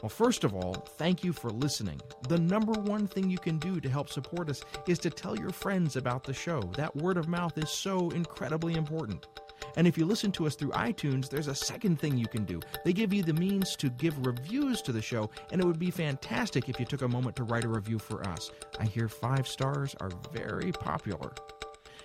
Well, 0.01 0.09
first 0.09 0.43
of 0.43 0.55
all, 0.55 0.73
thank 0.73 1.23
you 1.23 1.31
for 1.31 1.51
listening. 1.51 2.01
The 2.27 2.39
number 2.39 2.71
one 2.71 3.07
thing 3.07 3.29
you 3.29 3.37
can 3.37 3.59
do 3.59 3.79
to 3.79 3.89
help 3.89 4.09
support 4.09 4.49
us 4.49 4.63
is 4.87 4.97
to 4.99 5.11
tell 5.11 5.37
your 5.37 5.51
friends 5.51 5.95
about 5.95 6.23
the 6.23 6.33
show. 6.33 6.61
That 6.75 6.95
word 6.95 7.17
of 7.17 7.27
mouth 7.27 7.55
is 7.57 7.69
so 7.69 8.09
incredibly 8.09 8.73
important. 8.73 9.27
And 9.75 9.87
if 9.87 9.97
you 9.97 10.05
listen 10.05 10.31
to 10.33 10.47
us 10.47 10.55
through 10.55 10.71
iTunes, 10.71 11.29
there's 11.29 11.47
a 11.47 11.55
second 11.55 11.99
thing 11.99 12.17
you 12.17 12.27
can 12.27 12.45
do. 12.45 12.59
They 12.83 12.93
give 12.93 13.13
you 13.13 13.21
the 13.21 13.33
means 13.33 13.75
to 13.77 13.89
give 13.91 14.25
reviews 14.25 14.81
to 14.81 14.91
the 14.91 15.01
show, 15.01 15.29
and 15.51 15.61
it 15.61 15.65
would 15.65 15.79
be 15.79 15.91
fantastic 15.91 16.67
if 16.67 16.79
you 16.79 16.85
took 16.85 17.03
a 17.03 17.07
moment 17.07 17.35
to 17.35 17.43
write 17.43 17.63
a 17.63 17.69
review 17.69 17.99
for 17.99 18.27
us. 18.27 18.51
I 18.79 18.85
hear 18.85 19.07
five 19.07 19.47
stars 19.47 19.95
are 20.01 20.11
very 20.33 20.71
popular. 20.71 21.31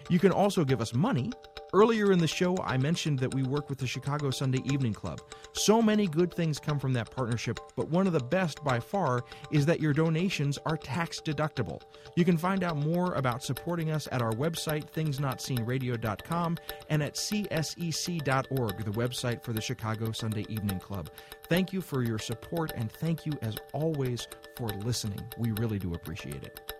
You 0.08 0.18
can 0.18 0.32
also 0.32 0.64
give 0.64 0.80
us 0.80 0.94
money 0.94 1.30
Earlier 1.72 2.12
in 2.12 2.18
the 2.18 2.26
show, 2.26 2.56
I 2.64 2.76
mentioned 2.76 3.18
that 3.18 3.34
we 3.34 3.42
work 3.42 3.68
with 3.68 3.78
the 3.78 3.86
Chicago 3.86 4.30
Sunday 4.30 4.62
Evening 4.64 4.94
Club. 4.94 5.20
So 5.52 5.82
many 5.82 6.06
good 6.06 6.32
things 6.32 6.58
come 6.58 6.78
from 6.78 6.92
that 6.92 7.10
partnership, 7.10 7.58
but 7.76 7.90
one 7.90 8.06
of 8.06 8.12
the 8.12 8.20
best 8.20 8.62
by 8.62 8.78
far 8.78 9.24
is 9.50 9.66
that 9.66 9.80
your 9.80 9.92
donations 9.92 10.58
are 10.64 10.76
tax 10.76 11.20
deductible. 11.20 11.82
You 12.14 12.24
can 12.24 12.38
find 12.38 12.62
out 12.62 12.76
more 12.76 13.14
about 13.14 13.42
supporting 13.42 13.90
us 13.90 14.08
at 14.12 14.22
our 14.22 14.32
website, 14.32 14.90
thingsnotseenradio.com, 14.92 16.58
and 16.88 17.02
at 17.02 17.14
csec.org, 17.14 18.84
the 18.84 18.90
website 18.92 19.42
for 19.42 19.52
the 19.52 19.60
Chicago 19.60 20.12
Sunday 20.12 20.46
Evening 20.48 20.78
Club. 20.78 21.10
Thank 21.48 21.72
you 21.72 21.80
for 21.80 22.02
your 22.04 22.18
support, 22.18 22.72
and 22.76 22.90
thank 22.90 23.26
you, 23.26 23.32
as 23.42 23.56
always, 23.72 24.28
for 24.56 24.68
listening. 24.68 25.20
We 25.36 25.50
really 25.52 25.78
do 25.78 25.94
appreciate 25.94 26.42
it. 26.44 26.75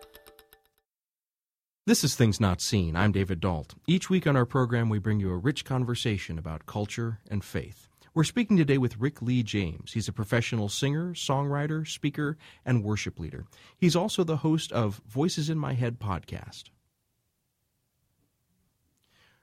This 1.87 2.03
is 2.03 2.15
Things 2.15 2.41
Not 2.41 2.59
Seen. 2.59 2.97
I'm 2.97 3.13
David 3.13 3.39
Dault. 3.39 3.73
Each 3.87 4.09
week 4.09 4.27
on 4.27 4.35
our 4.35 4.45
program, 4.45 4.89
we 4.89 4.99
bring 4.99 5.21
you 5.21 5.31
a 5.31 5.37
rich 5.37 5.63
conversation 5.63 6.37
about 6.37 6.65
culture 6.65 7.21
and 7.31 7.41
faith. 7.41 7.87
We're 8.13 8.25
speaking 8.25 8.57
today 8.57 8.77
with 8.77 8.97
Rick 8.97 9.21
Lee 9.21 9.41
James. 9.41 9.93
He's 9.93 10.09
a 10.09 10.11
professional 10.11 10.67
singer, 10.67 11.13
songwriter, 11.13 11.87
speaker, 11.87 12.37
and 12.65 12.83
worship 12.83 13.19
leader. 13.19 13.45
He's 13.77 13.95
also 13.95 14.25
the 14.25 14.35
host 14.35 14.73
of 14.73 15.01
Voices 15.07 15.49
in 15.49 15.57
My 15.57 15.75
Head 15.75 15.97
podcast. 15.97 16.71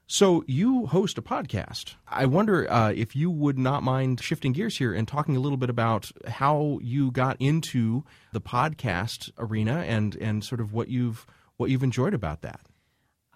So, 0.07 0.45
you 0.47 0.85
host 0.85 1.17
a 1.17 1.23
podcast. 1.23 1.95
I 2.07 2.27
wonder 2.27 2.71
uh, 2.71 2.93
if 2.95 3.17
you 3.17 3.31
would 3.31 3.59
not 3.59 3.83
mind 3.83 4.21
shifting 4.21 4.53
gears 4.53 4.77
here 4.77 4.93
and 4.93 5.09
talking 5.09 5.35
a 5.35 5.41
little 5.41 5.57
bit 5.57 5.71
about 5.71 6.13
how 6.29 6.79
you 6.83 7.11
got 7.11 7.39
into 7.41 8.05
the 8.35 8.43
podcast 8.43 9.31
arena 9.39 9.83
and, 9.89 10.15
and 10.17 10.45
sort 10.45 10.61
of 10.61 10.75
what 10.75 10.89
you've 10.89 11.25
what 11.57 11.71
you've 11.71 11.83
enjoyed 11.83 12.15
about 12.15 12.43
that. 12.43 12.61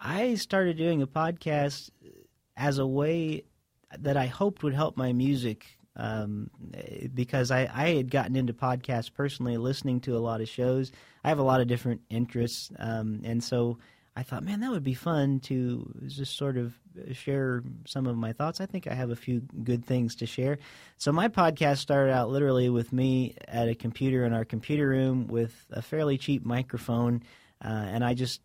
I 0.01 0.37
started 0.37 0.77
doing 0.77 1.03
a 1.03 1.07
podcast 1.07 1.91
as 2.57 2.79
a 2.79 2.87
way 2.87 3.45
that 3.99 4.17
I 4.17 4.27
hoped 4.27 4.63
would 4.63 4.75
help 4.75 4.97
my 4.97 5.13
music 5.13 5.67
um, 5.97 6.51
because 7.15 7.51
I, 7.51 7.69
I 7.73 7.95
had 7.95 8.11
gotten 8.11 8.37
into 8.37 8.53
podcasts 8.53 9.13
personally, 9.13 9.57
listening 9.57 10.01
to 10.03 10.17
a 10.17 10.21
lot 10.21 10.41
of 10.41 10.49
shows. 10.49 10.93
I 11.25 11.29
have 11.29 11.39
a 11.39 11.43
lot 11.45 11.61
of 11.61 11.67
different 11.67 12.03
interests, 12.09 12.71
um, 12.79 13.21
and 13.25 13.43
so 13.43 13.79
I 14.19 14.25
thought, 14.25 14.43
man, 14.43 14.61
that 14.61 14.71
would 14.71 14.83
be 14.83 14.95
fun 14.95 15.39
to 15.41 15.93
just 16.09 16.37
sort 16.37 16.57
of 16.57 16.75
share 17.13 17.63
some 17.87 18.07
of 18.07 18.17
my 18.17 18.33
thoughts. 18.33 18.61
I 18.61 18.67
think 18.67 18.89
I 18.89 18.95
have 18.95 19.11
a 19.11 19.17
few 19.17 19.43
good 19.63 19.85
things 19.85 20.17
to 20.17 20.27
share. 20.27 20.59
So 20.97 21.13
my 21.13 21.29
podcast 21.29 21.79
started 21.79 22.13
out 22.13 22.29
literally 22.29 22.69
with 22.69 22.93
me 22.93 23.37
at 23.47 23.69
a 23.69 23.77
computer 23.77 24.25
in 24.25 24.33
our 24.33 24.45
computer 24.45 24.89
room 24.89 25.29
with 25.29 25.67
a 25.71 25.83
fairly 25.83 26.19
cheap 26.19 26.45
microphone 26.45 27.23
uh, 27.65 27.69
and 27.69 28.05
I 28.05 28.15
just 28.15 28.41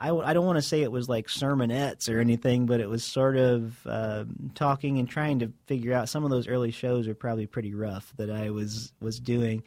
I, 0.00 0.14
I 0.14 0.32
don't 0.32 0.46
want 0.46 0.58
to 0.58 0.62
say 0.62 0.82
it 0.82 0.92
was 0.92 1.08
like 1.08 1.26
sermonettes 1.26 2.12
or 2.12 2.20
anything, 2.20 2.66
but 2.66 2.80
it 2.80 2.88
was 2.88 3.02
sort 3.02 3.36
of 3.36 3.84
uh, 3.84 4.24
talking 4.54 4.98
and 4.98 5.08
trying 5.08 5.40
to 5.40 5.52
figure 5.66 5.92
out. 5.92 6.08
Some 6.08 6.24
of 6.24 6.30
those 6.30 6.46
early 6.46 6.70
shows 6.70 7.08
were 7.08 7.14
probably 7.14 7.46
pretty 7.46 7.74
rough 7.74 8.12
that 8.16 8.30
I 8.30 8.50
was 8.50 8.92
was 9.00 9.18
doing. 9.18 9.64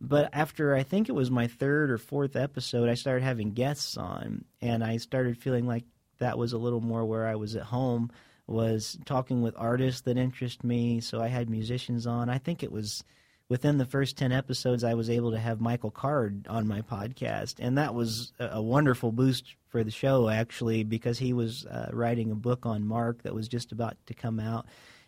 But 0.00 0.30
after 0.32 0.74
I 0.74 0.82
think 0.82 1.08
it 1.08 1.14
was 1.14 1.30
my 1.30 1.46
third 1.46 1.90
or 1.90 1.98
fourth 1.98 2.36
episode, 2.36 2.88
I 2.88 2.94
started 2.94 3.22
having 3.22 3.52
guests 3.52 3.96
on, 3.96 4.44
and 4.60 4.84
I 4.84 4.98
started 4.98 5.38
feeling 5.38 5.66
like 5.66 5.84
that 6.18 6.38
was 6.38 6.52
a 6.52 6.58
little 6.58 6.80
more 6.80 7.04
where 7.04 7.26
I 7.26 7.36
was 7.36 7.56
at 7.56 7.62
home. 7.64 8.10
Was 8.46 8.98
talking 9.04 9.42
with 9.42 9.54
artists 9.56 10.00
that 10.02 10.18
interest 10.18 10.64
me, 10.64 11.00
so 11.00 11.20
I 11.22 11.28
had 11.28 11.48
musicians 11.48 12.06
on. 12.06 12.28
I 12.28 12.38
think 12.38 12.62
it 12.62 12.72
was 12.72 13.04
within 13.50 13.78
the 13.78 13.84
first 13.84 14.16
10 14.16 14.30
episodes, 14.30 14.84
I 14.84 14.94
was 14.94 15.10
able 15.10 15.32
to 15.32 15.38
have 15.38 15.60
Michael 15.60 15.90
Card 15.90 16.46
on 16.48 16.68
my 16.68 16.82
podcast. 16.82 17.56
And 17.58 17.76
that 17.76 17.94
was 17.94 18.32
a 18.38 18.62
wonderful 18.62 19.10
boost 19.10 19.56
for 19.68 19.82
the 19.82 19.90
show, 19.90 20.28
actually, 20.28 20.84
because 20.84 21.18
he 21.18 21.32
was 21.32 21.66
uh, 21.66 21.90
writing 21.92 22.30
a 22.30 22.36
book 22.36 22.64
on 22.64 22.86
Mark 22.86 23.24
that 23.24 23.34
was 23.34 23.48
just 23.48 23.72
about 23.72 23.96
to 24.06 24.14
come 24.14 24.38
out. 24.38 24.66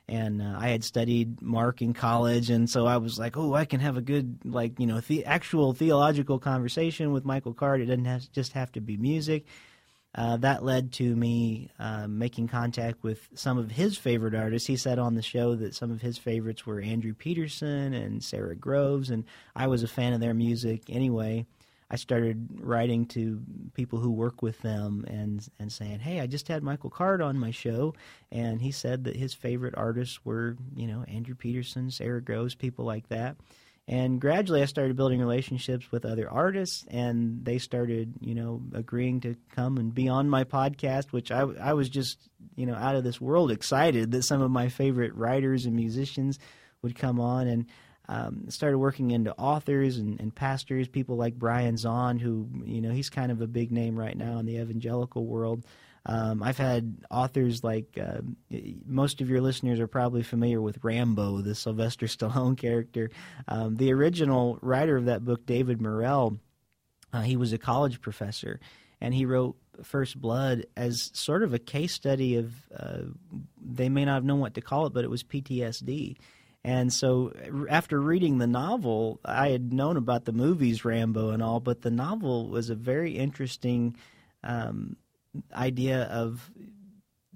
And 0.08 0.42
uh, 0.42 0.56
I 0.58 0.68
had 0.70 0.82
studied 0.82 1.40
Mark 1.40 1.80
in 1.80 1.94
college, 1.94 2.50
and 2.50 2.68
so 2.68 2.86
I 2.86 2.96
was 2.96 3.20
like, 3.20 3.36
"Oh, 3.36 3.54
I 3.54 3.64
can 3.64 3.78
have 3.78 3.96
a 3.96 4.00
good, 4.02 4.40
like, 4.44 4.80
you 4.80 4.86
know, 4.86 5.00
the- 5.00 5.24
actual 5.24 5.72
theological 5.72 6.40
conversation 6.40 7.12
with 7.12 7.24
Michael 7.24 7.54
Card. 7.54 7.80
It 7.80 7.86
doesn't 7.86 8.04
have, 8.06 8.30
just 8.32 8.52
have 8.52 8.72
to 8.72 8.80
be 8.80 8.96
music." 8.96 9.46
Uh, 10.14 10.36
that 10.36 10.62
led 10.62 10.92
to 10.92 11.16
me 11.16 11.70
uh, 11.78 12.06
making 12.06 12.46
contact 12.46 13.02
with 13.02 13.28
some 13.34 13.56
of 13.56 13.70
his 13.70 13.96
favorite 13.96 14.34
artists. 14.34 14.66
He 14.66 14.76
said 14.76 14.98
on 14.98 15.14
the 15.14 15.22
show 15.22 15.54
that 15.54 15.74
some 15.74 15.90
of 15.90 16.02
his 16.02 16.18
favorites 16.18 16.66
were 16.66 16.80
Andrew 16.80 17.14
Peterson 17.14 17.94
and 17.94 18.22
Sara 18.22 18.54
Groves, 18.54 19.08
and 19.08 19.24
I 19.56 19.68
was 19.68 19.82
a 19.82 19.88
fan 19.88 20.12
of 20.12 20.20
their 20.20 20.34
music 20.34 20.82
anyway. 20.90 21.46
I 21.90 21.96
started 21.96 22.48
writing 22.60 23.04
to 23.08 23.42
people 23.74 23.98
who 23.98 24.10
work 24.10 24.40
with 24.42 24.60
them 24.62 25.04
and 25.08 25.46
and 25.58 25.70
saying, 25.70 26.00
"Hey, 26.00 26.20
I 26.20 26.26
just 26.26 26.48
had 26.48 26.62
Michael 26.62 26.90
Card 26.90 27.20
on 27.20 27.38
my 27.38 27.50
show, 27.50 27.94
and 28.30 28.60
he 28.60 28.70
said 28.70 29.04
that 29.04 29.16
his 29.16 29.34
favorite 29.34 29.74
artists 29.76 30.24
were, 30.24 30.56
you 30.74 30.86
know, 30.86 31.04
Andrew 31.04 31.34
Peterson, 31.34 31.90
Sara 31.90 32.22
Groves, 32.22 32.54
people 32.54 32.84
like 32.84 33.08
that." 33.08 33.36
And 33.88 34.20
gradually, 34.20 34.62
I 34.62 34.66
started 34.66 34.96
building 34.96 35.18
relationships 35.18 35.90
with 35.90 36.04
other 36.04 36.30
artists, 36.30 36.84
and 36.88 37.44
they 37.44 37.58
started, 37.58 38.14
you 38.20 38.34
know, 38.34 38.62
agreeing 38.74 39.20
to 39.22 39.34
come 39.54 39.76
and 39.76 39.92
be 39.92 40.08
on 40.08 40.28
my 40.28 40.44
podcast, 40.44 41.12
which 41.12 41.32
I, 41.32 41.40
I 41.40 41.72
was 41.72 41.88
just, 41.88 42.18
you 42.54 42.64
know, 42.64 42.74
out 42.74 42.94
of 42.94 43.02
this 43.02 43.20
world 43.20 43.50
excited 43.50 44.12
that 44.12 44.22
some 44.22 44.40
of 44.40 44.52
my 44.52 44.68
favorite 44.68 45.14
writers 45.16 45.66
and 45.66 45.74
musicians 45.74 46.38
would 46.82 46.94
come 46.94 47.18
on. 47.18 47.48
And 47.48 47.66
um, 48.08 48.50
started 48.50 48.78
working 48.78 49.10
into 49.10 49.32
authors 49.36 49.96
and, 49.96 50.20
and 50.20 50.34
pastors, 50.34 50.88
people 50.88 51.16
like 51.16 51.34
Brian 51.34 51.76
Zahnd, 51.76 52.20
who, 52.20 52.48
you 52.64 52.80
know, 52.80 52.90
he's 52.90 53.10
kind 53.10 53.32
of 53.32 53.40
a 53.40 53.46
big 53.46 53.72
name 53.72 53.98
right 53.98 54.16
now 54.16 54.38
in 54.38 54.46
the 54.46 54.58
evangelical 54.58 55.24
world. 55.24 55.64
Um, 56.04 56.42
I've 56.42 56.58
had 56.58 56.96
authors 57.10 57.62
like 57.62 57.98
uh, 58.00 58.22
most 58.84 59.20
of 59.20 59.30
your 59.30 59.40
listeners 59.40 59.78
are 59.78 59.86
probably 59.86 60.22
familiar 60.22 60.60
with 60.60 60.82
Rambo, 60.82 61.42
the 61.42 61.54
Sylvester 61.54 62.06
Stallone 62.06 62.56
character. 62.58 63.10
Um, 63.46 63.76
the 63.76 63.92
original 63.92 64.58
writer 64.62 64.96
of 64.96 65.04
that 65.04 65.24
book, 65.24 65.46
David 65.46 65.80
Morrell, 65.80 66.38
Uh, 67.12 67.20
he 67.20 67.36
was 67.36 67.52
a 67.52 67.58
college 67.58 68.00
professor, 68.00 68.58
and 69.00 69.14
he 69.14 69.26
wrote 69.26 69.56
First 69.82 70.20
Blood 70.20 70.66
as 70.76 71.10
sort 71.14 71.42
of 71.42 71.54
a 71.54 71.58
case 71.58 71.92
study 71.92 72.36
of 72.36 72.52
uh, 72.76 73.02
they 73.60 73.88
may 73.88 74.04
not 74.04 74.14
have 74.14 74.24
known 74.24 74.40
what 74.40 74.54
to 74.54 74.60
call 74.60 74.86
it, 74.86 74.92
but 74.92 75.04
it 75.04 75.10
was 75.10 75.22
PTSD. 75.22 76.16
And 76.64 76.92
so, 76.92 77.32
after 77.68 78.00
reading 78.00 78.38
the 78.38 78.46
novel, 78.46 79.18
I 79.24 79.48
had 79.48 79.72
known 79.72 79.96
about 79.96 80.24
the 80.24 80.32
movies 80.32 80.84
Rambo 80.84 81.30
and 81.30 81.42
all, 81.42 81.58
but 81.58 81.82
the 81.82 81.90
novel 81.90 82.48
was 82.48 82.70
a 82.70 82.76
very 82.76 83.12
interesting 83.18 83.96
um, 84.44 84.96
idea 85.54 86.02
of 86.04 86.50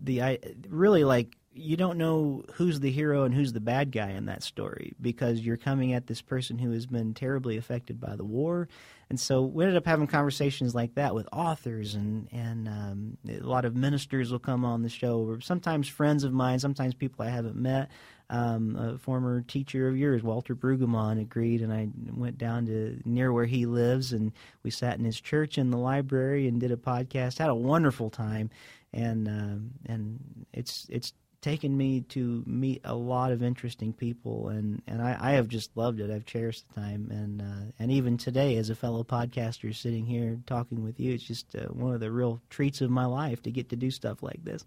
the 0.01 0.39
really 0.69 1.05
like 1.05 1.37
you 1.59 1.77
don't 1.77 1.97
know 1.97 2.45
who's 2.55 2.81
the 2.81 2.91
hero 2.91 3.25
and 3.25 3.35
who's 3.35 3.55
the 3.55 3.61
bad 3.61 3.91
guy 3.91 4.11
in 4.11 4.27
that 4.27 4.43
story 4.43 4.95
because 5.01 5.41
you're 5.41 5.57
coming 5.57 5.95
at 5.95 6.07
this 6.07 6.21
person 6.21 6.59
who 6.59 6.71
has 6.73 6.87
been 6.87 7.15
terribly 7.15 7.57
affected 7.57 7.99
by 7.99 8.15
the 8.15 8.25
war. 8.25 8.69
And 9.09 9.19
so 9.19 9.43
we 9.43 9.65
ended 9.65 9.77
up 9.79 9.87
having 9.87 10.07
conversations 10.07 10.75
like 10.75 10.95
that 10.97 11.15
with 11.15 11.29
authors 11.33 11.95
and 11.95 12.29
and 12.31 12.69
um, 12.69 13.19
a 13.29 13.39
lot 13.41 13.65
of 13.65 13.75
ministers 13.75 14.31
will 14.31 14.39
come 14.39 14.65
on 14.65 14.83
the 14.83 14.89
show 14.91 15.21
or 15.21 15.41
sometimes 15.41 15.89
friends 15.89 16.25
of 16.25 16.33
mine 16.33 16.59
sometimes 16.59 16.95
people 16.95 17.25
i 17.25 17.29
haven't 17.29 17.57
met 17.57 17.89
um, 18.29 18.77
a 18.77 18.99
former 18.99 19.43
teacher 19.43 19.89
of 19.89 19.97
yours 19.97 20.23
walter 20.23 20.55
brueggemann 20.55 21.21
agreed 21.21 21.63
and 21.63 21.73
i 21.73 21.89
went 22.15 22.39
down 22.39 22.67
to 22.67 23.01
near 23.05 23.33
where 23.33 23.47
he 23.47 23.67
lives 23.67 24.13
and 24.13 24.33
we 24.63 24.71
sat 24.71 24.99
in 24.99 25.05
his 25.05 25.21
church 25.21 25.59
in 25.59 25.71
the 25.71 25.79
library 25.79 26.49
and 26.49 26.61
did 26.61 26.73
a 26.73 26.77
podcast 26.77 27.39
had 27.39 27.51
a 27.51 27.55
wonderful 27.55 28.11
time 28.11 28.51
and 28.93 29.29
um, 29.29 29.71
and 29.87 30.19
it's 30.53 30.87
it's 30.89 31.13
taken 31.47 31.77
me 31.77 32.01
to 32.01 32.43
meet 32.45 32.81
a 32.85 32.95
lot 32.95 33.31
of 33.31 33.41
interesting 33.41 33.93
people, 33.93 34.49
and, 34.49 34.83
and 34.89 35.01
I, 35.01 35.17
I 35.21 35.31
have 35.35 35.47
just 35.47 35.77
loved 35.77 36.01
it. 36.01 36.11
I've 36.11 36.27
cherished 36.27 36.67
the 36.67 36.81
time, 36.81 37.09
and 37.13 37.41
uh, 37.41 37.73
and 37.79 37.93
even 37.93 38.17
today, 38.17 38.57
as 38.57 38.69
a 38.69 38.75
fellow 38.75 39.05
podcaster 39.05 39.73
sitting 39.73 40.07
here 40.07 40.41
talking 40.47 40.83
with 40.83 40.99
you, 40.99 41.15
it's 41.15 41.23
just 41.23 41.55
uh, 41.55 41.67
one 41.67 41.95
of 41.95 42.01
the 42.01 42.11
real 42.11 42.41
treats 42.51 42.81
of 42.81 42.91
my 42.91 43.05
life 43.07 43.43
to 43.43 43.53
get 43.53 43.69
to 43.69 43.77
do 43.77 43.93
stuff 43.93 44.25
like 44.25 44.43
this. 44.45 44.65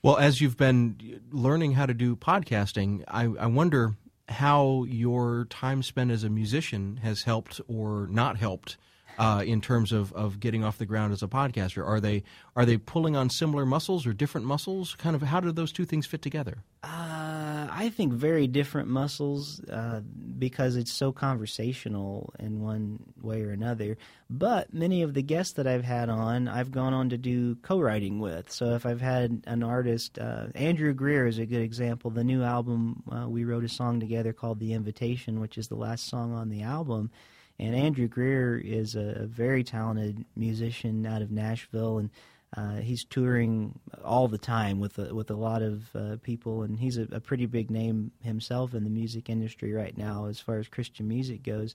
Well, 0.00 0.16
as 0.16 0.40
you've 0.40 0.56
been 0.56 1.20
learning 1.32 1.72
how 1.72 1.86
to 1.86 1.94
do 1.94 2.14
podcasting, 2.14 3.02
I, 3.08 3.24
I 3.24 3.46
wonder 3.46 3.96
how 4.28 4.84
your 4.84 5.46
time 5.46 5.82
spent 5.82 6.12
as 6.12 6.22
a 6.22 6.30
musician 6.30 6.98
has 7.02 7.24
helped 7.24 7.60
or 7.66 8.06
not 8.08 8.36
helped 8.36 8.76
uh, 9.18 9.42
in 9.44 9.60
terms 9.60 9.92
of, 9.92 10.12
of 10.12 10.40
getting 10.40 10.64
off 10.64 10.78
the 10.78 10.86
ground 10.86 11.12
as 11.12 11.22
a 11.22 11.28
podcaster? 11.28 11.84
Are 11.84 12.00
they 12.00 12.22
are 12.56 12.64
they 12.64 12.78
pulling 12.78 13.16
on 13.16 13.30
similar 13.30 13.66
muscles 13.66 14.06
or 14.06 14.12
different 14.12 14.46
muscles? 14.46 14.94
Kind 14.94 15.16
of 15.16 15.22
how 15.22 15.40
do 15.40 15.52
those 15.52 15.72
two 15.72 15.84
things 15.84 16.06
fit 16.06 16.22
together? 16.22 16.58
Uh, 16.82 17.66
I 17.70 17.90
think 17.94 18.12
very 18.12 18.46
different 18.46 18.88
muscles 18.88 19.60
uh, 19.64 20.00
because 20.38 20.76
it's 20.76 20.92
so 20.92 21.10
conversational 21.10 22.32
in 22.38 22.60
one 22.60 23.00
way 23.20 23.42
or 23.42 23.50
another. 23.50 23.98
But 24.30 24.72
many 24.72 25.02
of 25.02 25.14
the 25.14 25.22
guests 25.22 25.54
that 25.54 25.66
I've 25.66 25.84
had 25.84 26.08
on, 26.08 26.46
I've 26.46 26.70
gone 26.70 26.94
on 26.94 27.10
to 27.10 27.18
do 27.18 27.56
co-writing 27.56 28.20
with. 28.20 28.52
So 28.52 28.74
if 28.74 28.86
I've 28.86 29.00
had 29.00 29.42
an 29.46 29.62
artist, 29.62 30.18
uh, 30.18 30.46
Andrew 30.54 30.94
Greer 30.94 31.26
is 31.26 31.38
a 31.38 31.46
good 31.46 31.62
example. 31.62 32.10
The 32.10 32.24
new 32.24 32.42
album, 32.44 33.02
uh, 33.10 33.28
we 33.28 33.44
wrote 33.44 33.64
a 33.64 33.68
song 33.68 33.98
together 33.98 34.32
called 34.32 34.60
"The 34.60 34.74
Invitation," 34.74 35.40
which 35.40 35.58
is 35.58 35.68
the 35.68 35.76
last 35.76 36.08
song 36.08 36.32
on 36.32 36.50
the 36.50 36.62
album 36.62 37.10
and 37.58 37.74
Andrew 37.74 38.06
Greer 38.06 38.56
is 38.58 38.94
a, 38.94 39.26
very 39.26 39.64
talented 39.64 40.24
musician 40.36 41.04
out 41.06 41.22
of 41.22 41.30
Nashville, 41.30 41.98
and 41.98 42.10
uh, 42.56 42.76
he's 42.76 43.04
touring 43.04 43.78
all 44.04 44.28
the 44.28 44.38
time 44.38 44.80
with 44.80 44.98
a, 44.98 45.14
with 45.14 45.30
a 45.30 45.34
lot 45.34 45.62
of 45.62 45.94
uh, 45.94 46.16
people, 46.22 46.62
and 46.62 46.78
he's 46.78 46.96
a, 46.96 47.06
a, 47.12 47.20
pretty 47.20 47.46
big 47.46 47.70
name 47.70 48.10
himself 48.22 48.74
in 48.74 48.84
the 48.84 48.90
music 48.90 49.28
industry 49.28 49.72
right 49.72 49.98
now 49.98 50.26
as 50.26 50.40
far 50.40 50.58
as 50.58 50.68
Christian 50.68 51.08
music 51.08 51.42
goes. 51.42 51.74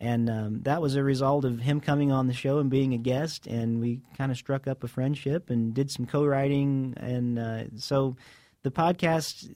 And 0.00 0.28
um, 0.30 0.62
that 0.62 0.82
was 0.82 0.96
a 0.96 1.02
result 1.02 1.44
of 1.44 1.60
him 1.60 1.80
coming 1.80 2.10
on 2.10 2.26
the 2.26 2.32
show 2.32 2.58
and 2.58 2.70
being 2.70 2.94
a 2.94 2.98
guest, 2.98 3.46
and 3.46 3.80
we 3.80 4.00
kind 4.16 4.32
of 4.32 4.38
struck 4.38 4.66
up 4.66 4.82
a 4.82 4.88
friendship 4.88 5.48
and 5.50 5.74
did 5.74 5.90
some 5.90 6.06
co-writing, 6.06 6.94
and 6.96 7.38
uh, 7.38 7.64
so 7.76 8.16
the 8.62 8.70
podcast 8.70 9.54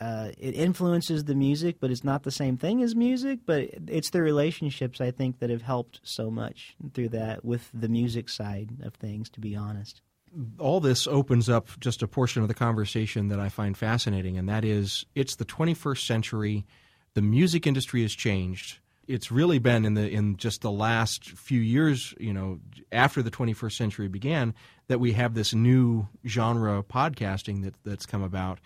uh, 0.00 0.30
it 0.38 0.54
influences 0.54 1.24
the 1.24 1.34
music, 1.34 1.76
but 1.80 1.90
it's 1.90 2.04
not 2.04 2.22
the 2.22 2.30
same 2.30 2.56
thing 2.56 2.82
as 2.82 2.94
music. 2.94 3.40
But 3.46 3.70
it's 3.88 4.10
the 4.10 4.22
relationships 4.22 5.00
I 5.00 5.10
think 5.10 5.38
that 5.38 5.50
have 5.50 5.62
helped 5.62 6.00
so 6.02 6.30
much 6.30 6.76
through 6.92 7.10
that 7.10 7.44
with 7.44 7.70
the 7.72 7.88
music 7.88 8.28
side 8.28 8.70
of 8.82 8.94
things. 8.94 9.30
To 9.30 9.40
be 9.40 9.56
honest, 9.56 10.02
all 10.58 10.80
this 10.80 11.06
opens 11.06 11.48
up 11.48 11.68
just 11.80 12.02
a 12.02 12.08
portion 12.08 12.42
of 12.42 12.48
the 12.48 12.54
conversation 12.54 13.28
that 13.28 13.40
I 13.40 13.48
find 13.48 13.76
fascinating, 13.76 14.36
and 14.36 14.48
that 14.48 14.64
is 14.64 15.06
it's 15.14 15.36
the 15.36 15.46
21st 15.46 16.06
century. 16.06 16.66
The 17.14 17.22
music 17.22 17.66
industry 17.66 18.02
has 18.02 18.12
changed. 18.12 18.80
It's 19.08 19.30
really 19.30 19.58
been 19.58 19.84
in 19.86 19.94
the 19.94 20.10
in 20.10 20.36
just 20.36 20.60
the 20.60 20.70
last 20.70 21.30
few 21.30 21.60
years, 21.60 22.14
you 22.18 22.34
know, 22.34 22.60
after 22.92 23.22
the 23.22 23.30
21st 23.30 23.72
century 23.72 24.08
began, 24.08 24.52
that 24.88 24.98
we 24.98 25.12
have 25.12 25.34
this 25.34 25.54
new 25.54 26.08
genre 26.26 26.82
podcasting 26.82 27.62
that 27.62 27.74
that's 27.84 28.04
come 28.04 28.22
about 28.22 28.58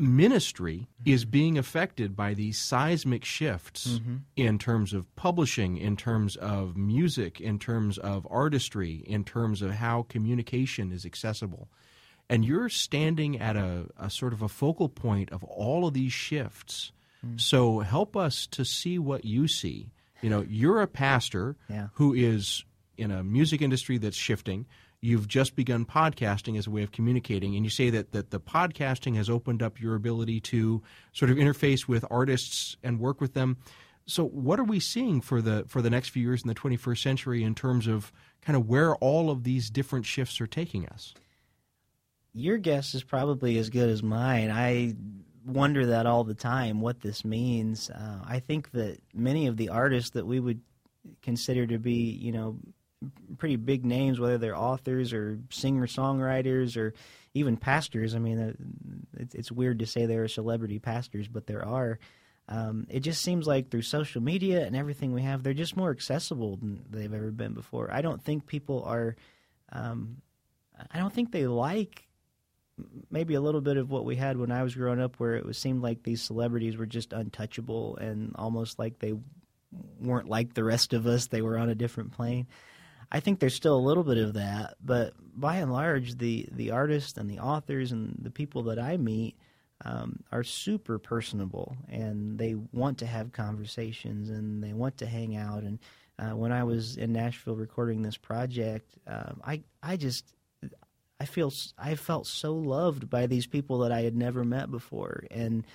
ministry 0.00 0.88
is 1.04 1.24
being 1.24 1.58
affected 1.58 2.16
by 2.16 2.34
these 2.34 2.58
seismic 2.58 3.24
shifts 3.24 3.86
mm-hmm. 3.86 4.16
in 4.36 4.58
terms 4.58 4.92
of 4.92 5.14
publishing, 5.14 5.76
in 5.76 5.96
terms 5.96 6.36
of 6.36 6.76
music, 6.76 7.40
in 7.40 7.58
terms 7.58 7.98
of 7.98 8.26
artistry, 8.30 9.04
in 9.06 9.24
terms 9.24 9.62
of 9.62 9.72
how 9.72 10.06
communication 10.08 10.90
is 10.90 11.04
accessible. 11.04 11.68
And 12.28 12.44
you're 12.44 12.68
standing 12.68 13.38
at 13.38 13.56
a, 13.56 13.86
a 13.98 14.08
sort 14.08 14.32
of 14.32 14.40
a 14.40 14.48
focal 14.48 14.88
point 14.88 15.30
of 15.32 15.44
all 15.44 15.86
of 15.86 15.94
these 15.94 16.12
shifts. 16.12 16.92
Mm-hmm. 17.24 17.38
So 17.38 17.80
help 17.80 18.16
us 18.16 18.46
to 18.48 18.64
see 18.64 18.98
what 18.98 19.24
you 19.24 19.48
see. 19.48 19.92
You 20.22 20.30
know, 20.30 20.44
you're 20.48 20.80
a 20.80 20.86
pastor 20.86 21.56
yeah. 21.68 21.88
who 21.94 22.14
is 22.14 22.64
in 22.96 23.10
a 23.10 23.24
music 23.24 23.62
industry 23.62 23.98
that's 23.98 24.16
shifting 24.16 24.66
you've 25.00 25.28
just 25.28 25.56
begun 25.56 25.84
podcasting 25.84 26.58
as 26.58 26.66
a 26.66 26.70
way 26.70 26.82
of 26.82 26.92
communicating, 26.92 27.56
and 27.56 27.64
you 27.64 27.70
say 27.70 27.90
that, 27.90 28.12
that 28.12 28.30
the 28.30 28.40
podcasting 28.40 29.16
has 29.16 29.30
opened 29.30 29.62
up 29.62 29.80
your 29.80 29.94
ability 29.94 30.40
to 30.40 30.82
sort 31.12 31.30
of 31.30 31.36
interface 31.36 31.88
with 31.88 32.04
artists 32.10 32.76
and 32.82 33.00
work 33.00 33.20
with 33.20 33.34
them. 33.34 33.56
So, 34.06 34.24
what 34.24 34.58
are 34.58 34.64
we 34.64 34.80
seeing 34.80 35.20
for 35.20 35.40
the 35.40 35.64
for 35.68 35.82
the 35.82 35.90
next 35.90 36.08
few 36.08 36.22
years 36.22 36.42
in 36.42 36.48
the 36.48 36.54
21st 36.54 37.02
century 37.02 37.42
in 37.42 37.54
terms 37.54 37.86
of 37.86 38.12
kind 38.42 38.56
of 38.56 38.68
where 38.68 38.96
all 38.96 39.30
of 39.30 39.44
these 39.44 39.70
different 39.70 40.06
shifts 40.06 40.40
are 40.40 40.46
taking 40.46 40.86
us? 40.86 41.14
Your 42.32 42.58
guess 42.58 42.94
is 42.94 43.02
probably 43.02 43.58
as 43.58 43.70
good 43.70 43.88
as 43.88 44.02
mine. 44.02 44.50
I 44.50 44.94
wonder 45.44 45.86
that 45.86 46.06
all 46.06 46.24
the 46.24 46.34
time 46.34 46.80
what 46.80 47.00
this 47.00 47.24
means. 47.24 47.90
Uh, 47.90 48.20
I 48.26 48.40
think 48.40 48.70
that 48.72 48.98
many 49.14 49.46
of 49.46 49.56
the 49.56 49.68
artists 49.68 50.10
that 50.10 50.26
we 50.26 50.40
would 50.40 50.60
consider 51.22 51.66
to 51.66 51.78
be, 51.78 52.10
you 52.10 52.32
know, 52.32 52.58
pretty 53.38 53.56
big 53.56 53.84
names, 53.84 54.20
whether 54.20 54.38
they're 54.38 54.56
authors 54.56 55.12
or 55.12 55.38
singer 55.50 55.86
songwriters 55.86 56.76
or 56.76 56.94
even 57.34 57.56
pastors. 57.56 58.14
I 58.14 58.18
mean, 58.18 58.38
uh, 58.38 59.24
it's 59.32 59.52
weird 59.52 59.78
to 59.78 59.86
say 59.86 60.06
there 60.06 60.24
are 60.24 60.28
celebrity 60.28 60.78
pastors, 60.78 61.28
but 61.28 61.46
there 61.46 61.64
are. 61.64 61.98
Um, 62.48 62.86
it 62.90 63.00
just 63.00 63.22
seems 63.22 63.46
like 63.46 63.70
through 63.70 63.82
social 63.82 64.20
media 64.20 64.66
and 64.66 64.74
everything 64.74 65.12
we 65.12 65.22
have, 65.22 65.42
they're 65.42 65.54
just 65.54 65.76
more 65.76 65.90
accessible 65.90 66.56
than 66.56 66.84
they've 66.90 67.14
ever 67.14 67.30
been 67.30 67.54
before. 67.54 67.92
I 67.92 68.02
don't 68.02 68.22
think 68.22 68.46
people 68.46 68.82
are. 68.84 69.16
Um, 69.70 70.16
I 70.90 70.98
don't 70.98 71.12
think 71.12 71.30
they 71.30 71.46
like 71.46 72.08
maybe 73.10 73.34
a 73.34 73.40
little 73.40 73.60
bit 73.60 73.76
of 73.76 73.90
what 73.90 74.04
we 74.04 74.16
had 74.16 74.36
when 74.36 74.50
I 74.50 74.62
was 74.62 74.74
growing 74.74 75.00
up, 75.00 75.16
where 75.16 75.36
it 75.36 75.46
was 75.46 75.58
seemed 75.58 75.82
like 75.82 76.02
these 76.02 76.22
celebrities 76.22 76.76
were 76.76 76.86
just 76.86 77.12
untouchable 77.12 77.96
and 77.98 78.34
almost 78.36 78.78
like 78.78 78.98
they 78.98 79.14
weren't 80.00 80.28
like 80.28 80.54
the 80.54 80.64
rest 80.64 80.92
of 80.92 81.06
us. 81.06 81.28
They 81.28 81.42
were 81.42 81.58
on 81.58 81.68
a 81.68 81.74
different 81.74 82.12
plane. 82.12 82.46
I 83.10 83.20
think 83.20 83.40
there's 83.40 83.54
still 83.54 83.76
a 83.76 83.80
little 83.80 84.04
bit 84.04 84.18
of 84.18 84.34
that, 84.34 84.76
but 84.82 85.14
by 85.34 85.56
and 85.56 85.72
large, 85.72 86.18
the 86.18 86.48
the 86.52 86.70
artists 86.70 87.18
and 87.18 87.28
the 87.28 87.40
authors 87.40 87.92
and 87.92 88.16
the 88.22 88.30
people 88.30 88.64
that 88.64 88.78
I 88.78 88.96
meet 88.96 89.36
um, 89.84 90.22
are 90.30 90.44
super 90.44 90.98
personable, 90.98 91.76
and 91.88 92.38
they 92.38 92.54
want 92.72 92.98
to 92.98 93.06
have 93.06 93.32
conversations 93.32 94.30
and 94.30 94.62
they 94.62 94.72
want 94.72 94.98
to 94.98 95.06
hang 95.06 95.36
out. 95.36 95.62
And 95.62 95.78
uh, 96.18 96.36
when 96.36 96.52
I 96.52 96.64
was 96.64 96.96
in 96.96 97.12
Nashville 97.12 97.56
recording 97.56 98.02
this 98.02 98.16
project, 98.16 98.98
um, 99.06 99.40
I 99.44 99.62
I 99.82 99.96
just 99.96 100.24
I 101.18 101.24
feel 101.24 101.52
I 101.76 101.96
felt 101.96 102.26
so 102.26 102.54
loved 102.54 103.10
by 103.10 103.26
these 103.26 103.46
people 103.46 103.78
that 103.80 103.92
I 103.92 104.02
had 104.02 104.16
never 104.16 104.44
met 104.44 104.70
before, 104.70 105.24
and 105.30 105.66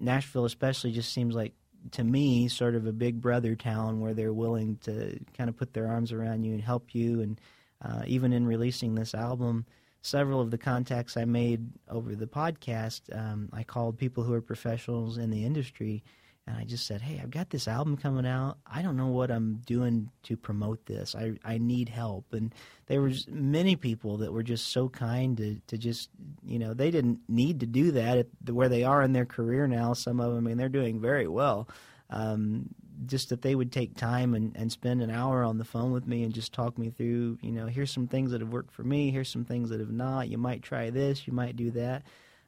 Nashville 0.00 0.44
especially 0.46 0.92
just 0.92 1.12
seems 1.12 1.34
like 1.34 1.52
to 1.90 2.04
me 2.04 2.48
sort 2.48 2.74
of 2.74 2.86
a 2.86 2.92
big 2.92 3.20
brother 3.20 3.54
town 3.54 4.00
where 4.00 4.14
they're 4.14 4.32
willing 4.32 4.78
to 4.84 5.18
kind 5.36 5.50
of 5.50 5.56
put 5.56 5.72
their 5.74 5.88
arms 5.88 6.12
around 6.12 6.44
you 6.44 6.52
and 6.52 6.62
help 6.62 6.94
you. 6.94 7.20
And 7.20 7.40
uh, 7.84 8.02
even 8.06 8.32
in 8.32 8.46
releasing 8.46 8.94
this 8.94 9.14
album, 9.14 9.66
several 10.02 10.40
of 10.40 10.50
the 10.50 10.58
contacts 10.58 11.16
I 11.16 11.24
made 11.24 11.66
over 11.88 12.14
the 12.14 12.26
podcast, 12.26 13.00
um, 13.16 13.48
I 13.52 13.64
called 13.64 13.98
people 13.98 14.22
who 14.22 14.32
are 14.32 14.40
professionals 14.40 15.18
in 15.18 15.30
the 15.30 15.44
industry 15.44 16.02
and 16.46 16.56
I 16.56 16.64
just 16.64 16.86
said, 16.86 17.00
"Hey, 17.00 17.20
I've 17.22 17.30
got 17.30 17.50
this 17.50 17.68
album 17.68 17.96
coming 17.96 18.26
out. 18.26 18.58
I 18.66 18.82
don't 18.82 18.96
know 18.96 19.08
what 19.08 19.30
I'm 19.30 19.62
doing 19.64 20.10
to 20.24 20.36
promote 20.36 20.86
this. 20.86 21.14
I 21.14 21.34
I 21.44 21.58
need 21.58 21.88
help." 21.88 22.32
And 22.32 22.54
there 22.86 23.00
was 23.00 23.28
many 23.28 23.76
people 23.76 24.16
that 24.18 24.32
were 24.32 24.42
just 24.42 24.68
so 24.68 24.88
kind 24.88 25.36
to 25.36 25.60
to 25.68 25.78
just 25.78 26.10
you 26.44 26.58
know 26.58 26.74
they 26.74 26.90
didn't 26.90 27.20
need 27.28 27.60
to 27.60 27.66
do 27.66 27.92
that 27.92 28.18
at 28.18 28.26
the, 28.40 28.54
where 28.54 28.68
they 28.68 28.84
are 28.84 29.02
in 29.02 29.12
their 29.12 29.26
career 29.26 29.66
now. 29.68 29.92
Some 29.92 30.20
of 30.20 30.34
them, 30.34 30.46
I 30.46 30.48
mean, 30.50 30.56
they're 30.56 30.68
doing 30.68 31.00
very 31.00 31.28
well. 31.28 31.68
Um, 32.10 32.68
just 33.06 33.30
that 33.30 33.42
they 33.42 33.54
would 33.54 33.72
take 33.72 33.96
time 33.96 34.34
and, 34.34 34.54
and 34.56 34.70
spend 34.70 35.02
an 35.02 35.10
hour 35.10 35.42
on 35.42 35.58
the 35.58 35.64
phone 35.64 35.92
with 35.92 36.06
me 36.06 36.22
and 36.24 36.32
just 36.32 36.52
talk 36.52 36.78
me 36.78 36.90
through, 36.90 37.38
you 37.40 37.50
know, 37.50 37.66
here's 37.66 37.90
some 37.90 38.06
things 38.06 38.30
that 38.30 38.40
have 38.40 38.52
worked 38.52 38.72
for 38.72 38.84
me, 38.84 39.10
here's 39.10 39.28
some 39.28 39.44
things 39.44 39.70
that 39.70 39.80
have 39.80 39.90
not. 39.90 40.28
You 40.28 40.38
might 40.38 40.62
try 40.62 40.90
this, 40.90 41.26
you 41.26 41.32
might 41.32 41.56
do 41.56 41.70
that. 41.72 42.02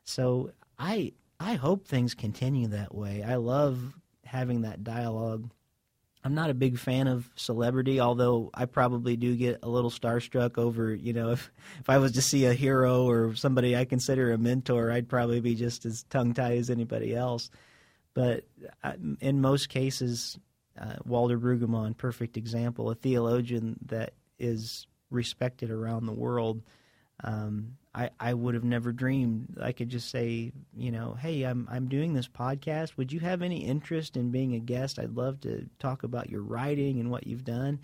So 0.04 0.52
I 0.78 1.12
I 1.38 1.54
hope 1.54 1.86
things 1.86 2.14
continue 2.14 2.68
that 2.68 2.94
way. 2.94 3.22
I 3.22 3.36
love 3.36 3.94
having 4.24 4.62
that 4.62 4.84
dialogue. 4.84 5.50
I'm 6.24 6.34
not 6.34 6.48
a 6.48 6.54
big 6.54 6.78
fan 6.78 7.06
of 7.06 7.28
celebrity, 7.36 8.00
although 8.00 8.50
I 8.54 8.64
probably 8.64 9.16
do 9.16 9.36
get 9.36 9.58
a 9.62 9.68
little 9.68 9.90
starstruck 9.90 10.56
over, 10.56 10.94
you 10.94 11.12
know, 11.12 11.30
if 11.32 11.52
if 11.80 11.90
I 11.90 11.98
was 11.98 12.12
to 12.12 12.22
see 12.22 12.46
a 12.46 12.54
hero 12.54 13.04
or 13.04 13.34
somebody 13.34 13.76
I 13.76 13.84
consider 13.84 14.32
a 14.32 14.38
mentor, 14.38 14.90
I'd 14.90 15.08
probably 15.08 15.40
be 15.40 15.54
just 15.54 15.84
as 15.84 16.04
tongue 16.04 16.32
tied 16.32 16.58
as 16.58 16.70
anybody 16.70 17.14
else. 17.14 17.50
But 18.14 18.44
uh, 18.82 18.94
in 19.20 19.40
most 19.40 19.68
cases, 19.68 20.38
uh, 20.80 20.94
Walter 21.04 21.38
Brueggemann, 21.38 21.96
perfect 21.96 22.36
example, 22.36 22.90
a 22.90 22.94
theologian 22.94 23.76
that 23.86 24.14
is 24.38 24.86
respected 25.10 25.70
around 25.70 26.06
the 26.06 26.12
world. 26.12 26.62
Um, 27.22 27.76
I, 27.94 28.10
I 28.18 28.34
would 28.34 28.54
have 28.54 28.64
never 28.64 28.92
dreamed 28.92 29.58
I 29.60 29.72
could 29.72 29.88
just 29.88 30.10
say, 30.10 30.52
you 30.76 30.90
know, 30.90 31.16
hey, 31.20 31.42
I'm 31.42 31.68
I'm 31.70 31.88
doing 31.88 32.12
this 32.12 32.28
podcast. 32.28 32.96
Would 32.96 33.12
you 33.12 33.20
have 33.20 33.42
any 33.42 33.64
interest 33.64 34.16
in 34.16 34.30
being 34.30 34.54
a 34.54 34.58
guest? 34.58 34.98
I'd 34.98 35.14
love 35.14 35.40
to 35.42 35.66
talk 35.78 36.02
about 36.02 36.30
your 36.30 36.42
writing 36.42 37.00
and 37.00 37.10
what 37.10 37.26
you've 37.26 37.44
done. 37.44 37.80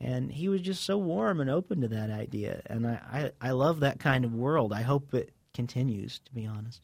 And 0.00 0.32
he 0.32 0.48
was 0.48 0.62
just 0.62 0.84
so 0.84 0.96
warm 0.96 1.40
and 1.40 1.50
open 1.50 1.82
to 1.82 1.88
that 1.88 2.10
idea. 2.10 2.62
And 2.66 2.86
I, 2.86 3.32
I, 3.40 3.48
I 3.48 3.50
love 3.50 3.80
that 3.80 4.00
kind 4.00 4.24
of 4.24 4.34
world. 4.34 4.72
I 4.72 4.80
hope 4.80 5.12
it 5.12 5.30
continues, 5.52 6.20
to 6.20 6.32
be 6.32 6.46
honest. 6.46 6.80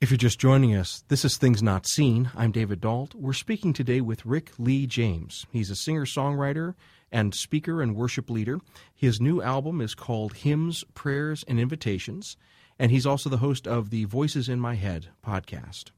If 0.00 0.10
you're 0.10 0.16
just 0.16 0.40
joining 0.40 0.74
us, 0.74 1.04
this 1.08 1.26
is 1.26 1.36
Things 1.36 1.62
Not 1.62 1.86
Seen. 1.86 2.30
I'm 2.34 2.52
David 2.52 2.80
Dault. 2.80 3.14
We're 3.14 3.34
speaking 3.34 3.74
today 3.74 4.00
with 4.00 4.24
Rick 4.24 4.52
Lee 4.58 4.86
James. 4.86 5.44
He's 5.52 5.68
a 5.68 5.76
singer 5.76 6.06
songwriter 6.06 6.74
and 7.12 7.34
speaker 7.34 7.82
and 7.82 7.94
worship 7.94 8.30
leader. 8.30 8.60
His 8.94 9.20
new 9.20 9.42
album 9.42 9.82
is 9.82 9.94
called 9.94 10.36
Hymns, 10.36 10.84
Prayers, 10.94 11.44
and 11.46 11.60
Invitations, 11.60 12.38
and 12.78 12.90
he's 12.90 13.04
also 13.04 13.28
the 13.28 13.36
host 13.36 13.68
of 13.68 13.90
the 13.90 14.06
Voices 14.06 14.48
in 14.48 14.58
My 14.58 14.74
Head 14.74 15.08
podcast. 15.22 15.90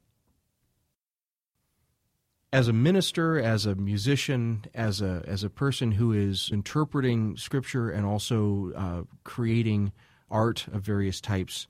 As 2.52 2.66
a 2.66 2.72
minister, 2.72 3.38
as 3.38 3.66
a 3.66 3.76
musician, 3.76 4.64
as 4.74 5.00
a 5.00 5.22
as 5.28 5.44
a 5.44 5.48
person 5.48 5.92
who 5.92 6.12
is 6.12 6.50
interpreting 6.52 7.36
scripture 7.36 7.88
and 7.88 8.04
also 8.04 8.72
uh, 8.74 9.02
creating 9.22 9.92
art 10.28 10.66
of 10.72 10.82
various 10.82 11.20
types, 11.20 11.68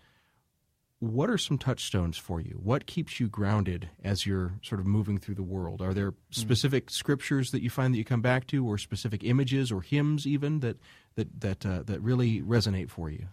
what 1.02 1.28
are 1.28 1.36
some 1.36 1.58
touchstones 1.58 2.16
for 2.16 2.40
you? 2.40 2.60
What 2.62 2.86
keeps 2.86 3.18
you 3.18 3.26
grounded 3.26 3.88
as 4.04 4.24
you're 4.24 4.52
sort 4.62 4.80
of 4.80 4.86
moving 4.86 5.18
through 5.18 5.34
the 5.34 5.42
world? 5.42 5.82
Are 5.82 5.92
there 5.92 6.10
hmm. 6.10 6.16
specific 6.30 6.86
mm. 6.86 6.90
scriptures 6.90 7.50
that 7.50 7.60
you 7.60 7.70
find 7.70 7.92
that 7.92 7.98
you 7.98 8.04
come 8.04 8.22
back 8.22 8.46
to, 8.48 8.64
or 8.64 8.78
specific 8.78 9.24
images 9.24 9.72
or 9.72 9.80
hymns 9.80 10.28
even 10.28 10.60
that 10.60 10.76
that 11.16 11.40
that 11.40 11.66
uh, 11.66 11.82
that 11.82 12.00
really 12.00 12.40
resonate 12.40 12.88
for 12.88 13.10
you? 13.10 13.26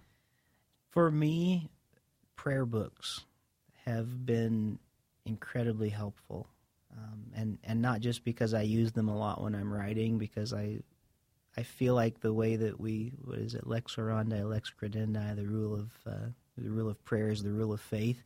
For 0.90 1.12
me, 1.12 1.70
prayer 2.36 2.66
books 2.66 3.26
have 3.86 4.26
been 4.26 4.80
incredibly 5.26 5.90
helpful, 5.90 6.48
um, 6.98 7.26
and 7.36 7.60
and 7.64 7.84
not 7.84 8.00
just 8.00 8.24
because 8.24 8.56
I 8.56 8.64
use 8.64 8.94
them 8.94 9.10
a 9.10 9.16
lot 9.18 9.44
when 9.44 9.54
I'm 9.54 9.72
writing, 9.72 10.18
because 10.18 10.54
I 10.54 10.80
I 11.56 11.62
feel 11.62 11.94
like 11.94 12.22
the 12.22 12.34
way 12.34 12.56
that 12.56 12.80
we 12.80 13.14
what 13.22 13.38
is 13.38 13.54
it 13.54 13.68
lex 13.68 13.96
orandi, 13.96 14.44
lex 14.44 14.74
credendi, 14.76 15.36
the 15.36 15.46
rule 15.46 15.76
of 15.76 15.92
uh, 16.08 16.30
the 16.64 16.72
rule 16.72 16.90
of 16.90 17.04
prayer 17.06 17.30
is 17.30 17.44
the 17.44 17.52
rule 17.52 17.74
of 17.74 17.82
faith. 17.82 18.22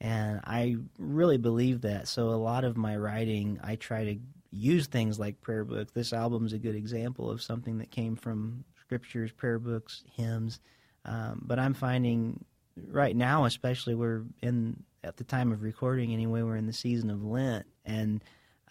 And 0.00 0.40
I 0.44 0.76
really 0.98 1.36
believe 1.36 1.82
that. 1.82 2.08
So 2.08 2.28
a 2.30 2.36
lot 2.36 2.64
of 2.64 2.76
my 2.76 2.96
writing, 2.96 3.60
I 3.62 3.76
try 3.76 4.04
to 4.04 4.18
use 4.50 4.86
things 4.86 5.18
like 5.18 5.40
prayer 5.40 5.64
books. 5.64 5.92
This 5.92 6.12
album 6.12 6.46
is 6.46 6.52
a 6.52 6.58
good 6.58 6.74
example 6.74 7.30
of 7.30 7.42
something 7.42 7.78
that 7.78 7.90
came 7.90 8.16
from 8.16 8.64
scriptures, 8.80 9.30
prayer 9.30 9.58
books, 9.58 10.02
hymns. 10.16 10.60
Um, 11.04 11.42
but 11.44 11.58
I'm 11.58 11.74
finding 11.74 12.44
right 12.88 13.14
now, 13.14 13.44
especially 13.44 13.94
we're 13.94 14.24
in 14.42 14.82
at 15.04 15.16
the 15.16 15.24
time 15.24 15.52
of 15.52 15.62
recording 15.62 16.12
anyway, 16.12 16.42
we're 16.42 16.56
in 16.56 16.66
the 16.66 16.72
season 16.72 17.10
of 17.10 17.24
Lent, 17.24 17.66
and 17.84 18.22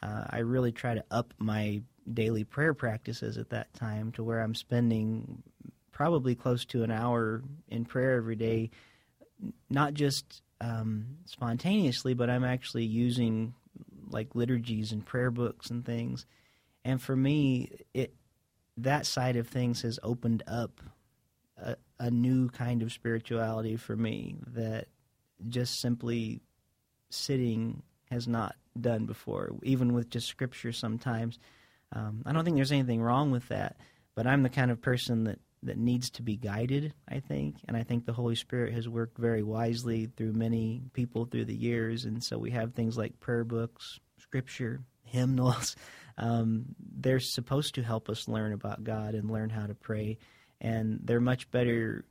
uh, 0.01 0.25
I 0.29 0.39
really 0.39 0.71
try 0.71 0.93
to 0.93 1.03
up 1.09 1.33
my 1.39 1.81
daily 2.11 2.43
prayer 2.43 2.73
practices 2.73 3.37
at 3.37 3.49
that 3.49 3.73
time 3.73 4.11
to 4.13 4.23
where 4.23 4.41
I'm 4.41 4.55
spending 4.55 5.43
probably 5.99 6.33
close 6.33 6.63
to 6.63 6.81
an 6.81 6.91
hour 6.91 7.43
in 7.67 7.83
prayer 7.83 8.13
every 8.13 8.37
day, 8.37 8.69
not 9.69 9.93
just 9.93 10.41
um, 10.61 11.17
spontaneously, 11.25 12.13
but 12.13 12.29
I'm 12.29 12.45
actually 12.45 12.85
using 12.85 13.53
like 14.09 14.33
liturgies 14.33 14.93
and 14.93 15.05
prayer 15.05 15.29
books 15.29 15.69
and 15.69 15.85
things. 15.85 16.25
And 16.85 17.01
for 17.01 17.17
me, 17.17 17.71
it 17.93 18.13
that 18.77 19.05
side 19.07 19.35
of 19.35 19.49
things 19.49 19.81
has 19.81 19.99
opened 20.01 20.41
up 20.47 20.79
a, 21.61 21.75
a 21.99 22.09
new 22.09 22.47
kind 22.47 22.81
of 22.81 22.93
spirituality 22.93 23.75
for 23.75 23.97
me 23.97 24.37
that 24.53 24.87
just 25.49 25.81
simply 25.81 26.39
sitting 27.09 27.83
has 28.09 28.25
not 28.25 28.55
done 28.79 29.05
before, 29.05 29.51
even 29.63 29.91
with 29.93 30.09
just 30.09 30.29
scripture 30.29 30.71
sometimes. 30.71 31.39
Um, 31.91 32.23
I 32.25 32.31
don't 32.31 32.45
think 32.45 32.55
there's 32.55 32.71
anything 32.71 33.01
wrong 33.01 33.31
with 33.31 33.49
that, 33.49 33.75
but 34.15 34.25
I'm 34.25 34.43
the 34.43 34.49
kind 34.49 34.71
of 34.71 34.79
person 34.79 35.25
that 35.25 35.39
that 35.63 35.77
needs 35.77 36.09
to 36.11 36.21
be 36.21 36.37
guided, 36.37 36.93
I 37.07 37.19
think. 37.19 37.57
And 37.67 37.75
I 37.75 37.83
think 37.83 38.05
the 38.05 38.13
Holy 38.13 38.35
Spirit 38.35 38.73
has 38.73 38.87
worked 38.87 39.17
very 39.17 39.43
wisely 39.43 40.05
through 40.05 40.33
many 40.33 40.83
people 40.93 41.25
through 41.25 41.45
the 41.45 41.55
years. 41.55 42.05
And 42.05 42.23
so 42.23 42.37
we 42.37 42.51
have 42.51 42.73
things 42.73 42.97
like 42.97 43.19
prayer 43.19 43.43
books, 43.43 43.99
scripture, 44.19 44.81
hymnals. 45.03 45.75
Um, 46.17 46.65
they're 46.97 47.19
supposed 47.19 47.75
to 47.75 47.83
help 47.83 48.09
us 48.09 48.27
learn 48.27 48.53
about 48.53 48.83
God 48.83 49.15
and 49.15 49.31
learn 49.31 49.49
how 49.49 49.65
to 49.65 49.75
pray. 49.75 50.17
And 50.61 50.99
they're 51.03 51.21
much 51.21 51.49
better 51.51 52.05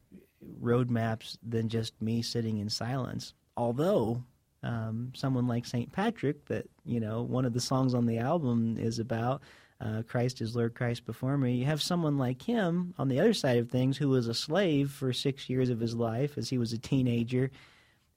roadmaps 0.61 1.37
than 1.47 1.69
just 1.69 2.01
me 2.01 2.23
sitting 2.23 2.59
in 2.59 2.69
silence. 2.69 3.35
Although 3.57 4.23
um, 4.63 5.13
someone 5.15 5.47
like 5.47 5.67
St. 5.67 5.93
Patrick, 5.93 6.47
that, 6.47 6.69
you 6.85 7.01
know, 7.01 7.23
one 7.23 7.45
of 7.45 7.53
the 7.53 7.61
songs 7.61 7.95
on 7.95 8.07
the 8.07 8.19
album 8.19 8.77
is 8.79 8.99
about, 8.99 9.43
uh, 9.81 10.03
Christ 10.07 10.41
is 10.41 10.57
Lord, 10.57 10.75
Christ 10.75 11.07
before 11.07 11.39
me. 11.39 11.55
You 11.55 11.67
have 11.67 11.81
someone 11.81 12.19
like 12.19 12.43
him 12.43 12.95
on 12.99 13.09
the 13.09 13.21
other 13.21 13.35
side 13.35 13.59
of 13.59 13.71
things 13.71 13.97
who 13.97 14.09
was 14.09 14.27
a 14.27 14.35
slave 14.35 14.91
for 14.91 15.13
six 15.13 15.49
years 15.49 15.71
of 15.71 15.81
his 15.81 15.95
life 15.95 16.37
as 16.37 16.51
he 16.51 16.59
was 16.59 16.73
a 16.73 16.79
teenager, 16.79 17.51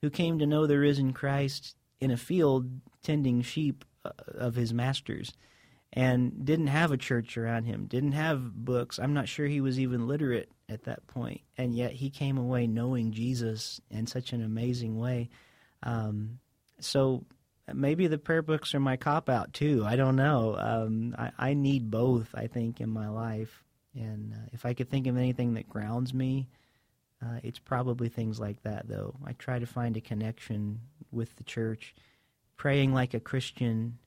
who 0.01 0.09
came 0.09 0.39
to 0.39 0.47
know 0.47 0.65
the 0.65 0.79
risen 0.79 1.13
Christ 1.13 1.75
in 1.99 2.09
a 2.09 2.17
field 2.17 2.67
tending 3.03 3.41
sheep 3.43 3.85
uh, 4.03 4.09
of 4.33 4.55
his 4.55 4.73
masters 4.73 5.33
and 5.93 6.45
didn't 6.45 6.67
have 6.67 6.91
a 6.91 6.97
church 6.97 7.37
around 7.37 7.65
him, 7.65 7.85
didn't 7.85 8.13
have 8.13 8.53
books. 8.53 8.97
I'm 8.97 9.13
not 9.13 9.27
sure 9.27 9.45
he 9.45 9.61
was 9.61 9.79
even 9.79 10.07
literate 10.07 10.49
at 10.69 10.85
that 10.85 11.05
point, 11.07 11.41
and 11.57 11.75
yet 11.75 11.91
he 11.91 12.09
came 12.09 12.37
away 12.37 12.65
knowing 12.65 13.11
Jesus 13.11 13.81
in 13.91 14.07
such 14.07 14.33
an 14.33 14.43
amazing 14.43 14.97
way. 14.97 15.29
Um, 15.83 16.39
so 16.79 17.25
maybe 17.73 18.07
the 18.07 18.17
prayer 18.17 18.41
books 18.41 18.73
are 18.73 18.79
my 18.79 18.97
cop 18.97 19.29
out 19.29 19.53
too. 19.53 19.83
I 19.85 19.95
don't 19.95 20.15
know. 20.15 20.55
Um, 20.57 21.15
I, 21.17 21.31
I, 21.37 21.53
need 21.53 21.91
both. 21.91 22.33
I 22.33 22.47
think 22.47 22.81
in 22.81 22.89
my 22.89 23.09
life, 23.09 23.63
and 23.95 24.33
uh, 24.33 24.49
if 24.51 24.65
I 24.65 24.73
could 24.73 24.89
think 24.89 25.07
of 25.07 25.17
anything 25.17 25.53
that 25.55 25.69
grounds 25.69 26.13
me, 26.13 26.49
uh, 27.23 27.39
it's 27.43 27.59
probably 27.59 28.09
things 28.09 28.39
like 28.39 28.61
that. 28.63 28.87
Though 28.87 29.15
I 29.25 29.33
try 29.33 29.59
to 29.59 29.65
find 29.65 29.95
a 29.97 30.01
connection 30.01 30.81
with 31.11 31.35
the 31.35 31.43
church. 31.43 31.95
Praying 32.57 32.93
like 32.93 33.13
a 33.13 33.19
Christian 33.19 33.97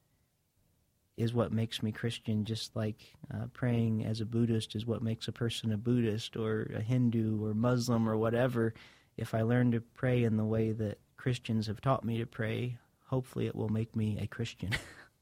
is 1.16 1.34
what 1.34 1.52
makes 1.52 1.82
me 1.82 1.92
Christian. 1.92 2.44
Just 2.44 2.74
like 2.74 3.00
uh, 3.32 3.46
praying 3.52 4.04
as 4.04 4.20
a 4.20 4.26
Buddhist 4.26 4.74
is 4.74 4.86
what 4.86 5.02
makes 5.02 5.28
a 5.28 5.32
person 5.32 5.72
a 5.72 5.76
Buddhist 5.76 6.36
or 6.36 6.70
a 6.74 6.80
Hindu 6.80 7.44
or 7.44 7.54
Muslim 7.54 8.08
or 8.08 8.16
whatever. 8.16 8.74
If 9.16 9.34
I 9.34 9.42
learn 9.42 9.72
to 9.72 9.80
pray 9.80 10.24
in 10.24 10.36
the 10.36 10.44
way 10.44 10.72
that 10.72 10.98
Christians 11.16 11.68
have 11.68 11.80
taught 11.80 12.04
me 12.04 12.18
to 12.18 12.26
pray, 12.26 12.78
hopefully 13.04 13.46
it 13.46 13.54
will 13.54 13.68
make 13.68 13.94
me 13.94 14.18
a 14.20 14.26
Christian. 14.26 14.70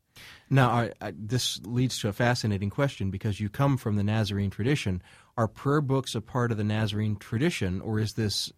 now, 0.50 0.70
I, 0.70 0.92
I, 1.00 1.12
this 1.16 1.60
leads 1.64 1.98
to 2.00 2.08
a 2.08 2.12
fascinating 2.12 2.70
question 2.70 3.10
because 3.10 3.40
you 3.40 3.48
come 3.48 3.76
from 3.76 3.96
the 3.96 4.04
Nazarene 4.04 4.50
tradition. 4.50 5.02
Are 5.36 5.48
prayer 5.48 5.80
books 5.80 6.14
a 6.14 6.20
part 6.20 6.52
of 6.52 6.58
the 6.58 6.64
Nazarene 6.64 7.16
tradition, 7.16 7.80
or 7.80 7.98
is 7.98 8.14
this? 8.14 8.52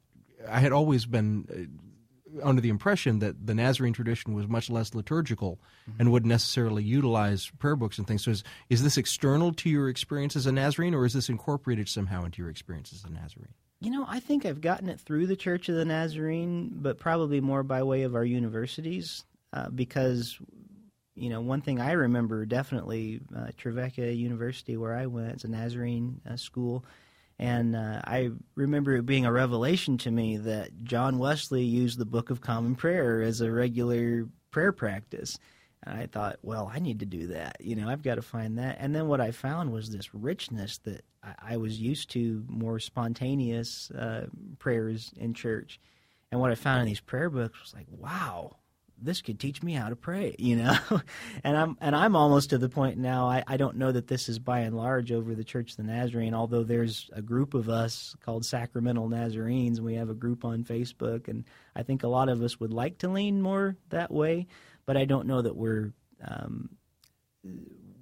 I 0.48 0.60
had 0.60 0.72
always 0.72 1.06
been 1.06 1.46
uh, 1.50 2.46
under 2.46 2.60
the 2.60 2.68
impression 2.68 3.20
that 3.20 3.46
the 3.46 3.54
Nazarene 3.54 3.92
tradition 3.92 4.34
was 4.34 4.48
much 4.48 4.68
less 4.68 4.94
liturgical 4.94 5.60
mm-hmm. 5.88 6.00
and 6.00 6.12
wouldn't 6.12 6.28
necessarily 6.28 6.82
utilize 6.82 7.50
prayer 7.58 7.76
books 7.76 7.98
and 7.98 8.06
things. 8.06 8.24
So, 8.24 8.32
is, 8.32 8.42
is 8.68 8.82
this 8.82 8.98
external 8.98 9.52
to 9.54 9.70
your 9.70 9.88
experience 9.88 10.36
as 10.36 10.46
a 10.46 10.52
Nazarene, 10.52 10.94
or 10.94 11.06
is 11.06 11.12
this 11.12 11.28
incorporated 11.28 11.88
somehow 11.88 12.24
into 12.24 12.42
your 12.42 12.50
experience 12.50 12.92
as 12.92 13.04
a 13.04 13.12
Nazarene? 13.12 13.54
You 13.84 13.90
know, 13.90 14.06
I 14.08 14.18
think 14.18 14.46
I've 14.46 14.62
gotten 14.62 14.88
it 14.88 14.98
through 14.98 15.26
the 15.26 15.36
Church 15.36 15.68
of 15.68 15.74
the 15.74 15.84
Nazarene, 15.84 16.70
but 16.72 16.98
probably 16.98 17.42
more 17.42 17.62
by 17.62 17.82
way 17.82 18.04
of 18.04 18.14
our 18.14 18.24
universities, 18.24 19.24
uh, 19.52 19.68
because 19.68 20.38
you 21.14 21.28
know 21.28 21.42
one 21.42 21.60
thing 21.60 21.82
I 21.82 21.92
remember 21.92 22.46
definitely 22.46 23.20
uh, 23.36 23.48
Trevecca 23.58 24.14
University, 24.14 24.78
where 24.78 24.94
I 24.94 25.04
went, 25.04 25.34
it's 25.34 25.44
a 25.44 25.48
Nazarene 25.48 26.22
uh, 26.26 26.36
school, 26.36 26.86
and 27.38 27.76
uh, 27.76 28.00
I 28.04 28.30
remember 28.54 28.96
it 28.96 29.04
being 29.04 29.26
a 29.26 29.32
revelation 29.32 29.98
to 29.98 30.10
me 30.10 30.38
that 30.38 30.70
John 30.84 31.18
Wesley 31.18 31.64
used 31.64 31.98
the 31.98 32.06
Book 32.06 32.30
of 32.30 32.40
Common 32.40 32.76
Prayer 32.76 33.20
as 33.20 33.42
a 33.42 33.52
regular 33.52 34.26
prayer 34.50 34.72
practice. 34.72 35.38
And 35.84 35.98
I 35.98 36.06
thought, 36.06 36.38
well, 36.42 36.70
I 36.72 36.78
need 36.78 37.00
to 37.00 37.06
do 37.06 37.28
that. 37.28 37.58
You 37.60 37.76
know, 37.76 37.88
I've 37.88 38.02
got 38.02 38.16
to 38.16 38.22
find 38.22 38.58
that. 38.58 38.78
And 38.80 38.94
then 38.94 39.06
what 39.06 39.20
I 39.20 39.30
found 39.30 39.72
was 39.72 39.90
this 39.90 40.14
richness 40.14 40.78
that 40.78 41.04
I, 41.22 41.54
I 41.54 41.56
was 41.58 41.80
used 41.80 42.10
to, 42.12 42.44
more 42.48 42.78
spontaneous 42.78 43.90
uh, 43.90 44.26
prayers 44.58 45.12
in 45.16 45.34
church. 45.34 45.80
And 46.32 46.40
what 46.40 46.50
I 46.50 46.54
found 46.54 46.80
in 46.80 46.86
these 46.86 47.00
prayer 47.00 47.30
books 47.30 47.60
was 47.60 47.74
like, 47.74 47.86
wow, 47.90 48.56
this 49.00 49.22
could 49.22 49.38
teach 49.38 49.62
me 49.62 49.72
how 49.72 49.88
to 49.88 49.96
pray, 49.96 50.34
you 50.38 50.56
know. 50.56 50.76
and 51.42 51.56
I'm 51.56 51.76
and 51.80 51.94
I'm 51.94 52.16
almost 52.16 52.50
to 52.50 52.58
the 52.58 52.68
point 52.68 52.98
now. 52.98 53.26
I, 53.28 53.44
I 53.46 53.56
don't 53.56 53.76
know 53.76 53.92
that 53.92 54.08
this 54.08 54.28
is 54.28 54.38
by 54.38 54.60
and 54.60 54.76
large 54.76 55.12
over 55.12 55.34
the 55.34 55.44
Church 55.44 55.72
of 55.72 55.76
the 55.76 55.82
Nazarene, 55.84 56.34
although 56.34 56.64
there's 56.64 57.10
a 57.12 57.22
group 57.22 57.54
of 57.54 57.68
us 57.68 58.16
called 58.24 58.44
Sacramental 58.44 59.08
Nazarenes, 59.08 59.80
we 59.80 59.94
have 59.94 60.10
a 60.10 60.14
group 60.14 60.44
on 60.44 60.64
Facebook, 60.64 61.28
and 61.28 61.44
I 61.76 61.82
think 61.82 62.02
a 62.02 62.08
lot 62.08 62.28
of 62.28 62.42
us 62.42 62.58
would 62.58 62.72
like 62.72 62.98
to 62.98 63.08
lean 63.08 63.42
more 63.42 63.76
that 63.90 64.10
way, 64.10 64.46
but 64.86 64.96
I 64.96 65.04
don't 65.04 65.26
know 65.26 65.42
that 65.42 65.56
we're 65.56 65.92
um, 66.26 66.70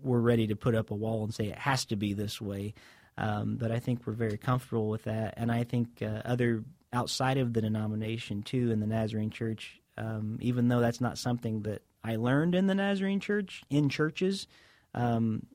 we're 0.03 0.21
ready 0.21 0.47
to 0.49 0.57
put 0.57 0.75
up 0.75 0.91
a 0.91 0.95
wall 0.95 1.25
and 1.25 1.35
say 1.35 1.47
it 1.47 1.59
has 1.59 1.85
to 1.87 1.97
be 1.97 2.13
this 2.13 2.41
way. 2.41 2.75
Um, 3.19 3.57
but 3.57 3.71
I 3.71 3.79
think 3.79 4.07
we're 4.07 4.15
very 4.15 4.39
comfortable 4.39 4.89
with 4.89 5.05
that, 5.05 5.35
and 5.37 5.53
I 5.53 5.65
think 5.65 6.03
uh, 6.03 6.23
other 6.25 6.65
outside 6.93 7.39
of 7.39 7.53
the 7.53 7.61
denomination 7.61 8.43
too 8.43 8.71
in 8.71 8.81
the 8.81 8.87
Nazarene 8.87 9.31
Church 9.31 9.83
um, 9.99 10.39
even 10.41 10.69
though 10.69 10.81
that's 10.81 11.01
not 11.01 11.19
something 11.19 11.63
that 11.63 11.83
I 12.05 12.17
learned 12.17 12.55
in 12.55 12.67
the 12.67 12.75
Nazarene 12.75 13.21
Church, 13.21 13.63
in 13.71 13.89
churches. 13.89 14.47
Um, 14.95 15.47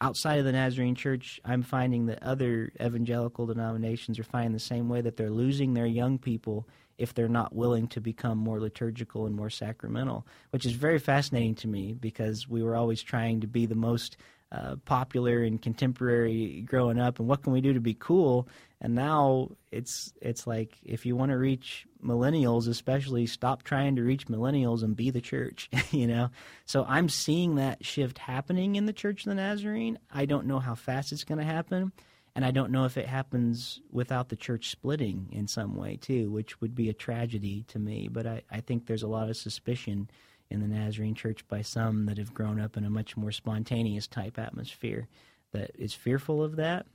outside 0.00 0.38
of 0.38 0.44
the 0.44 0.52
Nazarene 0.52 0.94
Church, 0.94 1.40
I'm 1.44 1.62
finding 1.62 2.06
that 2.06 2.22
other 2.22 2.72
evangelical 2.80 3.46
denominations 3.46 4.18
are 4.18 4.24
finding 4.24 4.52
the 4.52 4.58
same 4.58 4.88
way 4.88 5.00
that 5.00 5.16
they're 5.16 5.30
losing 5.30 5.74
their 5.74 5.86
young 5.86 6.18
people 6.18 6.68
if 6.98 7.14
they're 7.14 7.28
not 7.28 7.54
willing 7.54 7.88
to 7.88 8.00
become 8.00 8.38
more 8.38 8.60
liturgical 8.60 9.26
and 9.26 9.34
more 9.34 9.50
sacramental, 9.50 10.26
which 10.50 10.66
is 10.66 10.72
very 10.72 10.98
fascinating 10.98 11.54
to 11.56 11.68
me 11.68 11.92
because 11.92 12.48
we 12.48 12.62
were 12.62 12.76
always 12.76 13.02
trying 13.02 13.40
to 13.40 13.46
be 13.46 13.66
the 13.66 13.74
most 13.74 14.16
uh, 14.52 14.76
popular 14.84 15.42
and 15.42 15.60
contemporary 15.60 16.62
growing 16.62 17.00
up, 17.00 17.18
and 17.18 17.26
what 17.26 17.42
can 17.42 17.52
we 17.52 17.60
do 17.60 17.72
to 17.72 17.80
be 17.80 17.94
cool? 17.94 18.48
And 18.80 18.94
now 18.94 19.50
it's 19.72 20.12
it's 20.20 20.46
like 20.46 20.76
if 20.84 21.04
you 21.06 21.16
want 21.16 21.32
to 21.32 21.38
reach 21.38 21.86
millennials, 22.04 22.68
especially, 22.68 23.26
stop 23.26 23.64
trying 23.64 23.96
to 23.96 24.02
reach 24.02 24.26
millennials 24.26 24.84
and 24.84 24.94
be 24.94 25.10
the 25.10 25.20
church. 25.20 25.68
you 25.90 26.06
know, 26.06 26.30
so 26.66 26.84
I'm 26.86 27.08
seeing 27.08 27.56
that 27.56 27.84
shift 27.84 28.18
happening 28.18 28.76
in 28.76 28.86
the 28.86 28.92
Church 28.92 29.24
of 29.24 29.30
the 29.30 29.34
Nazarene. 29.34 29.98
I 30.12 30.26
don't 30.26 30.46
know 30.46 30.60
how 30.60 30.74
fast 30.74 31.10
it's 31.10 31.24
going 31.24 31.38
to 31.38 31.44
happen, 31.44 31.92
and 32.34 32.44
I 32.44 32.50
don't 32.50 32.72
know 32.72 32.84
if 32.84 32.96
it 32.96 33.06
happens 33.06 33.80
without 33.92 34.28
the 34.28 34.36
church 34.36 34.70
splitting 34.70 35.28
in 35.30 35.46
some 35.46 35.76
way 35.76 35.96
too, 35.96 36.30
which 36.30 36.60
would 36.60 36.74
be 36.74 36.88
a 36.88 36.94
tragedy 36.94 37.64
to 37.68 37.78
me. 37.78 38.08
But 38.08 38.26
I, 38.26 38.42
I 38.50 38.60
think 38.60 38.86
there's 38.86 39.04
a 39.04 39.08
lot 39.08 39.30
of 39.30 39.36
suspicion 39.36 40.10
in 40.50 40.60
the 40.60 40.66
Nazarene 40.66 41.14
Church 41.14 41.46
by 41.48 41.62
some 41.62 42.06
that 42.06 42.18
have 42.18 42.34
grown 42.34 42.60
up 42.60 42.76
in 42.76 42.84
a 42.84 42.90
much 42.90 43.16
more 43.16 43.32
spontaneous 43.32 44.06
type 44.06 44.38
atmosphere 44.38 45.08
that 45.52 45.70
is 45.78 45.94
fearful 45.94 46.42
of 46.42 46.56
that, 46.56 46.86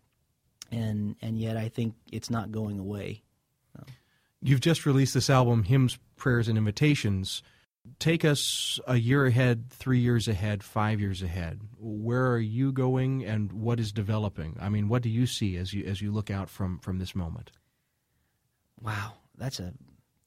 and 0.71 1.15
and 1.21 1.39
yet 1.39 1.55
I 1.57 1.69
think 1.69 1.95
it's 2.11 2.29
not 2.29 2.51
going 2.51 2.79
away. 2.79 3.23
So. 3.73 3.83
You've 4.41 4.61
just 4.61 4.85
released 4.85 5.13
this 5.13 5.29
album, 5.29 5.63
Hymns, 5.63 5.97
Prayers, 6.17 6.47
and 6.47 6.57
Invitations. 6.57 7.41
Take 7.97 8.23
us 8.23 8.79
a 8.87 8.95
year 8.95 9.25
ahead, 9.25 9.69
three 9.69 9.99
years 9.99 10.27
ahead, 10.27 10.63
five 10.63 10.99
years 10.99 11.21
ahead. 11.21 11.61
Where 11.77 12.31
are 12.31 12.39
you 12.39 12.71
going, 12.71 13.25
and 13.25 13.51
what 13.51 13.79
is 13.79 13.91
developing? 13.91 14.57
I 14.59 14.69
mean, 14.69 14.89
what 14.89 15.01
do 15.01 15.09
you 15.09 15.25
see 15.25 15.57
as 15.57 15.73
you 15.73 15.85
as 15.85 16.01
you 16.01 16.11
look 16.11 16.29
out 16.29 16.49
from 16.49 16.79
from 16.79 16.99
this 16.99 17.15
moment? 17.15 17.51
Wow, 18.81 19.13
that's 19.37 19.59
a 19.59 19.73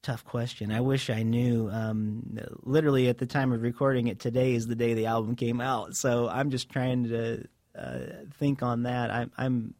tough 0.02 0.24
question. 0.24 0.72
I 0.72 0.80
wish 0.80 1.08
I 1.08 1.22
knew. 1.22 1.70
Um, 1.70 2.38
literally, 2.62 3.08
at 3.08 3.18
the 3.18 3.26
time 3.26 3.52
of 3.52 3.62
recording 3.62 4.08
it, 4.08 4.18
today 4.18 4.54
is 4.54 4.66
the 4.66 4.74
day 4.74 4.94
the 4.94 5.06
album 5.06 5.36
came 5.36 5.60
out. 5.60 5.94
So 5.94 6.28
I'm 6.28 6.50
just 6.50 6.68
trying 6.68 7.04
to 7.04 7.44
uh, 7.78 7.98
think 8.38 8.62
on 8.62 8.82
that. 8.82 9.10
I'm, 9.10 9.30
I'm, 9.38 9.74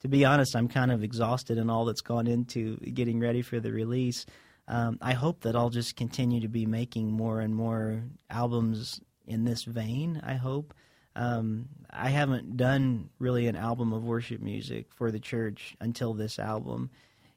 to 0.00 0.08
be 0.08 0.24
honest, 0.24 0.56
I'm 0.56 0.68
kind 0.68 0.90
of 0.90 1.02
exhausted 1.02 1.56
in 1.56 1.70
all 1.70 1.84
that's 1.84 2.02
gone 2.02 2.26
into 2.26 2.76
getting 2.78 3.20
ready 3.20 3.42
for 3.42 3.60
the 3.60 3.72
release. 3.72 4.26
Um, 4.66 4.98
I 5.02 5.12
hope 5.12 5.42
that 5.42 5.56
I'll 5.56 5.70
just 5.70 5.96
continue 5.96 6.40
to 6.40 6.48
be 6.48 6.66
making 6.66 7.10
more 7.10 7.40
and 7.40 7.54
more 7.54 8.02
albums 8.30 9.00
in 9.26 9.44
this 9.44 9.64
vein. 9.64 10.20
I 10.24 10.34
hope. 10.34 10.74
Um, 11.16 11.68
I 11.90 12.08
haven't 12.08 12.56
done 12.56 13.10
really 13.18 13.46
an 13.46 13.56
album 13.56 13.92
of 13.92 14.04
worship 14.04 14.40
music 14.40 14.86
for 14.94 15.10
the 15.10 15.20
church 15.20 15.76
until 15.80 16.12
this 16.12 16.38
album, 16.38 16.90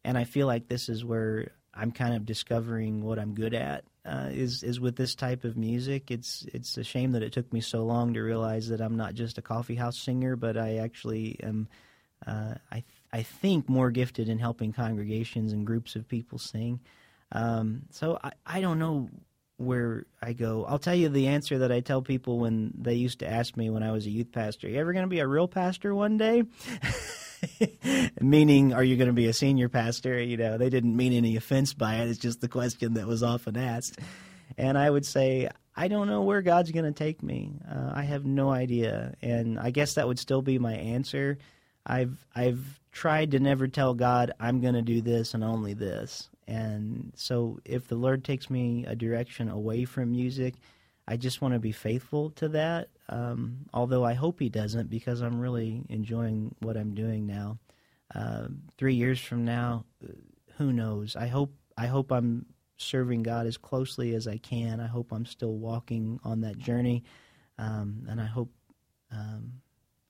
and 0.03 0.17
I 0.17 0.23
feel 0.23 0.47
like 0.47 0.67
this 0.67 0.89
is 0.89 1.05
where 1.05 1.51
I'm 1.73 1.91
kind 1.91 2.15
of 2.15 2.25
discovering 2.25 3.03
what 3.03 3.19
I'm 3.19 3.36
good 3.36 3.53
at. 3.53 3.84
Uh, 4.03 4.30
is 4.32 4.63
is 4.63 4.80
with 4.80 4.95
this 4.95 5.15
type 5.15 5.43
of 5.43 5.57
music. 5.57 6.09
It's 6.09 6.45
it's 6.53 6.78
a 6.78 6.84
shame 6.84 7.11
that 7.11 7.23
it 7.23 7.34
took 7.34 7.51
me 7.51 7.59
so 7.59 7.84
long 7.84 8.13
to 8.13 8.21
realize 8.21 8.69
that 8.69 8.82
I'm 8.82 8.95
not 8.95 9.13
just 9.13 9.38
a 9.38 9.41
coffee 9.41 9.75
house 9.75 9.99
singer, 9.99 10.36
but 10.36 10.57
I 10.57 10.78
actually 10.78 11.38
am. 11.43 11.67
Uh, 12.25 12.55
I 12.71 12.84
I 13.11 13.23
think 13.23 13.67
more 13.69 13.91
gifted 13.91 14.30
in 14.30 14.39
helping 14.39 14.71
congregations 14.73 15.51
and 15.51 15.67
groups 15.67 15.95
of 15.95 16.07
people 16.07 16.39
sing. 16.39 16.80
Um, 17.32 17.84
so 17.91 18.19
I 18.23 18.32
I 18.45 18.61
don't 18.61 18.80
know 18.80 19.09
where 19.57 20.05
I 20.21 20.34
go. 20.34 20.65
I'll 20.65 20.80
tell 20.80 20.95
you 20.95 21.09
the 21.09 21.28
answer 21.28 21.59
that 21.59 21.71
I 21.71 21.80
tell 21.80 22.01
people 22.01 22.39
when 22.39 22.73
they 22.78 22.93
used 22.93 23.19
to 23.19 23.30
ask 23.30 23.57
me 23.57 23.69
when 23.69 23.84
I 23.84 23.91
was 23.91 24.05
a 24.05 24.11
youth 24.11 24.32
pastor. 24.32 24.69
You 24.69 24.80
ever 24.80 24.93
going 24.93 25.05
to 25.05 25.09
be 25.09 25.19
a 25.19 25.28
real 25.28 25.47
pastor 25.47 25.95
one 25.95 26.17
day? 26.17 26.43
Meaning, 28.21 28.73
are 28.73 28.84
you 28.84 28.97
going 28.97 29.07
to 29.07 29.13
be 29.13 29.28
a 29.28 29.34
senior 29.34 29.67
pastor? 29.67 30.21
You 30.21 30.38
know, 30.38 30.57
they 30.57 30.69
didn't 30.69 30.95
mean 30.95 31.13
any 31.13 31.36
offense 31.36 31.73
by 31.73 31.95
it. 31.95 32.09
It's 32.09 32.19
just 32.19 32.39
the 32.39 32.47
question 32.47 32.93
that 32.95 33.07
was 33.07 33.23
often 33.23 33.57
asked. 33.57 33.99
And 34.57 34.78
I 34.78 34.89
would 34.89 35.05
say, 35.05 35.49
I 35.75 35.88
don't 35.88 36.07
know 36.07 36.21
where 36.21 36.41
God's 36.41 36.71
going 36.71 36.86
to 36.86 36.91
take 36.91 37.23
me. 37.23 37.53
Uh, 37.69 37.91
I 37.93 38.03
have 38.03 38.25
no 38.25 38.51
idea. 38.51 39.15
And 39.21 39.59
I 39.59 39.71
guess 39.71 39.95
that 39.95 40.07
would 40.07 40.19
still 40.19 40.41
be 40.41 40.59
my 40.59 40.73
answer. 40.73 41.39
I've 41.86 42.25
I've 42.36 42.80
tried 42.91 43.32
to 43.32 43.39
never 43.39 43.67
tell 43.67 43.93
God 43.93 44.34
I'm 44.39 44.59
going 44.61 44.73
to 44.73 44.82
do 44.82 45.01
this 45.01 45.34
and 45.34 45.43
only 45.43 45.73
this. 45.73 46.30
And 46.48 47.12
so 47.16 47.60
if 47.66 47.88
the 47.88 47.95
Lord 47.95 48.24
takes 48.24 48.50
me 48.50 48.86
a 48.86 48.95
direction 48.95 49.50
away 49.50 49.86
from 49.86 50.12
music, 50.12 50.56
I 51.08 51.18
just 51.18 51.41
want 51.41 51.54
to 51.54 51.60
be 51.60 51.72
faithful 51.72 52.32
to 52.32 52.50
that 52.50 52.89
um, 53.10 53.66
although 53.74 54.04
I 54.04 54.14
hope 54.14 54.39
he 54.39 54.50
doesn't 54.50 54.89
because 54.89 55.22
I'm 55.22 55.39
really 55.39 55.84
enjoying 55.89 56.54
what 56.60 56.78
I'm 56.78 56.93
doing 56.93 57.26
now. 57.26 57.58
Uh, 58.14 58.48
three 58.78 58.95
years 58.95 59.20
from 59.20 59.45
now, 59.45 59.86
who 60.58 60.74
knows? 60.74 61.16
I 61.16 61.28
hope 61.28 61.54
I 61.78 61.88
hope 61.88 62.12
I'm 62.12 62.45
serving 62.78 63.24
God 63.24 63.45
as 63.48 63.58
closely 63.58 64.16
as 64.16 64.28
I 64.28 64.38
can. 64.38 64.80
I 64.80 64.88
hope 64.88 65.12
I'm 65.12 65.26
still 65.26 65.54
walking 65.54 66.20
on 66.24 66.41
that 66.41 66.58
journey, 66.58 67.04
um, 67.58 68.06
and 68.10 68.20
I 68.20 68.26
hope 68.26 68.52
um, 69.12 69.54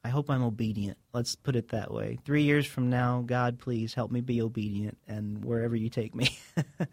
I 0.03 0.09
hope 0.09 0.29
I'm 0.29 0.43
obedient. 0.43 0.97
Let's 1.13 1.35
put 1.35 1.55
it 1.55 1.69
that 1.69 1.93
way. 1.93 2.17
Three 2.23 2.43
years 2.43 2.65
from 2.65 2.89
now, 2.89 3.23
God, 3.25 3.59
please 3.59 3.93
help 3.93 4.11
me 4.11 4.21
be 4.21 4.41
obedient, 4.41 4.97
and 5.07 5.43
wherever 5.43 5.75
you 5.75 5.89
take 5.89 6.15
me. 6.15 6.37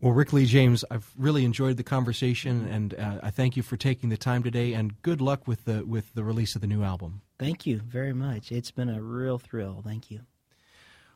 Well, 0.00 0.12
Rick 0.12 0.32
Lee 0.32 0.46
James, 0.46 0.84
I've 0.92 1.10
really 1.16 1.44
enjoyed 1.44 1.76
the 1.76 1.82
conversation, 1.82 2.68
and 2.68 2.94
uh, 2.94 3.18
I 3.20 3.30
thank 3.30 3.56
you 3.56 3.64
for 3.64 3.76
taking 3.76 4.10
the 4.10 4.16
time 4.16 4.44
today. 4.44 4.72
And 4.72 5.02
good 5.02 5.20
luck 5.20 5.48
with 5.48 5.64
the 5.64 5.84
with 5.84 6.14
the 6.14 6.22
release 6.22 6.54
of 6.54 6.60
the 6.60 6.68
new 6.68 6.84
album. 6.84 7.22
Thank 7.36 7.66
you 7.66 7.80
very 7.80 8.12
much. 8.12 8.52
It's 8.52 8.70
been 8.70 8.88
a 8.88 9.02
real 9.02 9.38
thrill. 9.38 9.82
Thank 9.84 10.08
you. 10.08 10.20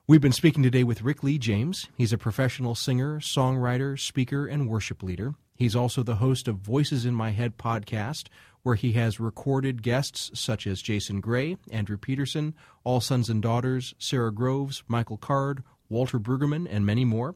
We've 0.09 0.21
been 0.21 0.33
speaking 0.33 0.65
today 0.65 0.83
with 0.83 1.03
Rick 1.03 1.23
Lee 1.23 1.39
James. 1.39 1.87
He's 1.97 2.13
a 2.13 2.19
professional 2.19 2.75
singer, 2.75 3.21
songwriter, 3.21 3.99
speaker, 3.99 4.47
and 4.47 4.69
worship 4.69 5.01
leader. 5.01 5.35
He's 5.55 5.77
also 5.77 6.03
the 6.03 6.17
host 6.17 6.49
of 6.49 6.57
Voices 6.57 7.07
in 7.07 7.15
My 7.15 7.31
Head 7.31 7.57
podcast, 7.57 8.27
where 8.63 8.75
he 8.75 8.93
has 8.93 9.21
recorded 9.21 9.83
guests 9.83 10.31
such 10.39 10.67
as 10.67 10.83
Jason 10.83 11.21
Gray, 11.21 11.57
Andrew 11.71 11.97
Peterson, 11.97 12.55
All 12.85 13.01
Sons 13.01 13.29
and 13.29 13.43
Daughters, 13.43 13.95
Sara 13.99 14.33
Groves, 14.33 14.83
Michael 14.89 15.17
Card, 15.17 15.63
Walter 15.89 16.19
Brueggemann, 16.19 16.67
and 16.71 16.87
many 16.87 17.05
more. 17.05 17.35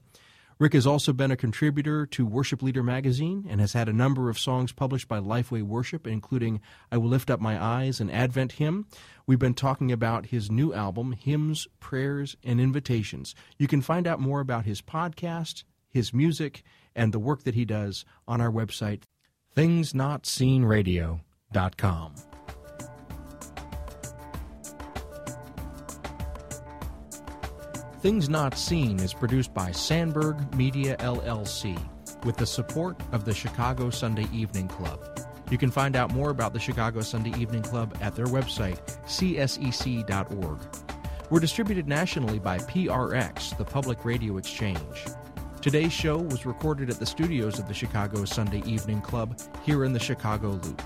Rick 0.58 0.72
has 0.72 0.86
also 0.86 1.12
been 1.12 1.30
a 1.30 1.36
contributor 1.36 2.06
to 2.06 2.24
Worship 2.24 2.62
Leader 2.62 2.82
magazine 2.82 3.44
and 3.46 3.60
has 3.60 3.74
had 3.74 3.90
a 3.90 3.92
number 3.92 4.30
of 4.30 4.38
songs 4.38 4.72
published 4.72 5.06
by 5.06 5.20
Lifeway 5.20 5.62
Worship, 5.62 6.06
including 6.06 6.62
I 6.90 6.96
Will 6.96 7.10
Lift 7.10 7.28
Up 7.28 7.40
My 7.40 7.62
Eyes 7.62 8.00
and 8.00 8.10
Advent 8.10 8.52
Hymn. 8.52 8.86
We've 9.26 9.38
been 9.38 9.52
talking 9.52 9.92
about 9.92 10.26
his 10.26 10.50
new 10.50 10.72
album, 10.72 11.12
Hymns, 11.12 11.68
Prayers, 11.78 12.38
and 12.42 12.58
Invitations. 12.58 13.34
You 13.58 13.68
can 13.68 13.82
find 13.82 14.06
out 14.06 14.18
more 14.18 14.40
about 14.40 14.64
his 14.64 14.80
podcast, 14.80 15.64
his 15.90 16.14
music, 16.14 16.62
and 16.94 17.12
the 17.12 17.18
work 17.18 17.42
that 17.44 17.54
he 17.54 17.66
does 17.66 18.06
on 18.26 18.40
our 18.40 18.50
website, 18.50 19.02
thingsnotseenradio.com. 19.56 22.14
Things 28.00 28.28
Not 28.28 28.58
Seen 28.58 29.00
is 29.00 29.14
produced 29.14 29.54
by 29.54 29.72
Sandberg 29.72 30.54
Media 30.54 30.96
LLC 30.98 31.76
with 32.24 32.36
the 32.36 32.46
support 32.46 33.00
of 33.12 33.24
the 33.24 33.34
Chicago 33.34 33.90
Sunday 33.90 34.26
Evening 34.32 34.68
Club. 34.68 35.00
You 35.50 35.58
can 35.58 35.70
find 35.70 35.96
out 35.96 36.12
more 36.12 36.30
about 36.30 36.52
the 36.52 36.60
Chicago 36.60 37.00
Sunday 37.00 37.32
Evening 37.40 37.62
Club 37.62 37.96
at 38.00 38.14
their 38.14 38.26
website, 38.26 38.78
csec.org. 39.06 40.58
We're 41.30 41.40
distributed 41.40 41.88
nationally 41.88 42.38
by 42.38 42.58
PRX, 42.58 43.56
the 43.56 43.64
Public 43.64 44.04
Radio 44.04 44.36
Exchange. 44.36 45.06
Today's 45.66 45.92
show 45.92 46.18
was 46.18 46.46
recorded 46.46 46.90
at 46.90 47.00
the 47.00 47.06
studios 47.06 47.58
of 47.58 47.66
the 47.66 47.74
Chicago 47.74 48.24
Sunday 48.24 48.62
Evening 48.64 49.00
Club 49.00 49.36
here 49.64 49.84
in 49.84 49.92
the 49.92 49.98
Chicago 49.98 50.50
Loop. 50.50 50.80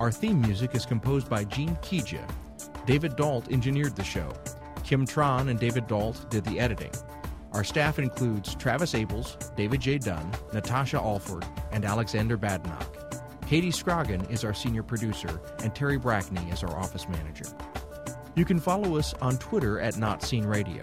Our 0.00 0.10
theme 0.10 0.40
music 0.40 0.74
is 0.74 0.86
composed 0.86 1.28
by 1.28 1.44
Gene 1.44 1.76
Kija. 1.82 2.26
David 2.86 3.16
Dault 3.16 3.52
engineered 3.52 3.94
the 3.94 4.02
show. 4.02 4.32
Kim 4.82 5.04
Tron 5.04 5.50
and 5.50 5.60
David 5.60 5.88
Dault 5.88 6.30
did 6.30 6.42
the 6.44 6.58
editing. 6.58 6.90
Our 7.52 7.64
staff 7.64 7.98
includes 7.98 8.54
Travis 8.54 8.94
Abels, 8.94 9.54
David 9.56 9.82
J. 9.82 9.98
Dunn, 9.98 10.32
Natasha 10.54 10.96
Alford, 10.96 11.44
and 11.70 11.84
Alexander 11.84 12.38
Badenoch. 12.38 13.20
Katie 13.46 13.68
Scroggin 13.68 14.26
is 14.30 14.42
our 14.42 14.54
senior 14.54 14.82
producer, 14.82 15.38
and 15.62 15.74
Terry 15.74 15.98
Brackney 15.98 16.50
is 16.50 16.62
our 16.62 16.74
office 16.78 17.06
manager. 17.10 17.44
You 18.36 18.46
can 18.46 18.58
follow 18.58 18.96
us 18.96 19.12
on 19.20 19.36
Twitter 19.36 19.80
at 19.80 19.98
Not 19.98 20.22
Seen 20.22 20.46
Radio. 20.46 20.82